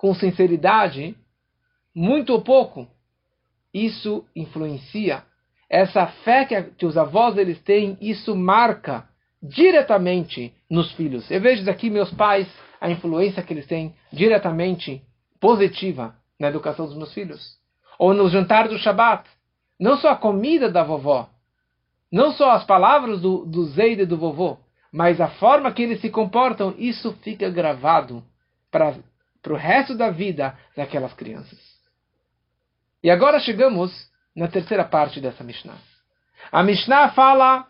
com 0.00 0.14
sinceridade, 0.14 1.14
muito 1.94 2.32
ou 2.32 2.40
pouco, 2.40 2.88
isso 3.72 4.24
influencia. 4.34 5.22
Essa 5.68 6.06
fé 6.06 6.46
que, 6.46 6.62
que 6.62 6.86
os 6.86 6.96
avós 6.96 7.36
eles 7.36 7.60
têm, 7.60 7.98
isso 8.00 8.34
marca 8.34 9.06
diretamente 9.42 10.54
nos 10.70 10.90
filhos. 10.92 11.30
Eu 11.30 11.42
vejo 11.42 11.66
daqui 11.66 11.90
meus 11.90 12.10
pais, 12.14 12.48
a 12.80 12.90
influência 12.90 13.42
que 13.42 13.52
eles 13.52 13.66
têm 13.66 13.94
diretamente 14.10 15.02
positiva 15.38 16.16
na 16.38 16.48
educação 16.48 16.86
dos 16.86 16.96
meus 16.96 17.12
filhos. 17.12 17.58
Ou 17.98 18.14
no 18.14 18.30
jantar 18.30 18.68
do 18.68 18.78
Shabat. 18.78 19.28
Não 19.78 19.98
só 19.98 20.12
a 20.12 20.16
comida 20.16 20.70
da 20.70 20.82
vovó, 20.82 21.28
não 22.10 22.32
só 22.32 22.52
as 22.52 22.64
palavras 22.64 23.20
do, 23.20 23.44
do 23.44 23.64
Zeide 23.66 24.06
do 24.06 24.16
vovô, 24.16 24.56
mas 24.90 25.20
a 25.20 25.28
forma 25.28 25.70
que 25.72 25.82
eles 25.82 26.00
se 26.00 26.08
comportam, 26.08 26.74
isso 26.78 27.12
fica 27.22 27.50
gravado 27.50 28.24
para 28.70 28.94
o 29.48 29.56
resto 29.56 29.96
da 29.96 30.10
vida 30.10 30.56
daquelas 30.76 31.12
crianças. 31.14 31.58
E 33.02 33.10
agora 33.10 33.40
chegamos 33.40 34.10
na 34.36 34.48
terceira 34.48 34.84
parte 34.84 35.20
dessa 35.20 35.42
Mishnah. 35.42 35.78
A 36.52 36.62
Mishnah 36.62 37.10
fala 37.10 37.66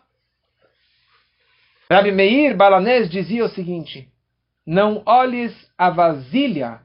Rabi 1.89 2.11
Meir 2.11 2.55
Balanés 2.55 3.09
dizia 3.09 3.43
o 3.43 3.49
seguinte: 3.49 4.09
Não 4.65 5.03
olhes 5.05 5.53
a 5.77 5.89
vasilha, 5.89 6.79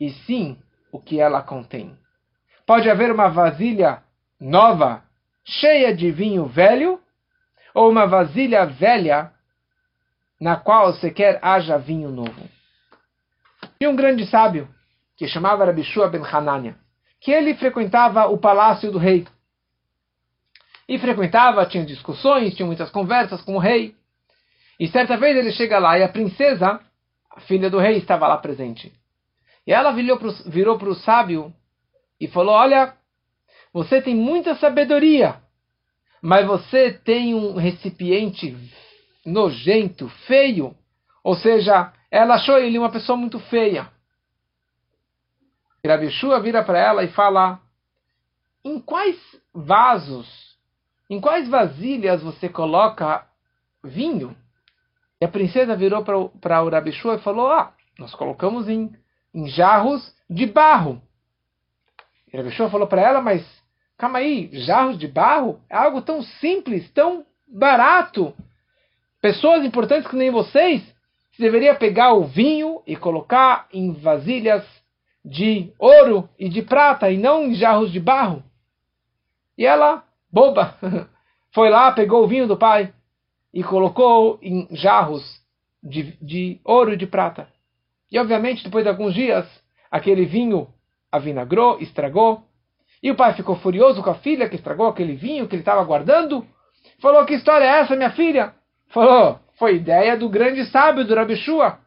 e 0.00 0.10
sim 0.10 0.58
o 0.92 1.00
que 1.00 1.20
ela 1.20 1.42
contém. 1.42 1.96
Pode 2.66 2.90
haver 2.90 3.12
uma 3.12 3.28
vasilha 3.28 4.02
nova, 4.40 5.02
cheia 5.44 5.94
de 5.94 6.10
vinho 6.10 6.46
velho, 6.46 7.00
ou 7.72 7.90
uma 7.90 8.06
vasilha 8.06 8.66
velha, 8.66 9.32
na 10.40 10.56
qual 10.56 10.92
sequer 10.94 11.38
haja 11.40 11.78
vinho 11.78 12.10
novo. 12.10 12.57
Tinha 13.78 13.90
um 13.90 13.96
grande 13.96 14.26
sábio, 14.26 14.68
que 15.16 15.28
chamava 15.28 15.64
Rabi 15.64 15.84
Shua 15.84 16.08
ben 16.08 16.22
Hanania, 16.22 16.76
que 17.20 17.30
ele 17.30 17.54
frequentava 17.54 18.26
o 18.26 18.36
palácio 18.36 18.90
do 18.90 18.98
rei. 18.98 19.26
E 20.88 20.98
frequentava, 20.98 21.64
tinha 21.66 21.84
discussões, 21.84 22.54
tinha 22.54 22.66
muitas 22.66 22.90
conversas 22.90 23.40
com 23.42 23.54
o 23.54 23.58
rei. 23.58 23.94
E 24.80 24.88
certa 24.88 25.16
vez 25.16 25.36
ele 25.36 25.52
chega 25.52 25.78
lá 25.78 25.98
e 25.98 26.02
a 26.02 26.08
princesa, 26.08 26.80
a 27.30 27.40
filha 27.40 27.68
do 27.70 27.78
rei, 27.78 27.98
estava 27.98 28.26
lá 28.26 28.36
presente. 28.38 28.92
E 29.66 29.72
ela 29.72 29.92
virou 29.92 30.78
para 30.78 30.88
o 30.88 30.94
sábio 30.94 31.52
e 32.20 32.26
falou: 32.26 32.54
Olha, 32.54 32.94
você 33.72 34.00
tem 34.00 34.14
muita 34.14 34.54
sabedoria, 34.56 35.36
mas 36.22 36.46
você 36.46 36.92
tem 36.92 37.34
um 37.34 37.54
recipiente 37.54 38.56
nojento, 39.26 40.08
feio. 40.26 40.74
Ou 41.22 41.34
seja, 41.34 41.92
ela 42.10 42.36
achou 42.36 42.58
ele 42.58 42.78
uma 42.78 42.90
pessoa 42.90 43.16
muito 43.16 43.38
feia. 43.38 43.90
Rabi 45.86 46.08
vira 46.42 46.62
para 46.62 46.78
ela 46.78 47.04
e 47.04 47.08
fala: 47.08 47.60
Em 48.64 48.80
quais 48.80 49.16
vasos, 49.54 50.56
em 51.08 51.20
quais 51.20 51.48
vasilhas 51.48 52.22
você 52.22 52.48
coloca 52.48 53.26
vinho? 53.82 54.36
E 55.20 55.24
a 55.24 55.28
princesa 55.28 55.74
virou 55.76 56.04
para 56.04 56.62
o 56.62 56.68
Rabishua 56.68 57.14
e 57.14 57.20
falou: 57.20 57.50
Ah, 57.50 57.72
nós 57.98 58.14
colocamos 58.14 58.68
em, 58.68 58.92
em 59.34 59.46
jarros 59.48 60.14
de 60.28 60.46
barro. 60.46 61.00
E 62.32 62.50
falou 62.70 62.86
para 62.86 63.00
ela: 63.00 63.20
Mas 63.20 63.44
calma 63.96 64.18
aí, 64.18 64.50
jarros 64.52 64.98
de 64.98 65.08
barro 65.08 65.60
é 65.70 65.76
algo 65.76 66.02
tão 66.02 66.22
simples, 66.22 66.90
tão 66.92 67.24
barato. 67.46 68.34
Pessoas 69.20 69.64
importantes 69.64 70.08
que 70.08 70.16
nem 70.16 70.30
vocês, 70.30 70.82
você 71.38 71.42
deveria 71.44 71.76
pegar 71.76 72.14
o 72.14 72.24
vinho 72.24 72.82
e 72.84 72.96
colocar 72.96 73.68
em 73.72 73.92
vasilhas 73.92 74.66
de 75.24 75.72
ouro 75.78 76.28
e 76.36 76.48
de 76.48 76.62
prata 76.62 77.08
e 77.12 77.16
não 77.16 77.44
em 77.44 77.54
jarros 77.54 77.92
de 77.92 78.00
barro. 78.00 78.42
E 79.56 79.64
ela, 79.64 80.02
boba, 80.32 80.76
foi 81.54 81.70
lá, 81.70 81.92
pegou 81.92 82.24
o 82.24 82.26
vinho 82.26 82.48
do 82.48 82.56
pai 82.56 82.92
e 83.54 83.62
colocou 83.62 84.40
em 84.42 84.66
jarros 84.72 85.22
de, 85.80 86.18
de 86.20 86.60
ouro 86.64 86.92
e 86.92 86.96
de 86.96 87.06
prata. 87.06 87.48
E 88.10 88.18
obviamente, 88.18 88.64
depois 88.64 88.82
de 88.82 88.90
alguns 88.90 89.14
dias, 89.14 89.46
aquele 89.88 90.24
vinho 90.24 90.66
avinagrou, 91.12 91.78
estragou. 91.80 92.42
E 93.00 93.12
o 93.12 93.14
pai 93.14 93.34
ficou 93.34 93.54
furioso 93.54 94.02
com 94.02 94.10
a 94.10 94.14
filha 94.14 94.48
que 94.48 94.56
estragou 94.56 94.88
aquele 94.88 95.14
vinho 95.14 95.46
que 95.46 95.54
ele 95.54 95.62
estava 95.62 95.84
guardando. 95.84 96.44
Falou: 97.00 97.24
Que 97.24 97.34
história 97.34 97.64
é 97.64 97.80
essa, 97.80 97.94
minha 97.94 98.10
filha? 98.10 98.54
Falou: 98.88 99.38
Foi 99.58 99.74
ideia 99.74 100.16
do 100.16 100.28
grande 100.28 100.64
sábio 100.66 101.04
do 101.04 101.14
Rabishua. 101.14 101.80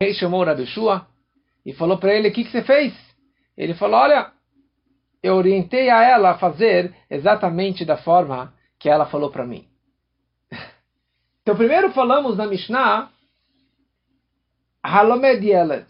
Ele 0.00 0.14
chamou 0.14 0.40
o 0.40 0.44
Rabishua 0.44 1.06
e 1.64 1.72
falou 1.72 1.96
para 1.96 2.12
ele: 2.12 2.28
O 2.28 2.32
que, 2.32 2.44
que 2.44 2.50
você 2.50 2.62
fez? 2.62 2.92
Ele 3.56 3.72
falou: 3.74 4.00
Olha, 4.00 4.32
eu 5.22 5.34
orientei 5.34 5.88
a 5.88 6.02
ela 6.02 6.30
a 6.30 6.38
fazer 6.38 6.94
exatamente 7.08 7.84
da 7.84 7.96
forma 7.96 8.52
que 8.78 8.88
ela 8.88 9.06
falou 9.06 9.30
para 9.30 9.46
mim. 9.46 9.66
Então, 11.42 11.56
primeiro 11.56 11.92
falamos 11.92 12.36
na 12.36 12.44
Mishnah, 12.44 13.08
Halomed 14.82 15.46
Yelet, 15.46 15.86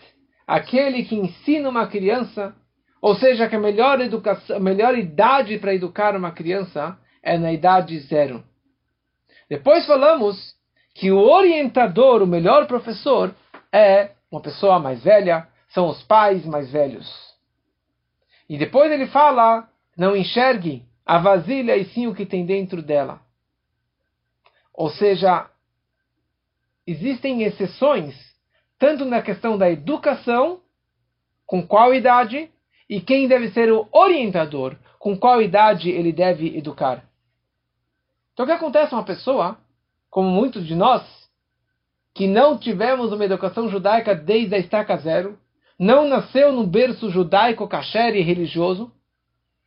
aquele 0.47 1.03
que 1.03 1.15
ensina 1.15 1.67
uma 1.71 1.87
criança, 1.87 2.55
ou 3.01 3.15
seja, 3.15 3.49
que 3.49 3.57
a 3.57 3.59
melhor, 3.59 3.99
educação, 4.03 4.59
a 4.59 4.61
melhor 4.61 4.99
idade 4.99 5.57
para 5.59 5.75
educar 5.75 6.15
uma 6.15 6.31
criança 6.31 6.99
é 7.23 7.39
na 7.39 7.55
idade 7.55 7.99
zero. 8.01 8.45
Depois 9.49 9.87
falamos 9.87 10.55
que 10.95 11.11
o 11.11 11.19
orientador, 11.19 12.23
o 12.23 12.27
melhor 12.27 12.67
professor, 12.67 13.35
é 13.73 14.13
uma 14.31 14.41
pessoa 14.41 14.79
mais 14.79 15.03
velha, 15.03 15.47
são 15.69 15.89
os 15.89 16.03
pais 16.03 16.45
mais 16.45 16.71
velhos. 16.71 17.07
E 18.49 18.57
depois 18.59 18.91
ele 18.91 19.07
fala: 19.07 19.69
não 19.97 20.17
enxergue 20.17 20.85
a 21.05 21.19
vasilha 21.19 21.77
e 21.77 21.85
sim 21.87 22.07
o 22.07 22.15
que 22.15 22.27
tem 22.27 22.45
dentro 22.45 22.83
dela. 22.83 23.21
Ou 24.75 24.91
seja, 24.91 25.49
existem 26.87 27.43
exceções, 27.43 28.15
tanto 28.79 29.05
na 29.05 29.23
questão 29.23 29.57
da 29.57 29.71
educação, 29.71 30.61
com 31.47 31.67
qual 31.67 31.95
idade, 31.95 32.51
e 32.89 33.01
quem 33.01 33.29
deve 33.29 33.51
ser 33.51 33.73
o 33.73 33.89
orientador, 33.93 34.77
com 34.99 35.17
qual 35.17 35.41
idade 35.41 35.91
ele 35.91 36.13
deve 36.13 36.57
educar. 36.57 37.06
Então 38.37 38.45
o 38.45 38.47
que 38.47 38.53
acontece 38.53 38.93
uma 38.93 39.03
pessoa, 39.03 39.57
como 40.11 40.29
muitos 40.29 40.67
de 40.67 40.75
nós, 40.75 41.03
que 42.15 42.27
não 42.27 42.59
tivemos 42.59 43.11
uma 43.11 43.25
educação 43.25 43.71
judaica 43.71 44.15
desde 44.15 44.55
a 44.55 44.59
estaca 44.59 44.95
zero, 44.99 45.39
não 45.79 46.07
nasceu 46.07 46.53
no 46.53 46.67
berço 46.67 47.09
judaico, 47.09 47.67
kasher 47.67 48.15
e 48.15 48.21
religioso, 48.21 48.93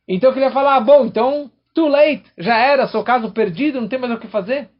então 0.06 0.32
queria 0.32 0.52
falar, 0.52 0.76
ah, 0.76 0.80
bom, 0.80 1.04
então, 1.04 1.50
too 1.74 1.88
late, 1.88 2.22
já 2.38 2.58
era, 2.58 2.86
sou 2.86 3.02
caso 3.02 3.32
perdido, 3.32 3.80
não 3.80 3.88
tem 3.88 3.98
mais 3.98 4.12
o 4.12 4.20
que 4.20 4.28
fazer. 4.28 4.70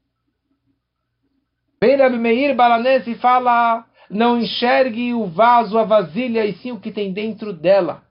Vem 1.82 1.96
Rabi 1.96 2.16
Meir 2.16 2.54
Balanese 2.54 3.10
e 3.10 3.16
fala: 3.16 3.84
não 4.08 4.38
enxergue 4.38 5.14
o 5.14 5.26
vaso, 5.26 5.76
a 5.76 5.82
vasilha, 5.82 6.46
e 6.46 6.54
sim 6.58 6.70
o 6.70 6.78
que 6.78 6.92
tem 6.92 7.12
dentro 7.12 7.52
dela. 7.52 8.04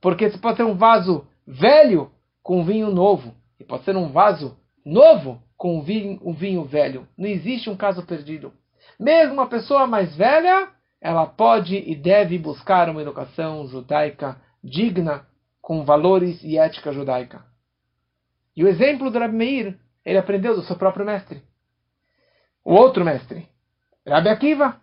Porque 0.00 0.28
você 0.28 0.38
pode 0.38 0.56
ter 0.56 0.64
um 0.64 0.74
vaso 0.74 1.24
velho 1.46 2.10
com 2.42 2.64
vinho 2.64 2.90
novo, 2.90 3.36
e 3.60 3.64
pode 3.64 3.84
ser 3.84 3.96
um 3.96 4.10
vaso 4.10 4.56
novo 4.84 5.42
com 5.56 5.78
um 5.78 5.82
vinho, 5.82 6.20
um 6.22 6.32
vinho 6.32 6.64
velho. 6.64 7.06
Não 7.16 7.28
existe 7.28 7.70
um 7.70 7.76
caso 7.76 8.04
perdido. 8.04 8.52
Mesmo 8.98 9.34
uma 9.34 9.48
pessoa 9.48 9.86
mais 9.86 10.14
velha, 10.16 10.68
ela 11.00 11.26
pode 11.26 11.76
e 11.76 11.94
deve 11.94 12.38
buscar 12.38 12.88
uma 12.88 13.02
educação 13.02 13.66
judaica 13.66 14.40
digna, 14.62 15.26
com 15.60 15.84
valores 15.84 16.42
e 16.42 16.58
ética 16.58 16.92
judaica. 16.92 17.44
E 18.56 18.64
o 18.64 18.68
exemplo 18.68 19.10
do 19.10 19.18
Rabi 19.18 19.36
Meir, 19.36 19.78
ele 20.04 20.18
aprendeu 20.18 20.54
do 20.54 20.62
seu 20.62 20.76
próprio 20.76 21.06
mestre 21.06 21.42
o 22.64 22.74
outro 22.74 23.04
mestre, 23.04 23.48
Rabi 24.06 24.28
Akiva. 24.28 24.80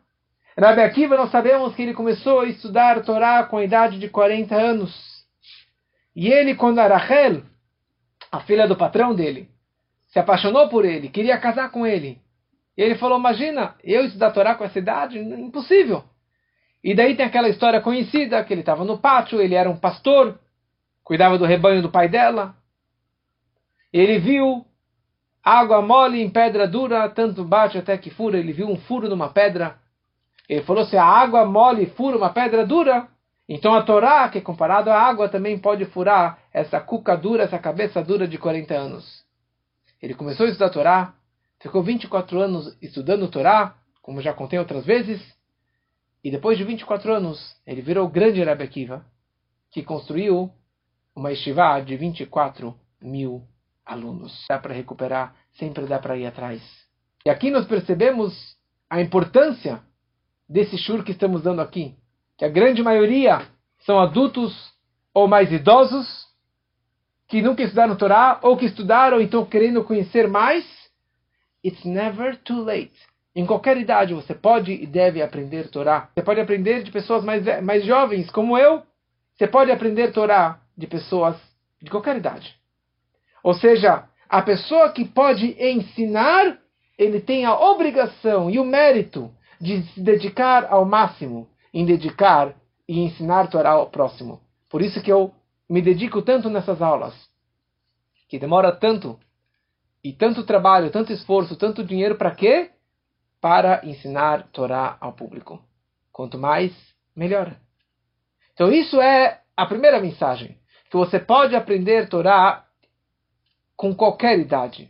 Rabi 0.57 0.81
Akiva, 0.81 1.15
nós 1.15 1.31
sabemos 1.31 1.73
que 1.75 1.81
ele 1.81 1.93
começou 1.93 2.41
a 2.41 2.45
estudar 2.45 3.01
Torá 3.03 3.43
com 3.43 3.57
a 3.57 3.63
idade 3.63 3.97
de 3.97 4.09
40 4.09 4.55
anos. 4.55 4.93
E 6.15 6.27
ele, 6.27 6.55
quando 6.55 6.79
a 6.79 6.87
Rachel, 6.87 7.43
a 8.31 8.41
filha 8.41 8.67
do 8.67 8.75
patrão 8.75 9.15
dele, 9.15 9.49
se 10.09 10.19
apaixonou 10.19 10.67
por 10.69 10.85
ele, 10.85 11.09
queria 11.09 11.37
casar 11.37 11.71
com 11.71 11.85
ele. 11.85 12.19
E 12.77 12.81
ele 12.81 12.95
falou: 12.95 13.17
Imagina, 13.17 13.75
eu 13.83 14.05
estudar 14.05 14.31
Torá 14.31 14.55
com 14.55 14.63
essa 14.63 14.77
idade? 14.77 15.17
Impossível. 15.19 16.03
E 16.83 16.93
daí 16.95 17.15
tem 17.15 17.25
aquela 17.25 17.49
história 17.49 17.81
conhecida 17.81 18.43
que 18.43 18.53
ele 18.53 18.61
estava 18.61 18.85
no 18.85 18.97
pátio, 18.97 19.41
ele 19.41 19.55
era 19.55 19.69
um 19.69 19.77
pastor, 19.77 20.39
cuidava 21.03 21.37
do 21.37 21.45
rebanho 21.45 21.81
do 21.81 21.91
pai 21.91 22.07
dela. 22.07 22.55
Ele 23.91 24.19
viu 24.19 24.65
Água 25.43 25.81
mole 25.81 26.21
em 26.21 26.29
pedra 26.29 26.67
dura, 26.67 27.09
tanto 27.09 27.43
bate 27.43 27.77
até 27.77 27.97
que 27.97 28.09
fura. 28.09 28.37
Ele 28.37 28.53
viu 28.53 28.69
um 28.69 28.77
furo 28.77 29.09
numa 29.09 29.29
pedra. 29.29 29.77
Ele 30.47 30.61
falou: 30.63 30.85
se 30.85 30.97
a 30.97 31.03
água 31.03 31.45
mole 31.45 31.85
fura 31.87 32.17
uma 32.17 32.29
pedra 32.29 32.65
dura, 32.65 33.07
então 33.47 33.73
a 33.73 33.81
Torá, 33.81 34.27
que 34.29 34.37
é 34.37 34.41
comparado 34.41 34.91
à 34.91 35.01
água, 35.01 35.29
também 35.29 35.57
pode 35.57 35.85
furar 35.85 36.39
essa 36.53 36.79
cuca 36.79 37.15
dura, 37.15 37.43
essa 37.43 37.57
cabeça 37.57 38.03
dura 38.03 38.27
de 38.27 38.37
40 38.37 38.73
anos. 38.73 39.28
Ele 40.01 40.13
começou 40.13 40.45
a 40.45 40.49
estudar 40.49 40.67
a 40.67 40.69
Torá, 40.69 41.15
ficou 41.59 41.83
24 41.83 42.39
anos 42.39 42.77
estudando 42.81 43.29
Torá, 43.29 43.75
como 44.01 44.21
já 44.21 44.33
contei 44.33 44.57
outras 44.57 44.85
vezes, 44.85 45.21
e 46.23 46.31
depois 46.31 46.57
de 46.57 46.63
24 46.63 47.13
anos, 47.13 47.55
ele 47.65 47.81
virou 47.81 48.05
o 48.05 48.09
grande 48.09 48.43
Rebbe 48.43 48.63
Akiva, 48.63 49.05
que 49.71 49.83
construiu 49.83 50.51
uma 51.15 51.31
estivá 51.31 51.79
de 51.79 51.95
24 51.95 52.75
mil 53.01 53.43
alunos. 53.85 54.45
Dá 54.49 54.57
para 54.57 54.73
recuperar, 54.73 55.35
sempre 55.53 55.85
dá 55.85 55.99
para 55.99 56.17
ir 56.17 56.25
atrás. 56.25 56.61
E 57.25 57.29
aqui 57.29 57.49
nós 57.49 57.65
percebemos 57.65 58.57
a 58.89 59.01
importância 59.01 59.81
desse 60.47 60.77
shur 60.77 61.03
que 61.03 61.11
estamos 61.11 61.43
dando 61.43 61.61
aqui. 61.61 61.95
Que 62.37 62.45
a 62.45 62.49
grande 62.49 62.81
maioria 62.81 63.47
são 63.79 63.99
adultos 63.99 64.73
ou 65.13 65.27
mais 65.27 65.51
idosos 65.51 66.28
que 67.29 67.43
nunca 67.43 67.61
estudaram 67.61 67.95
Torá 67.95 68.39
ou 68.41 68.57
que 68.57 68.65
estudaram 68.65 69.21
e 69.21 69.25
estão 69.25 69.45
querendo 69.45 69.83
conhecer 69.83 70.27
mais. 70.27 70.65
It's 71.63 71.85
never 71.85 72.35
too 72.37 72.63
late. 72.63 72.91
Em 73.35 73.45
qualquer 73.45 73.77
idade 73.77 74.15
você 74.15 74.33
pode 74.33 74.73
e 74.73 74.87
deve 74.87 75.21
aprender 75.21 75.69
Torá. 75.69 76.09
Você 76.13 76.23
pode 76.23 76.41
aprender 76.41 76.83
de 76.83 76.91
pessoas 76.91 77.23
mais, 77.23 77.45
mais 77.63 77.85
jovens, 77.85 78.31
como 78.31 78.57
eu. 78.57 78.81
Você 79.37 79.47
pode 79.47 79.71
aprender 79.71 80.11
Torá 80.11 80.59
de 80.75 80.87
pessoas 80.87 81.35
de 81.79 81.89
qualquer 81.91 82.17
idade. 82.17 82.55
Ou 83.43 83.53
seja, 83.53 84.05
a 84.27 84.41
pessoa 84.41 84.91
que 84.91 85.05
pode 85.05 85.55
ensinar, 85.59 86.57
ele 86.97 87.21
tem 87.21 87.45
a 87.45 87.57
obrigação 87.57 88.49
e 88.49 88.59
o 88.59 88.65
mérito 88.65 89.31
de 89.61 89.83
se 89.93 90.01
dedicar 90.01 90.65
ao 90.69 90.83
máximo 90.83 91.47
em 91.71 91.85
dedicar 91.85 92.55
e 92.87 92.99
ensinar 93.01 93.49
Torá 93.49 93.71
ao 93.71 93.91
próximo. 93.91 94.41
Por 94.67 94.81
isso 94.81 95.01
que 95.01 95.11
eu 95.11 95.31
me 95.69 95.81
dedico 95.81 96.21
tanto 96.21 96.49
nessas 96.49 96.81
aulas, 96.81 97.13
que 98.27 98.39
demora 98.39 98.71
tanto, 98.71 99.19
e 100.03 100.13
tanto 100.13 100.45
trabalho, 100.45 100.91
tanto 100.91 101.13
esforço, 101.13 101.55
tanto 101.55 101.83
dinheiro, 101.83 102.15
para 102.15 102.33
quê? 102.33 102.71
Para 103.39 103.85
ensinar 103.85 104.47
Torá 104.51 104.97
ao 104.99 105.13
público. 105.13 105.61
Quanto 106.11 106.37
mais, 106.37 106.73
melhor. 107.15 107.55
Então 108.53 108.71
isso 108.71 108.99
é 108.99 109.41
a 109.55 109.65
primeira 109.65 109.99
mensagem, 109.99 110.57
que 110.89 110.97
você 110.97 111.19
pode 111.19 111.55
aprender 111.55 112.09
Torá 112.09 112.65
com 113.75 113.93
qualquer 113.93 114.39
idade. 114.39 114.89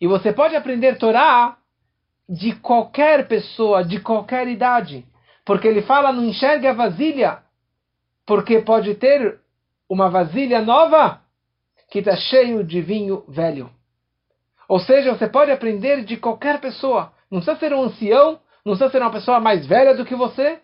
E 0.00 0.06
você 0.06 0.32
pode 0.32 0.54
aprender 0.56 0.98
Torá 0.98 1.58
de 2.28 2.54
qualquer 2.56 3.28
pessoa, 3.28 3.84
de 3.84 4.00
qualquer 4.00 4.48
idade. 4.48 5.06
Porque 5.44 5.66
ele 5.66 5.82
fala, 5.82 6.12
não 6.12 6.24
enxergue 6.24 6.66
a 6.66 6.72
vasilha, 6.72 7.42
porque 8.24 8.60
pode 8.60 8.94
ter 8.94 9.41
uma 9.92 10.08
vasilha 10.08 10.62
nova 10.62 11.20
que 11.90 11.98
está 11.98 12.16
cheio 12.16 12.64
de 12.64 12.80
vinho 12.80 13.24
velho. 13.28 13.68
Ou 14.66 14.80
seja, 14.80 15.14
você 15.14 15.28
pode 15.28 15.50
aprender 15.50 16.02
de 16.02 16.16
qualquer 16.16 16.62
pessoa. 16.62 17.12
Não 17.30 17.40
precisa 17.40 17.58
ser 17.58 17.74
um 17.74 17.82
ancião, 17.82 18.40
não 18.64 18.72
precisa 18.72 18.90
ser 18.90 19.02
uma 19.02 19.10
pessoa 19.10 19.38
mais 19.38 19.66
velha 19.66 19.94
do 19.94 20.06
que 20.06 20.14
você. 20.14 20.60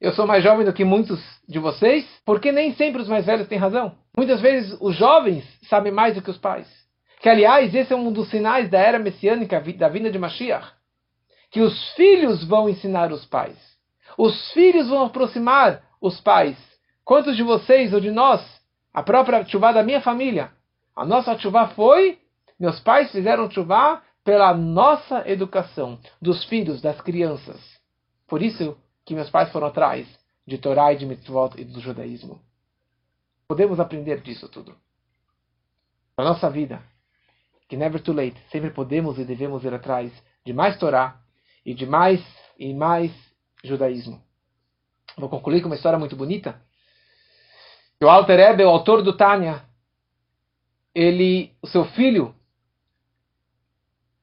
Eu 0.00 0.12
sou 0.14 0.26
mais 0.26 0.42
jovem 0.42 0.64
do 0.64 0.72
que 0.72 0.86
muitos 0.86 1.22
de 1.46 1.58
vocês, 1.58 2.08
porque 2.24 2.50
nem 2.50 2.74
sempre 2.74 3.02
os 3.02 3.08
mais 3.08 3.26
velhos 3.26 3.46
têm 3.46 3.58
razão. 3.58 3.94
Muitas 4.16 4.40
vezes 4.40 4.74
os 4.80 4.96
jovens 4.96 5.44
sabem 5.68 5.92
mais 5.92 6.14
do 6.14 6.22
que 6.22 6.30
os 6.30 6.38
pais. 6.38 6.66
Que, 7.20 7.28
aliás, 7.28 7.74
esse 7.74 7.92
é 7.92 7.96
um 7.96 8.10
dos 8.10 8.30
sinais 8.30 8.70
da 8.70 8.78
era 8.78 8.98
messiânica, 8.98 9.60
da 9.60 9.88
vinda 9.90 10.10
de 10.10 10.18
Mashiach. 10.18 10.66
Que 11.50 11.60
os 11.60 11.92
filhos 11.92 12.42
vão 12.42 12.70
ensinar 12.70 13.12
os 13.12 13.26
pais. 13.26 13.58
Os 14.16 14.50
filhos 14.52 14.88
vão 14.88 15.04
aproximar 15.04 15.82
os 16.00 16.18
pais. 16.22 16.56
Quantos 17.06 17.36
de 17.36 17.44
vocês 17.44 17.94
ou 17.94 18.00
de 18.00 18.10
nós, 18.10 18.44
a 18.92 19.00
própria 19.00 19.46
chuva 19.46 19.72
da 19.72 19.84
minha 19.84 20.00
família, 20.00 20.50
a 20.96 21.04
nossa 21.04 21.38
chuva 21.38 21.68
foi, 21.68 22.18
meus 22.58 22.80
pais 22.80 23.12
fizeram 23.12 23.48
chuva 23.48 24.02
pela 24.24 24.52
nossa 24.52 25.22
educação 25.30 26.00
dos 26.20 26.44
filhos, 26.46 26.82
das 26.82 27.00
crianças. 27.00 27.60
Por 28.26 28.42
isso 28.42 28.76
que 29.04 29.14
meus 29.14 29.30
pais 29.30 29.52
foram 29.52 29.68
atrás 29.68 30.04
de 30.44 30.58
Torá 30.58 30.92
e 30.92 30.96
de 30.96 31.06
mitzvot 31.06 31.50
e 31.56 31.64
do 31.64 31.78
judaísmo. 31.78 32.40
Podemos 33.46 33.78
aprender 33.78 34.20
disso 34.20 34.48
tudo. 34.48 34.74
Na 36.18 36.24
nossa 36.24 36.50
vida, 36.50 36.82
que 37.68 37.76
never 37.76 38.02
too 38.02 38.16
late, 38.16 38.36
sempre 38.50 38.70
podemos 38.70 39.16
e 39.16 39.24
devemos 39.24 39.64
ir 39.64 39.72
atrás 39.72 40.12
de 40.44 40.52
mais 40.52 40.76
Torá 40.76 41.20
e 41.64 41.72
de 41.72 41.86
mais 41.86 42.20
e 42.58 42.74
mais 42.74 43.12
judaísmo. 43.62 44.20
Vou 45.16 45.28
concluir 45.28 45.60
com 45.60 45.68
uma 45.68 45.76
história 45.76 46.00
muito 46.00 46.16
bonita. 46.16 46.65
O 48.02 48.08
Alter 48.08 48.38
Ebe, 48.38 48.64
o 48.64 48.68
autor 48.68 49.02
do 49.02 49.16
Tânia, 49.16 49.62
ele, 50.94 51.52
o 51.62 51.66
seu 51.66 51.84
filho, 51.86 52.34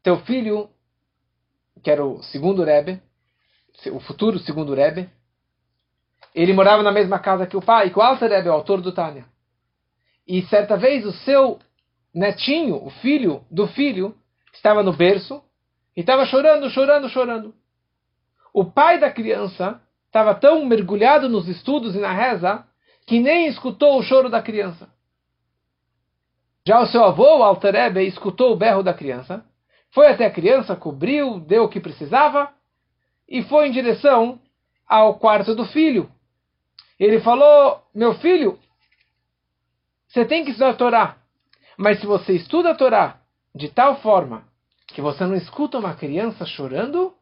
seu 0.03 0.19
filho, 0.19 0.69
que 1.81 1.89
era 1.89 2.05
o 2.05 2.21
segundo 2.23 2.63
Rebbe, 2.63 3.01
o 3.91 3.99
futuro 3.99 4.37
segundo 4.39 4.75
Rebbe, 4.75 5.09
ele 6.35 6.53
morava 6.53 6.83
na 6.83 6.91
mesma 6.91 7.17
casa 7.17 7.47
que 7.47 7.57
o 7.57 7.61
pai, 7.61 7.89
que 7.89 7.97
o 7.97 8.01
Alter 8.01 8.29
Rebbe, 8.29 8.49
o 8.49 8.53
autor 8.53 8.79
do 8.79 8.91
Tânia. 8.91 9.25
E 10.27 10.43
certa 10.43 10.77
vez 10.77 11.05
o 11.05 11.11
seu 11.11 11.59
netinho, 12.13 12.75
o 12.75 12.91
filho 12.91 13.43
do 13.49 13.67
filho, 13.67 14.15
estava 14.53 14.83
no 14.83 14.93
berço 14.93 15.43
e 15.97 16.01
estava 16.01 16.25
chorando, 16.25 16.69
chorando, 16.69 17.09
chorando. 17.09 17.55
O 18.53 18.65
pai 18.65 18.99
da 18.99 19.11
criança 19.11 19.81
estava 20.05 20.35
tão 20.35 20.63
mergulhado 20.63 21.27
nos 21.27 21.47
estudos 21.47 21.95
e 21.95 21.99
na 21.99 22.13
reza 22.13 22.65
que 23.05 23.19
nem 23.19 23.47
escutou 23.47 23.99
o 23.99 24.03
choro 24.03 24.29
da 24.29 24.41
criança. 24.41 24.89
Já 26.65 26.79
o 26.79 26.87
seu 26.87 27.03
avô, 27.03 27.39
o 27.39 27.43
Alter 27.43 27.73
Rebbe, 27.73 28.07
escutou 28.07 28.53
o 28.53 28.57
berro 28.57 28.81
da 28.81 28.93
criança, 28.93 29.45
foi 29.91 30.07
até 30.07 30.25
a 30.25 30.31
criança, 30.31 30.75
cobriu, 30.75 31.39
deu 31.39 31.65
o 31.65 31.69
que 31.69 31.79
precisava 31.79 32.51
e 33.27 33.43
foi 33.43 33.67
em 33.67 33.71
direção 33.71 34.39
ao 34.87 35.19
quarto 35.19 35.53
do 35.53 35.65
filho. 35.65 36.09
Ele 36.99 37.19
falou: 37.19 37.81
Meu 37.93 38.15
filho, 38.15 38.57
você 40.07 40.25
tem 40.25 40.43
que 40.43 40.51
estudar 40.51 40.69
a 40.69 40.75
Torá. 40.75 41.17
Mas 41.77 41.99
se 41.99 42.05
você 42.05 42.33
estuda 42.33 42.71
a 42.71 42.75
Torá 42.75 43.19
de 43.53 43.69
tal 43.69 43.99
forma 44.01 44.47
que 44.87 45.01
você 45.01 45.25
não 45.25 45.35
escuta 45.35 45.77
uma 45.77 45.95
criança 45.95 46.45
chorando, 46.45 47.13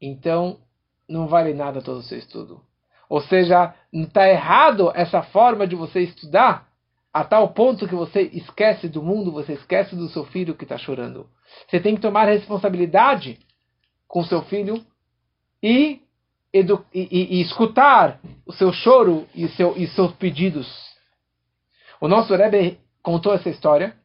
então 0.00 0.60
não 1.08 1.26
vale 1.26 1.54
nada 1.54 1.82
todo 1.82 1.98
o 1.98 2.02
seu 2.02 2.18
estudo. 2.18 2.62
Ou 3.10 3.20
seja, 3.20 3.74
está 3.92 4.28
errado 4.28 4.92
essa 4.94 5.20
forma 5.20 5.66
de 5.66 5.74
você 5.74 6.00
estudar 6.00 6.68
a 7.12 7.24
tal 7.24 7.48
ponto 7.48 7.88
que 7.88 7.94
você 7.94 8.22
esquece 8.32 8.88
do 8.88 9.02
mundo, 9.02 9.32
você 9.32 9.54
esquece 9.54 9.96
do 9.96 10.08
seu 10.08 10.24
filho 10.26 10.54
que 10.54 10.62
está 10.62 10.78
chorando. 10.78 11.28
Você 11.66 11.80
tem 11.80 11.96
que 11.96 12.00
tomar 12.00 12.26
responsabilidade 12.26 13.36
com 14.06 14.22
seu 14.22 14.42
filho 14.42 14.80
e, 15.60 16.00
e, 16.54 16.60
e, 16.94 17.38
e 17.38 17.40
escutar 17.42 18.20
o 18.46 18.52
seu 18.52 18.72
choro 18.72 19.26
e, 19.34 19.48
seu, 19.48 19.76
e 19.76 19.88
seus 19.88 20.12
pedidos. 20.12 20.72
O 22.00 22.06
nosso 22.06 22.32
Rebbe 22.36 22.78
contou 23.02 23.34
essa 23.34 23.50
história 23.50 23.96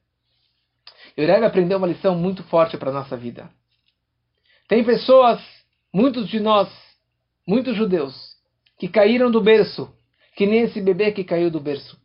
e 1.16 1.24
o 1.24 1.28
Rebbe 1.28 1.46
aprendeu 1.46 1.78
uma 1.78 1.88
lição 1.88 2.16
muito 2.16 2.44
forte 2.46 2.76
para 2.76 2.90
a 2.90 2.94
nossa 2.94 3.16
vida. 3.16 3.52
Tem 4.68 4.84
pessoas, 4.84 5.40
muitos 5.94 6.28
de 6.28 6.40
nós, 6.40 6.68
muitos 7.48 7.78
judeus, 7.78 8.35
que 8.86 8.92
caíram 8.92 9.32
do 9.32 9.42
berço, 9.42 9.92
que 10.36 10.46
nem 10.46 10.62
esse 10.62 10.80
bebê 10.80 11.12
que 11.12 11.24
caiu 11.24 11.50
do 11.50 11.60
berço 11.60 12.00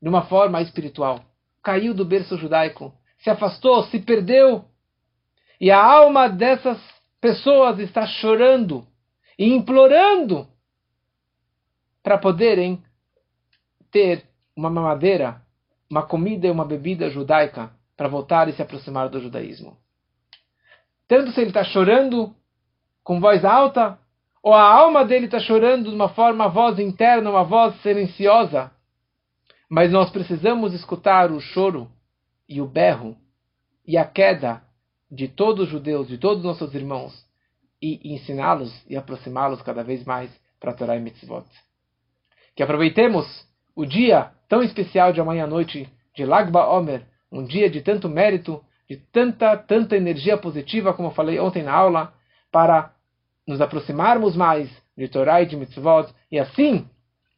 de 0.00 0.08
uma 0.08 0.22
forma 0.22 0.62
espiritual. 0.62 1.22
Caiu 1.62 1.92
do 1.92 2.06
berço 2.06 2.38
judaico, 2.38 2.94
se 3.18 3.28
afastou, 3.28 3.82
se 3.84 3.98
perdeu. 3.98 4.64
E 5.60 5.70
a 5.70 5.78
alma 5.78 6.26
dessas 6.26 6.78
pessoas 7.20 7.78
está 7.80 8.06
chorando 8.06 8.86
e 9.38 9.52
implorando 9.52 10.48
para 12.02 12.16
poderem 12.16 12.82
ter 13.90 14.24
uma 14.56 14.70
mamadeira, 14.70 15.42
uma 15.90 16.02
comida 16.02 16.46
e 16.46 16.50
uma 16.50 16.64
bebida 16.64 17.10
judaica 17.10 17.70
para 17.94 18.08
voltar 18.08 18.48
e 18.48 18.54
se 18.54 18.62
aproximar 18.62 19.10
do 19.10 19.20
judaísmo. 19.20 19.76
Tanto 21.06 21.30
se 21.32 21.40
ele 21.42 21.50
está 21.50 21.62
chorando 21.62 22.34
com 23.04 23.20
voz 23.20 23.44
alta, 23.44 23.98
ou 24.46 24.54
a 24.54 24.62
alma 24.62 25.04
dele 25.04 25.24
está 25.24 25.40
chorando 25.40 25.90
de 25.90 25.96
uma 25.96 26.08
forma, 26.10 26.48
voz 26.48 26.78
interna, 26.78 27.28
uma 27.28 27.42
voz 27.42 27.74
silenciosa, 27.82 28.70
mas 29.68 29.90
nós 29.90 30.08
precisamos 30.08 30.72
escutar 30.72 31.32
o 31.32 31.40
choro 31.40 31.90
e 32.48 32.60
o 32.60 32.64
berro 32.68 33.16
e 33.84 33.98
a 33.98 34.04
queda 34.04 34.62
de 35.10 35.26
todos 35.26 35.64
os 35.64 35.68
judeus, 35.68 36.06
de 36.06 36.16
todos 36.16 36.38
os 36.38 36.44
nossos 36.44 36.72
irmãos, 36.76 37.12
e 37.82 38.14
ensiná-los 38.14 38.72
e 38.88 38.96
aproximá-los 38.96 39.62
cada 39.62 39.82
vez 39.82 40.04
mais 40.04 40.30
para 40.60 40.70
a 40.70 40.74
Torá 40.74 40.96
e 40.96 41.00
Mitzvot. 41.00 41.44
Que 42.54 42.62
aproveitemos 42.62 43.26
o 43.74 43.84
dia 43.84 44.30
tão 44.48 44.62
especial 44.62 45.12
de 45.12 45.20
amanhã 45.20 45.42
à 45.42 45.48
noite, 45.48 45.88
de 46.14 46.24
Lagba 46.24 46.68
Omer, 46.68 47.02
um 47.32 47.42
dia 47.42 47.68
de 47.68 47.82
tanto 47.82 48.08
mérito, 48.08 48.62
de 48.88 48.96
tanta, 48.96 49.56
tanta 49.56 49.96
energia 49.96 50.38
positiva, 50.38 50.94
como 50.94 51.08
eu 51.08 51.14
falei 51.14 51.40
ontem 51.40 51.64
na 51.64 51.72
aula, 51.72 52.14
para 52.52 52.94
nos 53.46 53.60
aproximarmos 53.60 54.34
mais 54.36 54.70
de 54.96 55.08
Torá 55.08 55.42
e 55.42 55.46
de 55.46 55.56
Mitzvot, 55.56 56.12
e 56.30 56.38
assim 56.38 56.88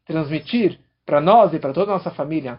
transmitir 0.06 0.78
para 1.04 1.20
nós 1.20 1.52
e 1.52 1.58
para 1.58 1.72
toda 1.72 1.92
a 1.92 1.94
nossa 1.94 2.10
família 2.10 2.58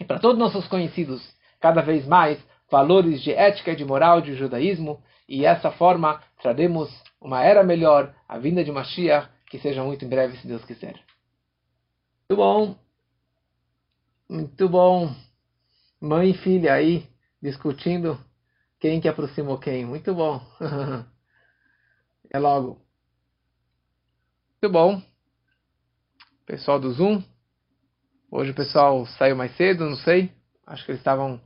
e 0.00 0.04
para 0.04 0.18
todos 0.18 0.38
nossos 0.38 0.66
conhecidos 0.66 1.22
cada 1.60 1.80
vez 1.80 2.06
mais 2.06 2.38
valores 2.70 3.22
de 3.22 3.32
ética 3.32 3.72
e 3.72 3.76
de 3.76 3.84
moral 3.84 4.20
de 4.20 4.34
judaísmo 4.34 5.02
e 5.28 5.42
dessa 5.42 5.70
forma 5.70 6.22
traremos 6.42 6.90
uma 7.20 7.42
era 7.44 7.62
melhor, 7.62 8.14
a 8.26 8.38
vinda 8.38 8.64
de 8.64 8.72
Mashiach, 8.72 9.28
que 9.50 9.58
seja 9.58 9.84
muito 9.84 10.04
em 10.04 10.08
breve, 10.08 10.36
se 10.38 10.46
Deus 10.46 10.64
quiser. 10.64 10.94
Muito 12.28 12.36
bom. 12.36 12.76
Muito 14.28 14.68
bom. 14.68 15.14
Mãe 16.00 16.30
e 16.30 16.34
filha 16.38 16.72
aí 16.72 17.06
discutindo 17.42 18.18
quem 18.78 19.00
que 19.00 19.08
aproximou 19.08 19.58
quem. 19.58 19.84
Muito 19.84 20.14
bom. 20.14 20.40
é 22.30 22.38
logo. 22.38 22.80
Muito 24.62 24.72
bom. 24.72 25.02
Pessoal 26.46 26.78
do 26.78 26.92
Zoom. 26.92 27.22
Hoje 28.30 28.52
o 28.52 28.54
pessoal 28.54 29.04
saiu 29.06 29.34
mais 29.34 29.54
cedo, 29.56 29.84
não 29.84 29.96
sei. 29.96 30.32
Acho 30.66 30.84
que 30.84 30.92
eles 30.92 31.00
estavam 31.00 31.40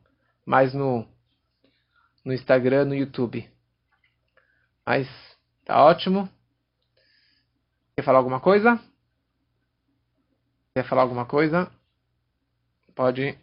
mais 0.45 0.74
no, 0.74 1.09
no 2.24 2.32
Instagram, 2.32 2.85
no 2.85 2.95
YouTube. 2.95 3.51
Mas 4.85 5.09
tá 5.64 5.82
ótimo. 5.82 6.28
Quer 7.97 8.03
falar 8.03 8.18
alguma 8.18 8.41
coisa? 8.41 8.78
Quer 10.74 10.85
falar 10.87 11.03
alguma 11.03 11.24
coisa? 11.24 11.72
Pode 12.95 13.39